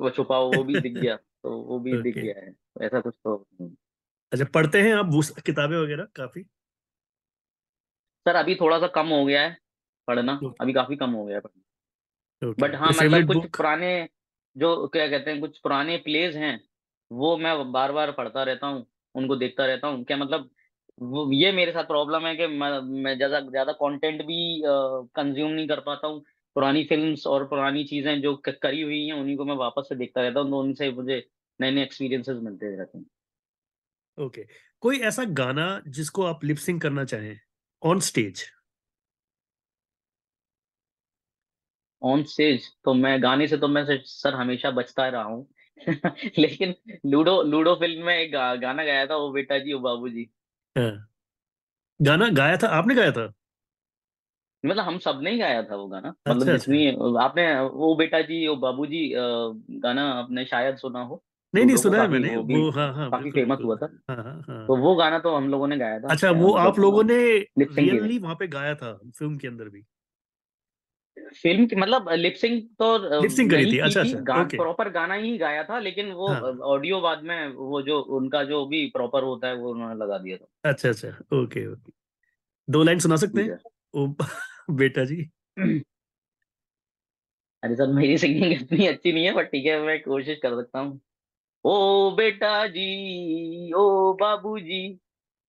वो 0.00 0.10
छुपा 0.10 0.38
वो 0.38 0.64
भी 0.64 0.80
दिख 0.80 0.92
गया 0.92 1.16
तो 1.16 1.50
वो 1.50 1.78
भी 1.84 2.02
दिख 2.02 2.14
गया 2.14 2.34
है 2.40 2.54
ऐसा 2.82 3.00
कुछ 3.00 3.14
तो 3.24 3.46
अच्छा 4.32 4.44
पढ़ते 4.44 4.82
हैं 4.82 4.94
आप 4.94 5.10
किताबें 5.46 5.76
वगैरह 5.76 6.06
काफ़ी? 6.16 6.42
सर 8.26 8.36
अभी 8.36 8.54
थोड़ा 8.54 8.78
सा 8.78 8.86
कम 8.86 9.06
हो 9.06 9.24
गया 9.24 9.42
है 9.42 9.56
पढ़ना 10.08 10.40
अभी 10.60 10.72
काफ़ी 10.72 10.96
कम 10.96 11.10
हो 11.10 11.24
गया 11.24 11.36
है 11.36 11.40
पढ़ना। 11.40 12.52
बट 12.58 12.74
हाँ 12.74 12.92
मतलब 12.92 13.26
कुछ 13.26 13.50
पुराने 13.56 14.08
जो 14.56 14.88
क्या 14.88 15.08
कहते 15.08 15.30
हैं 15.30 15.40
कुछ 15.40 15.58
पुराने 15.58 15.96
प्लेज 15.96 16.36
हैं 16.36 16.60
वो 17.12 17.36
मैं 17.36 17.72
बार 17.72 17.92
बार 17.92 18.12
पढ़ता 18.12 18.42
रहता 18.42 18.66
हूँ 18.66 18.86
उनको 19.14 19.36
देखता 19.36 19.66
रहता 19.66 19.88
हूँ 19.88 20.04
क्या 20.04 20.16
मतलब 20.16 20.50
वो 20.98 21.30
ये 21.32 21.50
मेरे 21.52 21.72
साथ 21.72 21.84
प्रॉब्लम 21.84 22.26
है 22.26 22.34
कि 22.36 22.46
मैं 22.48 23.14
ज़्यादा 23.16 23.40
ज़्यादा 23.42 23.72
कंटेंट 23.74 24.22
भी 24.22 24.38
कंज्यूम 24.66 25.50
नहीं 25.50 25.66
कर 25.68 25.80
पाता 25.82 26.06
हूँ। 26.06 26.20
पुरानी 26.56 26.84
फिल्म्स 26.86 27.26
और 27.26 27.44
पुरानी 27.48 27.84
चीज़ें 27.84 28.20
जो 28.20 28.34
करी 28.48 28.80
हुई 28.82 29.04
हैं 29.06 29.14
उन्हीं 29.14 29.36
को 29.36 29.44
मैं 29.44 29.56
वापस 29.56 29.88
से 29.88 29.94
देखता 29.96 30.22
रहता 30.22 30.40
हूँ 30.40 30.50
तो 30.50 30.60
उनसे 30.60 30.90
मुझे 30.92 31.22
नए 31.60 31.70
नए 31.70 31.82
एक्सपीरियंसेस 31.82 32.38
मिलते 32.42 32.76
रहते 32.76 32.98
हैं। 32.98 33.04
ओके। 34.18 34.40
okay. 34.40 34.52
कोई 34.82 34.98
ऐसा 35.02 35.24
गाना 35.34 35.66
जिसको 35.88 36.22
आप 36.24 36.44
लिपसिंग 36.44 36.80
करना 36.80 37.04
चाहें? 37.06 37.38
ऑन 37.82 38.00
स्टेज 38.02 38.44
ऑन 42.02 42.22
स्टेज 42.24 42.68
तो 42.84 42.92
मैं 42.94 43.22
गाने 43.22 43.46
से 43.48 43.56
तो 43.56 43.68
मैं 43.68 43.84
सर 44.04 44.34
हमेशा 44.34 44.70
बचता 44.70 45.08
रहा 45.08 45.22
हूँ। 45.22 45.46
लेकिन 46.38 46.74
लूडो 47.06 47.40
लूडो 47.44 47.74
फ़िल्म 47.76 48.04
में 48.06 48.14
एक 48.16 48.32
गा, 48.32 48.54
गाना 48.56 48.84
गाया 48.84 49.06
था 49.06 49.16
वो 49.16 49.30
बेटा 49.32 49.58
जी 49.58 49.72
वो 49.72 49.80
बाबू 49.80 50.08
जी। 50.08 50.28
हाँ। 50.76 51.08
गाना 52.00 52.28
गाया 52.28 52.56
था? 52.56 52.68
आपने 52.68 52.94
गाया 52.94 53.10
था? 53.12 53.32
मतलब 54.64 54.84
हम 54.84 54.98
सबने 54.98 55.30
ही 55.30 55.38
गाया 55.38 55.62
था 55.62 55.76
वो 55.76 55.86
गाना। 55.88 56.08
मतलब 56.28 56.40
अच्छा, 56.40 56.52
अच्छा। 56.52 57.22
आपने 57.24 57.44
वो 57.60 57.94
बेटा 57.96 58.20
जी 58.20 58.46
वो 58.48 58.56
बाबू 58.56 58.86
जी 58.86 59.08
गाना 59.80 60.10
आपने 60.12 60.44
शायद 60.44 60.76
सुना 60.76 61.00
हो। 61.00 61.22
नहीं 61.54 61.66
नहीं 61.66 61.76
सुना 61.76 62.02
है 62.02 62.08
मैंने। 62.08 62.36
वो 62.36 62.70
हाँ 62.70 62.92
हाँ 62.94 63.10
काफ़ी 63.10 63.30
फ़ेमस 63.30 63.58
हुआ 63.64 63.76
था। 63.76 63.88
हाँ, 64.10 64.16
हाँ, 64.16 64.44
हाँ, 64.48 64.66
तो 64.66 64.76
वो 64.76 64.94
गाना 64.94 65.18
तो 65.18 65.34
हम 65.36 65.48
लोगों 65.48 65.68
ने 65.68 65.78
गाया 65.78 65.98
था। 66.00 66.08
अच्छा 66.08 66.30
वो 66.30 66.52
आप 66.52 66.78
लोगों 66.78 67.04
ने 67.04 67.18
रियली 67.58 68.18
वहाँ 68.18 68.34
पे 68.34 68.46
गाया 68.46 68.74
था 68.74 68.92
फ़िल्म 69.18 69.36
के 69.38 69.48
अंदर 69.48 69.68
भी? 69.68 69.84
फ़िल्म 71.16 71.66
की 71.66 71.76
मतलब 71.76 72.08
लिपसिंग 72.12 72.60
तो 72.78 73.20
लिपसिंग 73.22 73.50
करी 73.50 73.72
थी। 73.72 73.78
अच्छा 73.78 74.00
अच्छा 74.00 74.18
गा, 74.20 74.42
प्रॉपर 74.44 74.88
गाना 74.90 75.14
ही 75.14 75.36
गाया 75.38 75.62
था 75.64 75.78
लेकिन 75.78 76.10
वो 76.12 76.28
ऑडियो 76.28 76.96
हाँ. 76.96 77.02
बाद 77.02 77.22
में 77.24 77.48
वो 77.48 77.82
जो 77.82 78.00
उनका 78.18 78.42
जो 78.44 78.64
भी 78.66 78.84
प्रॉपर 78.94 79.22
होता 79.22 79.48
है 79.48 79.54
वो 79.54 79.70
उन्होंने 79.70 79.94
लगा 79.94 80.18
दिया 80.18 80.36
था। 80.36 80.70
अच्छा 80.70 80.88
अच्छा 80.88 81.08
ओके 81.36 81.66
ओके 81.66 81.92
दो 82.68 82.82
लाइन 82.82 82.98
सुना 82.98 83.16
सकते 83.16 83.42
हैं? 83.42 83.58
ओ 83.94 84.06
बेटा 84.70 85.04
जी। 85.04 85.16
अरे 87.62 87.74
सर 87.76 87.92
मेरी 87.92 88.18
सिंगिंग 88.18 88.52
इतनी 88.52 88.86
अच्छी 88.86 89.12
नहीं 89.12 89.24
है 89.24 89.34
बट 89.34 89.50
ठीक 89.50 89.66
है 89.66 89.80
मैं 89.80 89.98
कोशिश 90.02 90.38
कर 90.42 90.56
सकता 90.56 90.78
हूँ। 90.78 91.00
ओ 91.64 92.10
बेटा 92.16 92.66
जी 92.66 93.72
ओ 93.72 94.12
बाबू 94.20 94.58
जी 94.58 94.88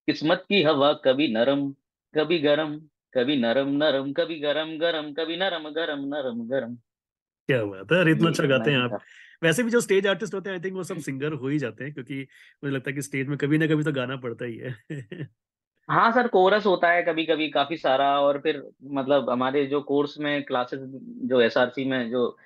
किस्मत 0.07 0.45
की 0.49 0.61
हवा 0.63 0.91
कभी 1.05 1.27
नरम 1.27 1.69
कभी 2.13 2.39
गरम 2.39 2.75
कभी 3.17 3.37
नरम 3.37 3.69
नरम 3.69 4.11
कभी 4.13 4.39
गरम 4.39 4.77
गरम 4.77 5.13
कभी 5.13 5.37
नरम 5.37 5.69
गरम 5.69 5.99
नरम 6.05 6.47
गरम। 6.47 6.75
क्या 7.49 7.63
बात 7.65 7.91
है 7.91 8.11
इतना 8.11 8.29
अच्छा 8.29 8.45
गाते 8.45 8.71
हैं 8.71 8.77
आप। 8.77 9.01
वैसे 9.43 9.63
भी 9.63 9.69
जो 9.69 9.81
स्टेज 9.81 10.07
आर्टिस्ट 10.07 10.33
होते 10.33 10.49
हैं 10.49 10.57
आई 10.57 10.63
थिंक 10.63 10.75
वो 10.75 10.83
सब 10.83 10.97
सिंगर 10.97 11.33
हो 11.33 11.47
ही 11.47 11.59
जाते 11.59 11.83
हैं 11.83 11.93
क्योंकि 11.93 12.27
मुझे 12.63 12.75
लगता 12.75 12.89
है 12.89 12.95
कि 12.95 13.01
स्टेज 13.01 13.27
में 13.27 13.37
कभी 13.37 13.57
ना 13.57 13.67
कभी 13.67 13.83
तो 13.83 13.91
गाना 13.91 14.15
पड़ता 14.15 14.45
ही 14.45 14.57
है। 14.57 14.75
हाँ 15.89 16.11
सर 16.11 16.27
कोरस 16.27 16.65
होता 16.65 16.89
है 16.91 17.03
कभी 17.03 17.25
कभी 17.25 17.49
काफ़ी 17.49 17.77
सारा 17.77 18.19
और 18.19 18.39
फिर 18.39 18.63
मतलब 18.83 19.29
हमारे 19.29 19.65
जो 19.65 19.81
कोर्स 19.81 20.17
में 20.19 20.43
क्लासेस 20.43 20.79
जो 21.25 21.41
एसआरसी 21.41 21.85
में 21.85 22.09
जो 22.09 22.37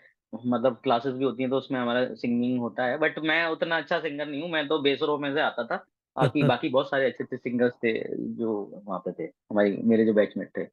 मतलब 0.45 0.79
क्लासेस 0.83 1.13
भी 1.13 1.25
होती 1.25 1.43
हैं 1.43 1.49
तो 1.49 1.57
उसमें 1.57 1.79
हमारा 1.79 2.13
सिंगिंग 2.15 2.59
होता 2.59 2.85
है। 2.85 2.97
बट 2.97 3.19
मैं 3.19 3.45
उतना 3.45 3.77
अच्छा 3.77 3.99
सिंगर 3.99 4.25
नहीं 4.25 4.41
हूँ 4.41 4.49
मैं 4.49 4.67
तो 4.67 4.79
बेसरो 4.79 5.17
में 5.17 5.33
से 5.33 5.41
आता 5.41 5.63
था। 5.63 5.85
बाकी 6.19 6.43
बाकी 6.47 6.69
बहुत 6.69 6.89
सारे 6.89 7.05
अच्छे 7.05 7.23
अच्छे 7.23 7.37
सिंगर्स 7.37 7.73
थे 7.73 7.93
जो 8.35 8.81
वहाँ 8.85 8.99
पे 8.99 9.11
थे 9.11 9.23
हमारी 9.23 9.77
मेरे 9.83 10.05
जो 10.05 10.13
बैचमेट 10.13 10.49
थे। 10.57 10.63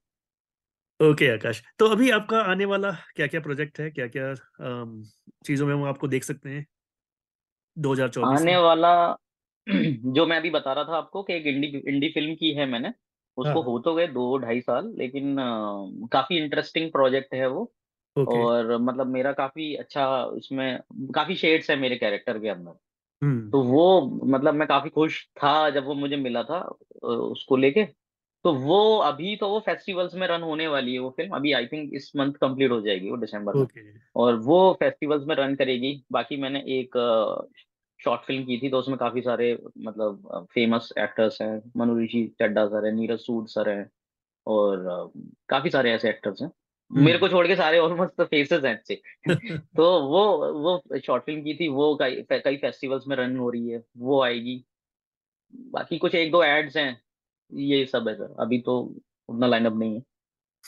Okay 1.01 1.25
okay, 1.25 1.35
Akash. 1.35 1.63
तो 1.79 1.87
अभी 1.87 2.11
आपका 2.11 2.41
आने 2.41 2.65
वाला 2.65 2.91
क्या 3.17 3.27
क्या 3.27 3.41
प्रोजेक्ट 3.41 3.81
है? 3.81 3.91
क्या 3.91 4.07
क्या 4.07 4.35
चीज़ों 5.47 5.67
में 5.67 5.75
हम 5.75 5.85
आपको 5.85 6.09
देख 6.09 6.25
सकते 6.25 6.51
हैं? 6.51 6.67
2024 7.79 8.41
आने 8.41 8.57
वाला 8.57 9.17
जो 10.17 10.27
मैं 10.27 10.37
अभी 10.37 10.51
बता 10.51 10.73
रहा 10.73 10.85
था 10.85 10.97
आपको 10.97 11.23
कि 11.23 11.35
एक 11.35 11.47
इंडी 11.47 11.67
इंडी 11.89 12.09
फ़िल्म 12.09 12.35
की 12.35 12.53
है 12.53 12.67
मैंने 12.67 12.89
उसको 13.37 13.63
हाँ। 13.63 13.63
हो 13.63 13.79
तो 13.79 13.95
गए 13.95 14.07
दो 14.07 14.39
ढाई 14.39 14.61
साल 14.61 14.95
लेकिन 14.99 15.39
आ, 15.39 16.07
काफ़ी 16.13 16.39
इंटरेस्टिंग 16.39 16.93
प्रोजेक्ट 16.93 17.35
है 17.35 17.47
वो। 17.47 17.73
okay. 18.17 18.39
और 18.39 18.77
मतलब 18.79 19.07
मेरा 19.07 19.33
काफ़ी 19.33 19.75
अच्छा 19.75 20.25
उसमें 20.25 20.81
काफ़ी 21.15 21.37
शेड्स 21.37 21.71
है 21.71 21.77
मेरे 21.77 21.97
कैरेक्टर 21.97 22.39
के 22.39 22.49
अंदर। 22.49 22.79
Hmm. 23.23 23.53
तो 23.53 23.63
वो 23.63 24.01
मतलब 24.25 24.55
मैं 24.55 24.69
काफ़ी 24.69 24.91
खुश 24.91 25.25
था 25.37 25.71
जब 25.71 25.85
वो 25.85 25.95
मुझे 25.95 26.17
मिला 26.17 26.43
था 26.43 26.59
उसको 27.03 27.57
लेके। 27.57 27.85
तो 28.45 28.53
वो 28.55 28.99
अभी 28.99 29.37
तो 29.37 29.49
वो 29.49 29.61
फेस्टिवल्स 29.61 30.15
में 30.15 30.27
रन 30.27 30.43
होने 30.43 30.67
वाली 30.69 30.93
है 30.93 30.99
वो 30.99 31.11
फ़िल्म 31.11 31.37
अभी 31.37 31.53
आई 31.53 31.67
थिंक 31.67 31.91
इस 31.95 32.13
मंथ 32.17 32.33
कंप्लीट 32.33 32.71
हो 32.71 32.81
जाएगी 32.81 33.11
वो 33.11 33.17
दिसंबर. 33.17 33.55
में। 33.55 33.67
और 34.17 34.37
वो 34.37 34.73
फेस्टिवल्स 34.73 35.27
में 35.27 35.35
रन 35.37 35.55
करेगी। 35.55 36.05
बाकी 36.13 36.37
मैंने 36.37 36.61
एक 36.61 36.97
शॉर्ट 38.05 38.21
फ़िल्म 38.21 38.45
की 38.45 38.59
थी 38.59 38.71
तो 38.71 38.79
उसमें 38.79 38.99
काफ़ी 38.99 39.21
सारे 39.23 39.59
मतलब 39.79 40.47
फ़ेमस 40.53 40.93
एक्टर्स 40.99 41.43
हैं। 41.43 41.73
मनु 41.77 41.99
ऋषि 42.01 42.35
चड्डा 42.43 42.67
सर 42.67 42.87
है 42.87 42.93
नीरज 42.93 43.19
सूद 43.19 43.47
सर 43.47 43.69
है 43.69 43.89
और 44.47 45.11
काफ़ी 45.49 45.71
सारे 45.71 45.93
ऐसे 45.93 46.09
एक्टर्स 46.09 46.43
हैं। 46.43 46.51
मेरे 46.93 47.19
को 47.19 47.29
छोड़ 47.29 47.47
के 47.47 47.57
सारे 47.57 47.79
ऑलमोस्ट 47.79 48.23
फेसेस 48.23 48.65
हैं 48.65 48.79
अच्छे। 48.79 49.03
तो 49.59 50.01
वो 50.03 50.53
वो 50.53 50.99
शॉर्ट 50.99 51.25
फ़िल्म 51.25 51.41
की 51.43 51.55
थी 51.55 51.69
वो 51.69 51.97
कई 51.97 52.25
कई 52.33 52.57
फेस्टिवल्स 52.57 53.07
में 53.09 53.17
रन 53.17 53.37
हो 53.37 53.51
रही 53.51 53.69
है 53.69 53.85
वो 53.99 54.23
आएगी। 54.23 54.65
बाकी 55.55 55.99
कुछ 55.99 56.15
एक 56.15 56.31
दो 56.31 56.43
एड्स 56.43 56.77
हैं 56.77 57.03
ये 57.55 57.87
सब 57.87 58.09
है 58.09 58.15
सर। 58.15 58.37
अभी 58.41 58.61
तो 58.61 58.97
उतना 59.29 59.47
लाइनअप 59.47 59.77
नहीं 59.77 59.95
है। 59.95 60.03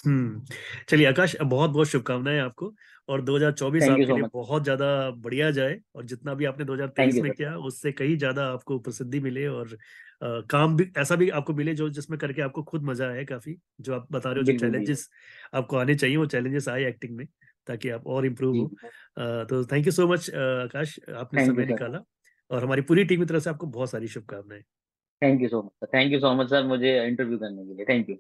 हम्म। 0.07 0.45
चलिए 0.89 1.07
आकाश 1.07 1.37
बहुत 1.43 1.71
बहुत 1.71 1.87
शुभकामनाएँ 1.87 2.41
आपको। 2.41 2.75
और 3.09 3.23
2024 3.23 3.89
आपके 3.89 4.13
लिए 4.13 4.23
बहुत 4.33 4.63
ज़्यादा 4.65 4.87
बढ़िया 5.19 5.51
जाए 5.53 5.79
और 5.95 6.05
जितना 6.07 6.35
भी 6.35 6.45
आपने 6.45 6.65
2023 6.65 7.21
में 7.21 7.31
किया 7.33 7.57
उससे 7.61 7.93
कहीं 7.93 8.17
ज़्यादा 8.19 8.47
आपको 8.49 8.79
प्रसिद्धि 8.81 9.21
मिले 9.21 9.47
और 9.49 9.75
आ, 10.23 10.41
काम 10.43 10.77
भी 10.77 10.91
ऐसा 10.99 11.17
भी 11.17 11.29
आपको 11.33 11.55
मिले 11.55 11.75
जो 11.75 11.89
जिसमें 11.91 12.19
करके 12.19 12.43
आपको 12.43 12.63
खुद 12.65 12.83
मज़ा 12.85 13.09
आए 13.11 13.25
काफ़ी 13.25 13.57
जो 13.81 13.95
आप 13.95 14.07
बता 14.13 14.31
रहे 14.31 14.39
हो 14.39 14.45
जो 14.45 14.53
चैलेंजेस 14.57 15.09
आपको 15.55 15.77
आने 15.77 15.95
चाहिए 15.97 16.17
वो 16.17 16.27
चैलेंजेस 16.29 16.69
आए 16.69 16.85
एक्टिंग 16.87 17.17
में 17.17 17.27
ताकि 17.67 17.89
आप 17.91 18.07
और 18.09 18.27
इम्प्रूव 18.27 18.57
हो। 18.59 18.69
तो 19.45 19.65
thank 19.67 19.87
you 19.87 19.93
so 19.93 20.07
much 20.09 20.31
Akash 20.33 20.99
आपने 21.17 21.41
समय 21.41 21.65
निकाला 21.65 22.01
और 22.51 22.65
हमारी 22.65 22.83
पूरी 22.83 23.05
टीम 23.05 23.21
की 23.21 23.27
तरफ़ 23.27 23.43
से 23.45 23.51
आपको 23.51 23.67
बहुत 23.69 23.91
सारी 23.91 24.09
शुभकामनाएँ। 24.09 24.63
Thank 25.23 25.43
you 25.43 25.49
so 25.49 25.61
much 25.63 25.89
thank 25.93 26.13
you 26.13 26.19
so 26.21 26.35
much 26.35 26.51
sir 26.51 26.67
मुझे 26.67 26.97
इंटरव्यू 27.07 27.39
करने 27.39 27.65
के 27.65 27.75
लिए. 27.75 27.85
Thank 27.87 28.11
you 28.11 28.19